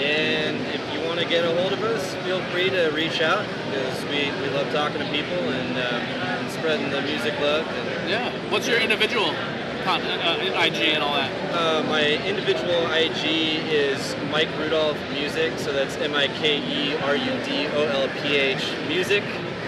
and 0.00 0.64
if 0.68 0.80
you 0.94 1.00
want 1.04 1.18
to 1.18 1.26
get 1.26 1.44
a 1.44 1.52
hold 1.60 1.72
of 1.72 1.82
us, 1.82 2.14
feel 2.24 2.40
free 2.52 2.70
to 2.70 2.90
reach 2.90 3.20
out 3.20 3.44
because 3.66 4.04
we, 4.04 4.30
we 4.40 4.48
love 4.50 4.72
talking 4.72 5.00
to 5.00 5.06
people 5.06 5.50
and, 5.50 5.76
um, 5.78 6.00
and 6.00 6.48
spreading 6.52 6.88
the 6.90 7.02
music 7.02 7.34
love. 7.40 7.66
And, 7.66 8.08
Yeah. 8.08 8.30
What's 8.50 8.68
your 8.68 8.78
individual 8.78 9.34
uh, 9.86 10.62
IG 10.64 10.94
and 10.94 11.02
all 11.02 11.14
that? 11.14 11.30
Uh, 11.54 11.82
my 11.88 12.04
individual 12.26 12.86
IG 12.92 13.24
is 13.68 14.14
Mike 14.30 14.48
Rudolph 14.58 14.98
Music, 15.12 15.58
so 15.58 15.72
that's 15.72 15.96
M 15.96 16.14
I 16.14 16.28
K 16.28 16.58
E 16.58 16.96
R 16.98 17.16
U 17.16 17.44
D 17.44 17.66
O 17.68 17.84
L 17.84 18.08
P 18.22 18.36
H 18.36 18.72
Music. 18.88 19.22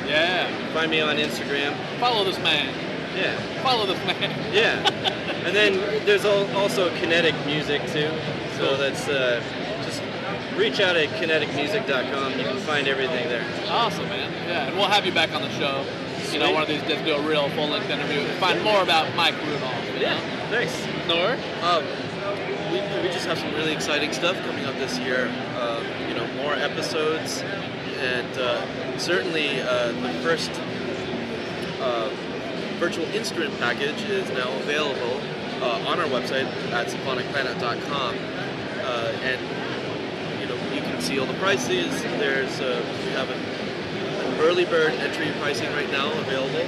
Yeah. 0.07 0.49
Find 0.73 0.91
me 0.91 1.01
on 1.01 1.17
Instagram. 1.17 1.77
Follow 1.99 2.25
this 2.25 2.39
man. 2.39 2.73
Yeah, 3.17 3.39
Follow 3.63 3.87
this 3.87 3.99
man. 4.07 4.53
yeah. 4.53 4.89
and 5.45 5.55
then 5.55 6.05
there's 6.05 6.25
also 6.25 6.91
Kinetic 6.97 7.35
Music 7.47 7.81
too, 7.93 8.11
so 8.59 8.77
that's 8.77 9.09
uh, 9.09 9.41
just 9.85 10.03
reach 10.57 10.81
out 10.81 10.97
at 10.97 11.09
kineticmusic.com. 11.11 12.33
You 12.39 12.45
can 12.45 12.59
find 12.59 12.89
everything 12.89 13.29
there. 13.29 13.45
Awesome, 13.69 14.09
man. 14.09 14.33
Yeah, 14.49 14.67
and 14.67 14.77
we'll 14.77 14.89
have 14.89 15.07
you 15.07 15.13
back 15.13 15.33
on 15.33 15.43
the 15.43 15.51
show. 15.51 15.85
You 16.35 16.41
know, 16.41 16.51
one 16.51 16.63
of 16.63 16.69
these 16.69 16.83
days, 16.83 17.01
do 17.07 17.15
a 17.15 17.23
real 17.23 17.49
full-length 17.51 17.89
interview 17.89 18.19
and 18.19 18.39
find 18.41 18.61
more 18.65 18.83
about 18.83 19.15
Mike 19.15 19.41
Rudolph. 19.47 19.95
you 19.95 20.01
know? 20.01 20.19
thanks. 20.51 20.85
Nor? 21.07 21.35
Um, 21.63 21.85
we, 22.73 22.81
we 23.03 23.15
just 23.15 23.25
have 23.27 23.39
some 23.39 23.55
really 23.55 23.73
exciting 23.73 24.13
stuff 24.13 24.37
coming 24.45 24.65
up 24.65 24.75
this 24.75 24.99
year. 24.99 25.33
Uh, 25.55 25.81
you 26.09 26.15
know, 26.17 26.27
more 26.43 26.55
episodes, 26.55 27.43
and 28.01 28.37
uh, 28.37 28.99
certainly 28.99 29.61
uh, 29.61 29.93
the 29.93 30.09
first 30.25 30.51
uh, 31.81 32.11
virtual 32.81 33.07
instrument 33.15 33.57
package 33.61 34.03
is 34.11 34.29
now 34.31 34.51
available 34.59 35.21
uh, 35.63 35.87
on 35.87 36.01
our 36.01 36.07
website 36.07 36.47
at 36.73 36.89
symphonicplanet.com. 36.89 38.17
Uh, 38.83 39.13
and 39.23 39.41
you 40.41 40.49
know, 40.49 40.75
you 40.75 40.81
can 40.81 41.01
see 41.01 41.17
all 41.21 41.27
the 41.27 41.35
prices. 41.35 42.03
There's 42.03 42.61
uh, 42.61 42.85
we 43.05 43.13
have 43.13 43.31
an 43.31 43.64
early 44.41 44.65
bird 44.65 44.93
entry 44.95 45.31
pricing 45.41 45.71
right 45.73 45.91
now 45.91 46.11
available, 46.21 46.67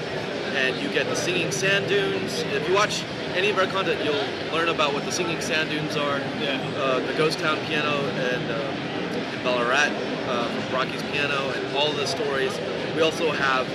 and 0.56 0.76
you 0.76 0.88
get 0.90 1.06
the 1.06 1.16
singing 1.16 1.50
sand 1.50 1.88
dunes. 1.88 2.42
If 2.52 2.68
you 2.68 2.74
watch 2.74 3.04
any 3.34 3.50
of 3.50 3.58
our 3.58 3.66
content, 3.66 4.04
you'll 4.04 4.52
learn 4.52 4.68
about 4.68 4.94
what 4.94 5.04
the 5.04 5.12
singing 5.12 5.40
sand 5.40 5.70
dunes 5.70 5.96
are. 5.96 6.18
Yeah. 6.40 6.60
Uh, 6.76 7.00
the 7.00 7.12
Ghost 7.14 7.38
Town 7.38 7.58
piano 7.66 8.00
and 8.06 8.50
uh, 8.50 9.36
in 9.36 9.42
Ballarat 9.44 9.90
uh, 10.26 10.48
from 10.48 10.74
Rocky's 10.74 11.02
piano 11.04 11.50
and 11.50 11.76
all 11.76 11.92
the 11.92 12.06
stories. 12.06 12.58
We 12.94 13.02
also 13.02 13.30
have 13.32 13.68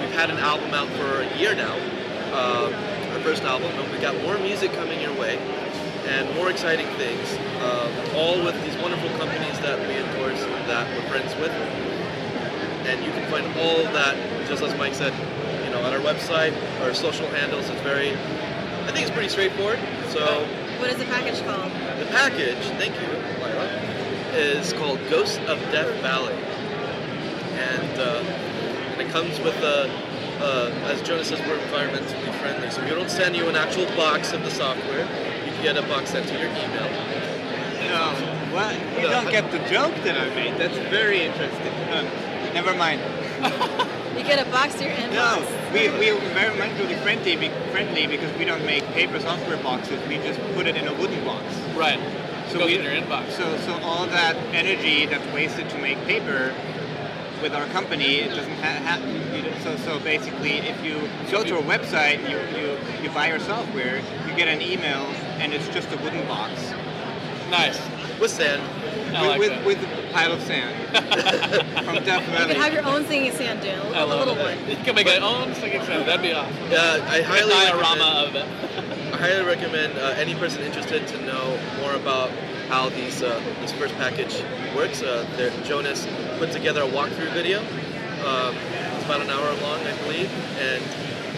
we've 0.00 0.12
had 0.12 0.30
an 0.30 0.38
album 0.38 0.72
out 0.72 0.88
for 0.90 1.22
a 1.22 1.38
year 1.38 1.54
now, 1.54 1.76
uh, 2.32 3.12
our 3.12 3.20
first 3.20 3.42
album, 3.42 3.70
and 3.72 3.92
we 3.92 3.98
got 3.98 4.20
more 4.22 4.38
music 4.38 4.72
coming 4.72 5.00
your 5.00 5.14
way 5.18 5.38
and 6.06 6.34
more 6.34 6.50
exciting 6.50 6.86
things, 6.96 7.36
uh, 7.60 8.12
all 8.16 8.42
with 8.42 8.54
these 8.64 8.76
wonderful 8.82 9.10
companies 9.18 9.58
that 9.60 9.78
we 9.86 9.94
endorse, 9.94 10.40
that 10.66 10.88
we're 10.96 11.08
friends 11.08 11.34
with. 11.36 11.89
And 12.86 13.04
you 13.04 13.10
can 13.12 13.30
find 13.30 13.46
all 13.58 13.76
of 13.86 13.92
that, 13.92 14.16
just 14.48 14.62
as 14.62 14.76
Mike 14.78 14.94
said, 14.94 15.12
you 15.64 15.70
know, 15.70 15.82
on 15.82 15.92
our 15.92 16.00
website, 16.00 16.54
our 16.82 16.94
social 16.94 17.26
handles. 17.28 17.68
It's 17.68 17.80
very, 17.82 18.12
I 18.12 18.90
think 18.92 19.02
it's 19.06 19.10
pretty 19.10 19.28
straightforward. 19.28 19.78
So 20.08 20.44
What 20.80 20.90
is 20.90 20.96
the 20.96 21.04
package 21.04 21.40
called? 21.44 21.70
the 22.00 22.06
package, 22.06 22.58
thank 22.80 22.94
you, 23.00 23.06
Lyra, 23.40 23.66
is 24.34 24.72
called 24.72 24.98
Ghost 25.10 25.38
of 25.42 25.58
Death 25.70 25.92
Valley, 26.00 26.34
and 27.54 27.98
uh, 28.00 28.22
and 28.92 29.00
it 29.02 29.08
comes 29.10 29.38
with 29.40 29.56
a. 29.56 29.90
Uh, 30.40 30.72
as 30.86 31.02
Jonas 31.02 31.28
says, 31.28 31.38
we're 31.40 31.58
environmentally 31.58 32.32
friendly, 32.40 32.70
so 32.70 32.82
we 32.82 32.88
don't 32.88 33.10
send 33.10 33.36
you 33.36 33.46
an 33.50 33.56
actual 33.56 33.84
box 33.94 34.32
of 34.32 34.42
the 34.42 34.50
software. 34.50 35.00
You 35.44 35.52
can 35.52 35.62
get 35.62 35.76
a 35.76 35.82
box 35.82 36.10
sent 36.12 36.26
to 36.28 36.32
your 36.32 36.48
email. 36.48 36.88
No, 37.92 38.14
what? 38.50 38.74
You 38.98 39.08
don't 39.08 39.30
get 39.30 39.50
the 39.52 39.58
joke 39.68 39.94
that 40.04 40.16
I 40.16 40.34
made. 40.34 40.56
That's 40.58 40.78
very 40.88 41.24
interesting. 41.24 41.72
Never 42.54 42.74
mind. 42.74 43.00
You 44.16 44.26
get 44.26 44.46
a 44.46 44.50
box 44.50 44.74
to 44.74 44.84
your 44.84 44.92
inbox. 44.92 45.12
No, 45.14 45.72
we 45.72 45.88
we 45.98 46.10
are 46.10 46.18
very 46.34 46.54
mindfully 46.58 47.00
friendly, 47.02 47.36
be- 47.36 47.48
friendly 47.70 48.06
because 48.06 48.36
we 48.38 48.44
don't 48.44 48.66
make 48.66 48.84
paper 48.88 49.18
software 49.18 49.56
boxes. 49.58 49.98
We 50.08 50.16
just 50.16 50.38
put 50.54 50.66
it 50.66 50.76
in 50.76 50.86
a 50.88 50.92
wooden 50.92 51.24
box. 51.24 51.44
Right. 51.74 51.98
So 52.50 52.58
Goes 52.58 52.66
we, 52.66 52.78
in 52.78 52.82
your 52.84 52.92
inbox. 52.92 53.30
So 53.30 53.56
so 53.58 53.72
all 53.82 54.06
that 54.08 54.36
energy 54.52 55.06
that's 55.06 55.24
wasted 55.32 55.70
to 55.70 55.78
make 55.78 55.96
paper 56.04 56.52
with 57.40 57.54
our 57.54 57.66
company, 57.68 58.16
it 58.20 58.34
doesn't 58.34 58.58
have. 58.60 59.00
Ha- 59.00 59.06
you 59.34 59.42
so 59.62 59.76
so 59.76 59.98
basically, 60.00 60.58
if 60.58 60.84
you 60.84 61.08
go 61.30 61.42
to 61.42 61.56
our 61.56 61.62
website, 61.62 62.20
you, 62.28 62.36
you 62.60 62.76
you 63.02 63.08
buy 63.14 63.30
our 63.30 63.38
software, 63.38 64.02
you 64.26 64.34
get 64.36 64.48
an 64.48 64.60
email, 64.60 65.06
and 65.38 65.54
it's 65.54 65.68
just 65.68 65.90
a 65.92 65.96
wooden 65.98 66.26
box 66.28 66.52
Nice. 67.50 67.80
With 68.20 68.30
sand. 68.30 68.62
I 69.16 69.26
like 69.26 69.38
with, 69.40 69.48
that. 69.50 69.64
with 69.66 69.78
a 69.82 69.99
pile 70.12 70.32
of 70.32 70.42
sand 70.42 70.74
from 71.84 72.02
Death 72.04 72.26
You 72.26 72.32
Valley. 72.32 72.52
can 72.54 72.62
have 72.62 72.72
your 72.72 72.84
own 72.84 73.04
singing 73.06 73.32
sand 73.32 73.60
dune, 73.62 73.74
I 73.94 74.00
a 74.02 74.06
love 74.06 74.26
little 74.26 74.36
it. 74.38 74.56
one. 74.58 74.70
You 74.70 74.76
can 74.84 74.94
make 74.94 75.06
your 75.06 75.22
own 75.22 75.54
singing 75.54 75.82
sound. 75.84 76.06
That'd 76.08 76.22
be 76.22 76.32
awesome. 76.32 76.54
Uh, 76.70 77.04
I 77.08 77.18
A 77.18 77.22
highly 77.24 77.50
recommend, 77.52 77.80
diorama 77.80 78.26
of 78.28 78.34
it. 78.36 78.46
I 79.14 79.16
highly 79.16 79.44
recommend 79.46 79.98
uh, 79.98 80.14
any 80.16 80.34
person 80.34 80.62
interested 80.62 81.06
to 81.08 81.22
know 81.26 81.58
more 81.80 81.94
about 81.94 82.30
how 82.68 82.88
these 82.90 83.22
uh, 83.22 83.40
this 83.60 83.72
first 83.72 83.94
package 83.96 84.42
works. 84.74 85.02
Uh, 85.02 85.26
Jonas 85.64 86.06
put 86.38 86.52
together 86.52 86.82
a 86.82 86.86
walkthrough 86.88 87.32
video. 87.32 87.60
Um, 88.26 88.54
it's 88.96 89.04
about 89.04 89.20
an 89.22 89.30
hour 89.30 89.52
long, 89.62 89.80
I 89.86 89.96
believe, 90.02 90.30
and 90.58 90.82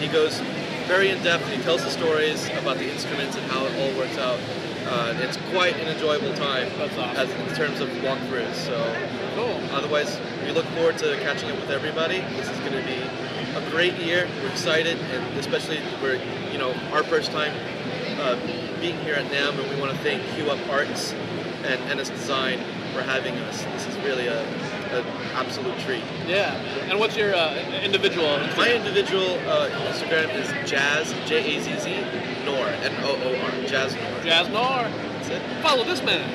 he 0.00 0.08
goes 0.08 0.40
very 0.88 1.10
in 1.10 1.22
depth. 1.22 1.48
He 1.48 1.62
tells 1.62 1.82
the 1.84 1.90
stories 1.90 2.48
about 2.58 2.76
the 2.78 2.90
instruments 2.90 3.36
and 3.36 3.44
how 3.50 3.64
it 3.64 3.72
all 3.78 3.96
works 3.98 4.18
out. 4.18 4.38
Uh, 4.92 5.14
it's 5.20 5.38
quite 5.50 5.74
an 5.76 5.88
enjoyable 5.88 6.34
time 6.34 6.68
awesome. 6.80 7.16
as, 7.16 7.30
in 7.30 7.56
terms 7.56 7.80
of 7.80 7.88
walkthroughs. 8.04 8.54
So 8.54 8.76
Cool. 9.34 9.58
Otherwise, 9.72 10.20
we 10.44 10.50
look 10.50 10.66
forward 10.66 10.98
to 10.98 11.16
catching 11.20 11.50
up 11.50 11.58
with 11.58 11.70
everybody. 11.70 12.20
This 12.36 12.50
is 12.50 12.58
going 12.58 12.72
to 12.72 12.84
be 12.84 13.00
a 13.56 13.70
great 13.70 13.94
year. 13.94 14.28
We're 14.42 14.50
excited, 14.50 14.98
and 14.98 15.38
especially 15.38 15.80
we're, 16.02 16.20
you 16.52 16.58
know, 16.58 16.74
our 16.92 17.02
first 17.02 17.30
time 17.30 17.54
uh, 18.20 18.36
being 18.78 18.98
here 19.00 19.14
at 19.14 19.24
NAMM, 19.30 19.58
and 19.58 19.74
we 19.74 19.80
want 19.80 19.90
to 19.90 19.98
thank 19.98 20.22
Q 20.34 20.50
Up 20.50 20.58
Arts 20.68 21.14
and 21.64 21.98
NS 21.98 22.10
Design 22.10 22.58
for 22.92 23.00
having 23.00 23.34
us. 23.38 23.62
This 23.64 23.86
is 23.86 23.96
really 24.04 24.26
a, 24.26 24.42
an 24.42 25.06
absolute 25.32 25.78
treat. 25.78 26.04
Yeah. 26.26 26.52
And 26.90 26.98
what's 26.98 27.16
your 27.16 27.34
uh, 27.34 27.54
individual? 27.82 28.38
My 28.58 28.70
individual 28.74 29.38
uh, 29.48 29.70
Instagram 29.88 30.34
is 30.34 30.70
Jazz 30.70 31.14
J 31.26 31.56
A 31.56 31.62
Z 31.62 31.78
Z 31.78 31.94
Nor 32.44 32.66
N 32.66 32.92
O 33.04 33.16
O 33.22 33.40
R 33.40 33.66
Jazz 33.66 33.94
Nor. 33.94 34.22
Jazz 34.24 34.48
Nor. 34.48 34.82
That's 34.88 35.28
it. 35.30 35.42
Follow 35.62 35.84
this 35.84 36.02
man. 36.02 36.26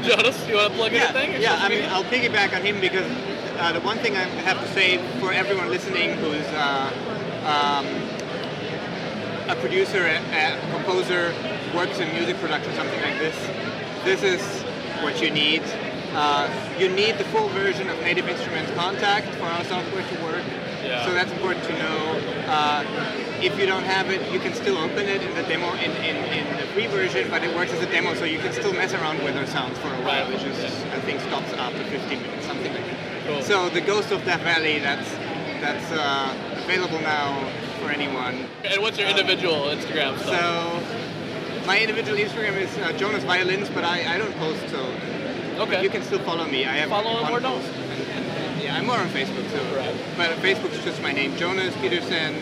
Jonas, 0.04 0.46
you 0.48 0.54
want 0.56 0.70
to 0.72 0.76
plug 0.76 0.92
Yeah, 0.92 1.12
anything? 1.14 1.40
yeah. 1.42 1.56
I 1.60 1.68
mean. 1.68 1.84
I'll 1.86 2.04
piggyback 2.04 2.54
on 2.54 2.62
him 2.62 2.80
because 2.80 3.06
uh, 3.58 3.72
the 3.72 3.80
one 3.80 3.98
thing 3.98 4.16
I 4.16 4.20
have 4.44 4.60
to 4.60 4.68
say 4.72 4.98
for 5.20 5.32
everyone 5.32 5.68
listening 5.68 6.14
who's 6.18 6.46
uh, 6.54 6.90
um, 7.44 7.86
a 9.50 9.56
producer, 9.60 10.04
a, 10.06 10.16
a 10.56 10.70
composer, 10.72 11.34
works 11.74 11.98
in 11.98 12.12
music 12.14 12.36
production, 12.38 12.72
something 12.74 13.00
like 13.02 13.18
this, 13.18 13.36
this 14.04 14.22
is 14.22 14.62
what 15.02 15.20
you 15.22 15.30
need. 15.30 15.62
Uh, 16.12 16.48
you 16.78 16.88
need 16.88 17.16
the 17.18 17.24
full 17.24 17.48
version 17.50 17.88
of 17.88 17.98
Native 18.00 18.28
Instruments 18.28 18.70
Kontakt 18.72 19.26
for 19.36 19.44
our 19.44 19.62
software 19.64 20.02
to 20.06 20.22
work. 20.24 20.42
Yeah. 20.84 21.04
So 21.06 21.12
that's 21.14 21.30
important 21.32 21.64
to 21.66 21.78
know. 21.78 22.20
Uh, 22.48 22.84
if 23.42 23.58
you 23.58 23.66
don't 23.66 23.84
have 23.84 24.10
it, 24.10 24.20
you 24.32 24.38
can 24.38 24.54
still 24.54 24.76
open 24.78 25.06
it 25.06 25.22
in 25.22 25.34
the 25.34 25.42
demo 25.44 25.72
in, 25.74 25.90
in, 26.02 26.16
in 26.16 26.56
the 26.56 26.66
free 26.72 26.86
version, 26.86 27.28
but 27.30 27.42
it 27.42 27.54
works 27.54 27.72
as 27.72 27.82
a 27.82 27.90
demo, 27.90 28.14
so 28.14 28.24
you 28.24 28.38
can 28.38 28.52
still 28.52 28.72
mess 28.72 28.92
around 28.94 29.22
with 29.24 29.36
our 29.36 29.46
sounds 29.46 29.78
for 29.78 29.88
a 29.88 30.02
while. 30.02 30.30
It 30.30 30.38
just 30.40 30.60
I 30.86 31.00
think 31.00 31.20
stops 31.20 31.52
after 31.54 31.82
15 31.84 32.22
minutes, 32.22 32.46
something 32.46 32.72
like 32.72 32.84
that. 32.84 33.26
Cool. 33.26 33.42
So 33.42 33.68
the 33.68 33.80
Ghost 33.80 34.10
of 34.12 34.24
Death 34.24 34.42
Valley, 34.42 34.78
that's 34.78 35.10
that's 35.60 35.90
uh, 35.92 36.34
available 36.64 37.00
now 37.00 37.36
for 37.80 37.90
anyone. 37.90 38.46
And 38.64 38.80
what's 38.82 38.98
your 38.98 39.08
individual 39.08 39.64
Instagram 39.68 40.18
stuff? 40.18 40.40
So 40.40 41.66
my 41.66 41.78
individual 41.78 42.16
Instagram 42.18 42.56
is 42.56 42.76
uh, 42.78 42.92
Jonas 42.96 43.24
Violins, 43.24 43.68
but 43.70 43.84
I, 43.84 44.14
I 44.14 44.18
don't 44.18 44.34
post, 44.36 44.68
so 44.70 44.80
Okay. 45.60 45.82
you 45.82 45.90
can 45.90 46.02
still 46.02 46.20
follow 46.20 46.46
me. 46.46 46.64
I 46.64 46.76
have 46.76 46.88
Follow 46.88 47.22
him 47.22 47.34
or 47.34 47.40
don't. 47.40 47.62
yeah, 48.62 48.76
I'm 48.76 48.86
more 48.86 48.96
on 48.96 49.08
Facebook, 49.08 49.46
so 49.50 49.60
Right. 49.76 49.94
but 50.16 50.30
Facebook's 50.38 50.82
just 50.82 51.02
my 51.02 51.12
name, 51.12 51.36
Jonas 51.36 51.74
Peterson. 51.76 52.34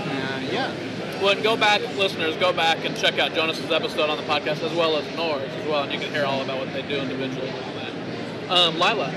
Uh, 0.00 0.40
yeah. 0.52 1.20
Well, 1.20 1.32
and 1.32 1.42
go 1.42 1.56
back, 1.56 1.82
listeners, 1.96 2.36
go 2.36 2.52
back 2.52 2.84
and 2.84 2.96
check 2.96 3.18
out 3.18 3.34
Jonas's 3.34 3.70
episode 3.70 4.08
on 4.08 4.16
the 4.16 4.24
podcast 4.24 4.62
as 4.62 4.72
well 4.74 4.96
as 4.96 5.04
Nora's 5.16 5.50
as 5.50 5.66
well, 5.68 5.82
and 5.82 5.92
you 5.92 5.98
can 5.98 6.10
hear 6.10 6.24
all 6.24 6.40
about 6.40 6.58
what 6.58 6.72
they 6.72 6.82
do 6.82 6.96
individually 6.96 7.48
and 7.48 7.64
all 7.64 7.72
that. 7.74 8.50
Um, 8.50 8.74
Lila, 8.80 9.10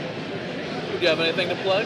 do 0.92 1.00
you 1.00 1.08
have 1.08 1.22
anything 1.22 1.48
to 1.50 1.56
plug 1.64 1.86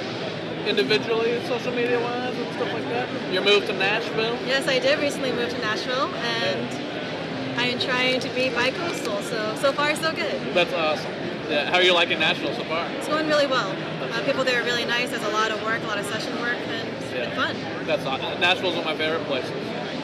individually, 0.65 1.39
social 1.45 1.71
media 1.71 1.99
wise, 1.99 2.35
and 2.35 2.53
stuff 2.55 2.73
like 2.73 2.83
that? 2.85 3.31
Your 3.31 3.43
move 3.43 3.65
to 3.67 3.73
Nashville? 3.73 4.37
Yes, 4.45 4.67
I 4.67 4.79
did 4.79 4.99
recently 4.99 5.31
move 5.31 5.49
to 5.49 5.57
Nashville, 5.59 6.07
and 6.15 7.59
I 7.59 7.65
am 7.67 7.79
trying 7.79 8.19
to 8.19 8.29
be 8.29 8.49
bi-coastal. 8.49 9.21
So 9.21 9.55
so 9.55 9.71
far 9.71 9.95
so 9.95 10.13
good. 10.13 10.53
That's 10.53 10.73
awesome. 10.73 11.11
Yeah, 11.47 11.69
how 11.69 11.77
are 11.77 11.83
you 11.83 11.93
liking 11.93 12.19
Nashville 12.19 12.53
so 12.55 12.63
far? 12.65 12.89
It's 12.97 13.07
going 13.07 13.27
really 13.27 13.47
well. 13.47 13.69
Uh, 14.11 14.23
people 14.25 14.43
there 14.43 14.61
are 14.61 14.65
really 14.65 14.85
nice. 14.85 15.11
There's 15.11 15.23
a 15.23 15.29
lot 15.29 15.51
of 15.51 15.61
work, 15.63 15.81
a 15.83 15.87
lot 15.87 15.97
of 15.99 16.05
session 16.07 16.35
work, 16.41 16.57
and 16.57 16.89
Yeah. 17.17 17.35
fun. 17.35 17.85
That's 17.87 18.05
awesome. 18.05 18.39
Nashville's 18.41 18.75
one 18.75 18.85
of 18.85 18.85
my 18.85 18.97
favorite 18.97 19.23
places. 19.25 19.51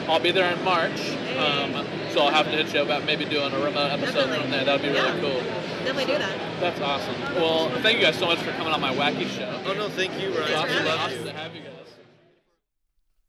I'll 0.08 0.20
be 0.20 0.30
there 0.32 0.52
in 0.54 0.62
March, 0.64 1.00
um, 1.38 1.86
so 2.12 2.20
I'll 2.20 2.30
have 2.30 2.44
to 2.46 2.52
hit 2.52 2.74
you 2.74 2.82
about 2.82 3.04
maybe 3.04 3.24
doing 3.24 3.52
a 3.52 3.58
remote 3.58 3.90
episode 3.92 4.14
Definitely. 4.14 4.40
from 4.42 4.50
there. 4.50 4.64
That'd 4.64 4.82
be 4.82 4.88
really 4.88 5.08
Yeah. 5.08 5.20
cool. 5.20 5.40
Definitely 5.84 6.04
do 6.12 6.18
that. 6.18 6.60
That's 6.60 6.80
awesome. 6.80 7.14
Well, 7.36 7.70
thank 7.82 7.98
you 7.98 8.04
guys 8.04 8.16
so 8.18 8.26
much 8.26 8.38
for 8.38 8.50
coming 8.52 8.72
on 8.72 8.80
my 8.80 8.94
wacky 8.94 9.26
show. 9.28 9.62
Oh 9.66 9.72
no, 9.72 9.88
thank 9.88 10.12
you, 10.20 10.28
Ryan. 10.30 10.44
Thanks 10.46 10.50
for 10.50 10.56
Awesome, 10.58 10.68
having 10.86 10.92
awesome 11.00 11.24
to 11.24 11.32
have 11.32 11.54
you 11.54 11.62
guys. 11.62 11.70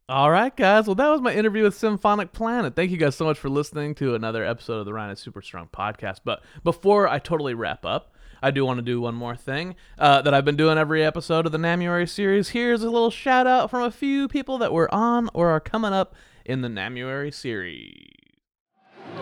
All 0.07 0.29
right, 0.29 0.55
guys. 0.55 0.85
Well, 0.85 0.95
that 0.95 1.09
was 1.09 1.19
my 1.21 1.33
interview 1.33 1.63
with 1.63 1.75
Symphonic 1.75 2.31
Planet. 2.31 2.75
Thank 2.75 2.91
you 2.91 2.97
guys 2.97 3.15
so 3.15 3.25
much 3.25 3.39
for 3.39 3.49
listening 3.49 3.95
to 3.95 4.13
another 4.13 4.45
episode 4.45 4.77
of 4.79 4.85
the 4.85 4.93
Ryan 4.93 5.11
is 5.11 5.19
Super 5.19 5.41
Strong 5.41 5.69
podcast. 5.73 6.19
But 6.23 6.43
before 6.63 7.07
I 7.07 7.17
totally 7.19 7.55
wrap 7.55 7.85
up, 7.85 8.13
I 8.45 8.51
do 8.51 8.63
want 8.63 8.77
to 8.77 8.83
do 8.83 9.01
one 9.01 9.15
more 9.15 9.35
thing 9.35 9.75
uh, 9.97 10.21
that 10.21 10.35
I've 10.35 10.45
been 10.45 10.55
doing 10.55 10.77
every 10.77 11.03
episode 11.03 11.47
of 11.47 11.51
the 11.51 11.57
Namuary 11.57 12.07
series. 12.07 12.49
Here's 12.49 12.83
a 12.83 12.91
little 12.91 13.09
shout 13.09 13.47
out 13.47 13.71
from 13.71 13.81
a 13.81 13.89
few 13.89 14.27
people 14.27 14.59
that 14.59 14.71
were 14.71 14.93
on 14.93 15.31
or 15.33 15.49
are 15.49 15.59
coming 15.59 15.93
up 15.93 16.13
in 16.45 16.61
the 16.61 16.67
Namuary 16.67 17.33
series. 17.33 18.05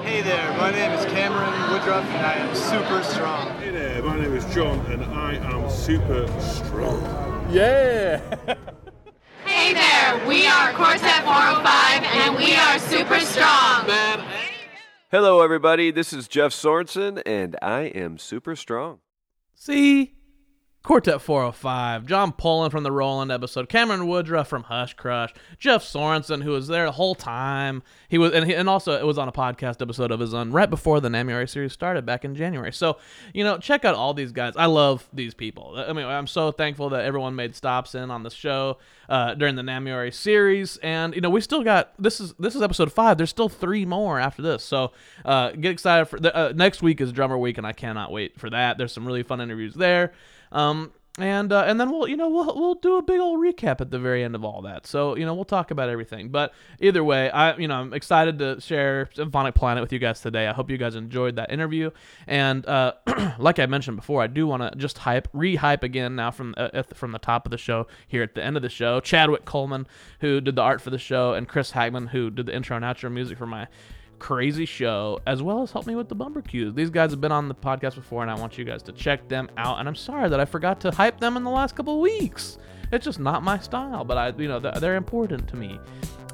Hey 0.01 0.21
there, 0.24 0.51
my 0.57 0.71
name 0.71 0.91
is 0.91 1.05
Cameron 1.05 1.53
Woodruff 1.71 2.03
and 2.03 2.26
I 2.26 2.34
am 2.34 2.53
super 2.53 3.01
strong. 3.01 3.57
Hey 3.59 3.71
there, 3.71 4.03
my 4.03 4.19
name 4.19 4.36
is 4.36 4.43
John 4.53 4.86
and 4.88 5.01
I 5.05 5.36
am 5.36 5.69
super 5.69 6.28
strong. 6.41 7.47
Yeah. 7.49 8.19
Hey 9.45 9.74
there, 9.74 10.28
we 10.28 10.47
are 10.47 10.71
Quartet 10.74 11.24
405 11.24 12.03
and 12.03 12.36
we 12.36 12.55
are 12.55 12.80
super 12.80 13.19
strong. 13.19 13.86
Man, 13.88 14.26
Hello, 15.11 15.41
everybody. 15.41 15.91
This 15.91 16.11
is 16.11 16.28
Jeff 16.28 16.51
Sorensen, 16.51 17.21
and 17.24 17.55
I 17.61 17.82
am 17.82 18.17
super 18.17 18.55
strong. 18.55 18.99
See? 19.55 20.15
Quartet 20.84 21.21
405, 21.21 22.05
John 22.05 22.34
Poland 22.34 22.73
from 22.73 22.84
the 22.84 22.91
Roland 22.91 23.31
episode, 23.31 23.69
Cameron 23.69 24.05
Woodruff 24.05 24.49
from 24.49 24.63
Hush 24.63 24.93
Crush, 24.95 25.34
Jeff 25.57 25.81
Sorensen, 25.81 26.43
who 26.43 26.51
was 26.51 26.67
there 26.67 26.86
the 26.88 26.91
whole 26.91 27.15
time. 27.15 27.84
He 28.09 28.17
was, 28.17 28.34
and, 28.34 28.45
he, 28.45 28.53
and 28.53 28.67
also 28.67 28.91
it 28.91 29.05
was 29.05 29.17
on 29.17 29.29
a 29.29 29.31
podcast 29.31 29.81
episode 29.81 30.11
of 30.11 30.19
his 30.19 30.34
own 30.34 30.51
right 30.51 30.69
before 30.69 30.99
the 30.99 31.07
Namuary 31.07 31.49
series 31.49 31.71
started 31.71 32.05
back 32.05 32.25
in 32.25 32.36
January. 32.36 32.73
So, 32.73 32.97
you 33.34 33.45
know, 33.45 33.57
check 33.59 33.86
out 33.86 33.95
all 33.95 34.13
these 34.13 34.34
guys. 34.34 34.57
I 34.57 34.65
love 34.65 35.07
these 35.13 35.34
people. 35.34 35.73
I 35.77 35.93
mean, 35.93 36.05
I'm 36.05 36.27
so 36.27 36.51
thankful 36.51 36.89
that 36.89 37.05
everyone 37.05 37.34
made 37.34 37.55
stops 37.55 37.95
in 37.95 38.11
on 38.11 38.23
the 38.23 38.29
show 38.29 38.77
uh, 39.07 39.36
during 39.36 39.55
the 39.55 39.61
Namuary 39.61 40.13
series, 40.13 40.75
and 40.77 41.15
you 41.15 41.21
know, 41.21 41.29
we 41.29 41.39
still 41.39 41.63
got 41.63 41.93
this 41.97 42.19
is 42.19 42.34
this 42.39 42.55
is 42.55 42.61
episode 42.61 42.91
five. 42.91 43.17
There's 43.17 43.29
still 43.29 43.49
three 43.49 43.86
more 43.86 44.19
after 44.19 44.41
this, 44.41 44.63
so 44.63 44.91
uh, 45.23 45.51
get 45.51 45.71
excited 45.71 46.05
for 46.05 46.19
the, 46.19 46.36
uh, 46.36 46.53
next 46.53 46.81
week 46.81 46.99
is 46.99 47.13
Drummer 47.13 47.38
Week, 47.38 47.57
and 47.57 47.65
I 47.65 47.71
cannot 47.71 48.11
wait 48.11 48.38
for 48.38 48.49
that. 48.49 48.77
There's 48.77 48.91
some 48.91 49.05
really 49.05 49.23
fun 49.23 49.39
interviews 49.39 49.75
there. 49.75 50.13
Um, 50.53 50.93
and 51.19 51.53
uh, 51.53 51.63
and 51.67 51.79
then 51.79 51.91
we'll 51.91 52.07
you 52.07 52.17
know 52.17 52.27
we'll 52.27 52.55
we'll 52.55 52.73
do 52.73 52.97
a 52.97 53.01
big 53.03 53.19
old 53.19 53.39
recap 53.39 53.81
at 53.81 53.91
the 53.91 53.99
very 53.99 54.23
end 54.23 54.33
of 54.33 54.43
all 54.43 54.63
that. 54.63 54.87
So 54.87 55.15
you 55.15 55.27
know 55.27 55.35
we'll 55.35 55.45
talk 55.45 55.69
about 55.69 55.87
everything. 55.87 56.29
But 56.29 56.53
either 56.79 57.03
way, 57.03 57.29
I 57.29 57.55
you 57.55 57.67
know 57.67 57.75
I'm 57.75 57.93
excited 57.93 58.39
to 58.39 58.59
share 58.59 59.09
Symphonic 59.13 59.53
Planet 59.53 59.83
with 59.83 59.93
you 59.93 59.99
guys 59.99 60.21
today. 60.21 60.47
I 60.47 60.53
hope 60.53 60.71
you 60.71 60.77
guys 60.77 60.95
enjoyed 60.95 61.35
that 61.35 61.51
interview. 61.51 61.91
And 62.25 62.65
uh, 62.65 62.93
like 63.37 63.59
I 63.59 63.67
mentioned 63.67 63.97
before, 63.97 64.23
I 64.23 64.27
do 64.27 64.47
want 64.47 64.63
to 64.63 64.75
just 64.75 64.97
hype 64.97 65.27
re-hype 65.33 65.83
again 65.83 66.15
now 66.15 66.31
from 66.31 66.55
uh, 66.57 66.81
from 66.95 67.11
the 67.11 67.19
top 67.19 67.45
of 67.45 67.51
the 67.51 67.59
show 67.59 67.85
here 68.07 68.23
at 68.23 68.33
the 68.33 68.43
end 68.43 68.55
of 68.55 68.63
the 68.63 68.69
show. 68.69 68.99
Chadwick 68.99 69.45
Coleman, 69.45 69.85
who 70.21 70.41
did 70.41 70.55
the 70.55 70.63
art 70.63 70.81
for 70.81 70.89
the 70.89 70.97
show, 70.97 71.35
and 71.35 71.47
Chris 71.47 71.73
Hagman, 71.73 72.09
who 72.09 72.31
did 72.31 72.47
the 72.47 72.55
intro 72.55 72.75
and 72.75 72.83
outro 72.83 73.11
music 73.11 73.37
for 73.37 73.45
my 73.45 73.67
crazy 74.24 74.65
show, 74.65 75.19
as 75.28 75.43
well 75.43 75.61
as 75.61 75.71
help 75.74 75.86
me 75.86 75.95
with 75.95 76.07
the 76.07 76.15
bumper 76.15 76.41
cues. 76.41 76.74
These 76.74 76.89
guys 76.89 77.11
have 77.11 77.19
been 77.19 77.34
on 77.34 77.49
the 77.49 77.53
podcast 77.53 77.95
before, 77.95 78.21
and 78.21 78.32
I 78.32 78.36
want 78.36 78.57
you 78.57 78.63
guys 78.63 78.82
to 78.84 78.93
check 78.93 79.28
them 79.28 79.49
out. 79.57 79.80
And 79.80 79.88
I'm 79.88 79.95
sorry 79.95 80.30
that 80.30 80.39
I 80.39 80.45
forgot 80.45 80.80
to 80.82 80.91
hype 80.91 81.19
them 81.19 81.36
in 81.36 81.43
the 81.43 81.49
last 81.49 81.76
couple 81.76 81.99
weeks. 81.99 82.57
It's 82.93 83.03
just 83.03 83.19
not 83.19 83.43
my 83.43 83.57
style, 83.59 84.05
but 84.05 84.17
I, 84.17 84.34
you 84.38 84.47
know, 84.47 84.59
they're, 84.59 84.95
important 84.95 85.49
to 85.49 85.57
me. 85.57 85.78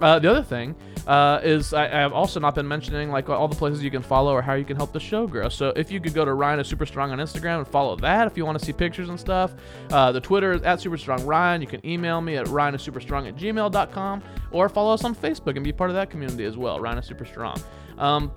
Uh, 0.02 0.20
the 0.20 0.30
other 0.30 0.44
thing 0.44 0.76
uh, 1.08 1.40
is 1.44 1.74
I, 1.74 1.86
I 1.86 2.02
have 2.02 2.14
also 2.14 2.40
not 2.40 2.54
been 2.54 2.68
mentioning 2.68 3.10
like 3.10 3.28
all 3.28 3.48
the 3.48 3.56
places 3.56 3.84
you 3.84 3.90
can 3.90 4.04
follow 4.04 4.34
or 4.34 4.42
how 4.42 4.54
you 4.54 4.66
can 4.66 4.78
help 4.78 4.94
the 4.94 5.00
show 5.00 5.26
grow. 5.26 5.50
So 5.50 5.70
if 5.76 5.92
you 5.92 6.00
could 6.00 6.14
go 6.14 6.24
to 6.24 6.34
Ryan 6.34 6.60
is 6.60 6.68
Super 6.68 6.86
Strong 6.86 7.12
on 7.12 7.18
Instagram 7.18 7.58
and 7.58 7.68
follow 7.68 7.96
that 7.98 8.28
if 8.28 8.38
you 8.38 8.46
want 8.46 8.60
to 8.60 8.64
see 8.64 8.72
pictures 8.72 9.10
and 9.10 9.20
stuff. 9.20 9.54
Uh, 9.90 10.12
the 10.12 10.22
Twitter 10.22 10.52
is 10.52 10.62
at 10.62 10.80
Super 10.80 10.98
Strong 10.98 11.26
Ryan. 11.26 11.62
You 11.62 11.68
can 11.68 11.84
email 11.86 12.22
me 12.22 12.36
at 12.36 12.48
Ryan 12.50 12.76
is 12.76 12.84
Super 12.84 13.00
Strong 13.00 13.28
at 13.28 13.36
gmail.com 13.36 14.22
or 14.52 14.70
follow 14.70 14.94
us 14.94 15.04
on 15.04 15.16
Facebook 15.16 15.56
and 15.56 15.64
be 15.64 15.72
part 15.72 15.90
of 15.90 15.96
that 15.96 16.12
community 16.12 16.46
as 16.46 16.56
well. 16.56 16.80
Ryan 16.80 17.00
is 17.00 17.06
Super 17.06 17.26
Strong. 17.26 17.60
Um, 18.00 18.32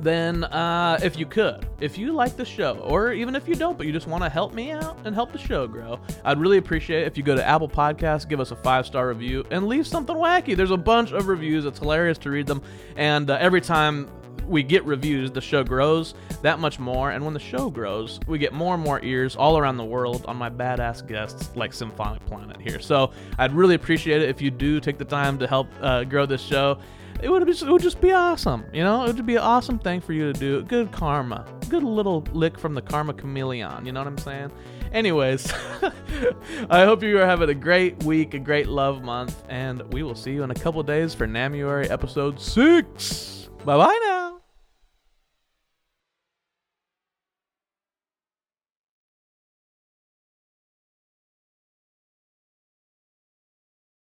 then 0.00 0.44
uh, 0.44 0.98
if 1.02 1.18
you 1.18 1.26
could, 1.26 1.66
if 1.80 1.96
you 1.96 2.12
like 2.12 2.36
the 2.36 2.44
show, 2.44 2.78
or 2.78 3.12
even 3.12 3.34
if 3.34 3.48
you 3.48 3.54
don't, 3.54 3.76
but 3.78 3.86
you 3.86 3.92
just 3.92 4.06
want 4.06 4.22
to 4.22 4.28
help 4.28 4.52
me 4.52 4.70
out 4.70 4.98
and 5.04 5.14
help 5.14 5.32
the 5.32 5.38
show 5.38 5.66
grow, 5.66 5.98
I'd 6.24 6.38
really 6.38 6.58
appreciate 6.58 7.02
it 7.02 7.06
if 7.06 7.16
you 7.16 7.22
go 7.22 7.34
to 7.34 7.44
Apple 7.44 7.68
Podcasts, 7.68 8.28
give 8.28 8.38
us 8.38 8.50
a 8.50 8.56
five 8.56 8.86
star 8.86 9.08
review, 9.08 9.44
and 9.50 9.66
leave 9.66 9.86
something 9.86 10.14
wacky. 10.14 10.56
There's 10.56 10.70
a 10.70 10.76
bunch 10.76 11.12
of 11.12 11.28
reviews. 11.28 11.64
It's 11.64 11.78
hilarious 11.78 12.18
to 12.18 12.30
read 12.30 12.46
them, 12.46 12.62
and 12.96 13.30
uh, 13.30 13.38
every 13.40 13.60
time 13.60 14.10
we 14.46 14.62
get 14.62 14.84
reviews, 14.84 15.30
the 15.30 15.40
show 15.40 15.64
grows 15.64 16.14
that 16.42 16.58
much 16.58 16.78
more. 16.78 17.10
And 17.10 17.24
when 17.24 17.34
the 17.34 17.40
show 17.40 17.70
grows, 17.70 18.20
we 18.26 18.38
get 18.38 18.52
more 18.52 18.74
and 18.74 18.82
more 18.82 19.02
ears 19.02 19.34
all 19.34 19.58
around 19.58 19.76
the 19.76 19.84
world 19.84 20.24
on 20.26 20.36
my 20.36 20.50
badass 20.50 21.06
guests 21.06 21.50
like 21.56 21.72
Symphonic 21.72 22.24
Planet 22.26 22.60
here. 22.60 22.80
So 22.80 23.10
I'd 23.38 23.52
really 23.52 23.74
appreciate 23.74 24.22
it 24.22 24.28
if 24.28 24.40
you 24.40 24.50
do 24.50 24.78
take 24.78 24.98
the 24.98 25.04
time 25.04 25.38
to 25.38 25.46
help 25.46 25.68
uh, 25.80 26.04
grow 26.04 26.26
this 26.26 26.42
show. 26.42 26.78
It 27.22 27.30
would, 27.30 27.46
be, 27.46 27.52
it 27.52 27.62
would 27.66 27.82
just 27.82 28.00
be 28.00 28.12
awesome, 28.12 28.64
you 28.72 28.82
know. 28.84 29.04
It 29.04 29.14
would 29.14 29.26
be 29.26 29.36
an 29.36 29.42
awesome 29.42 29.78
thing 29.78 30.00
for 30.00 30.12
you 30.12 30.32
to 30.32 30.38
do. 30.38 30.62
Good 30.62 30.92
karma, 30.92 31.46
good 31.68 31.82
little 31.82 32.22
lick 32.32 32.58
from 32.58 32.74
the 32.74 32.82
karma 32.82 33.14
chameleon. 33.14 33.86
You 33.86 33.92
know 33.92 34.00
what 34.00 34.06
I'm 34.06 34.18
saying? 34.18 34.52
Anyways, 34.92 35.52
I 36.70 36.84
hope 36.84 37.02
you 37.02 37.18
are 37.20 37.26
having 37.26 37.48
a 37.50 37.54
great 37.54 38.02
week, 38.04 38.34
a 38.34 38.38
great 38.38 38.68
love 38.68 39.02
month, 39.02 39.42
and 39.48 39.82
we 39.92 40.02
will 40.02 40.14
see 40.14 40.32
you 40.32 40.42
in 40.42 40.50
a 40.50 40.54
couple 40.54 40.82
days 40.82 41.14
for 41.14 41.26
Namuary 41.26 41.90
episode 41.90 42.40
six. 42.40 43.48
Bye 43.64 43.76
bye 43.76 43.98
now. 44.04 44.35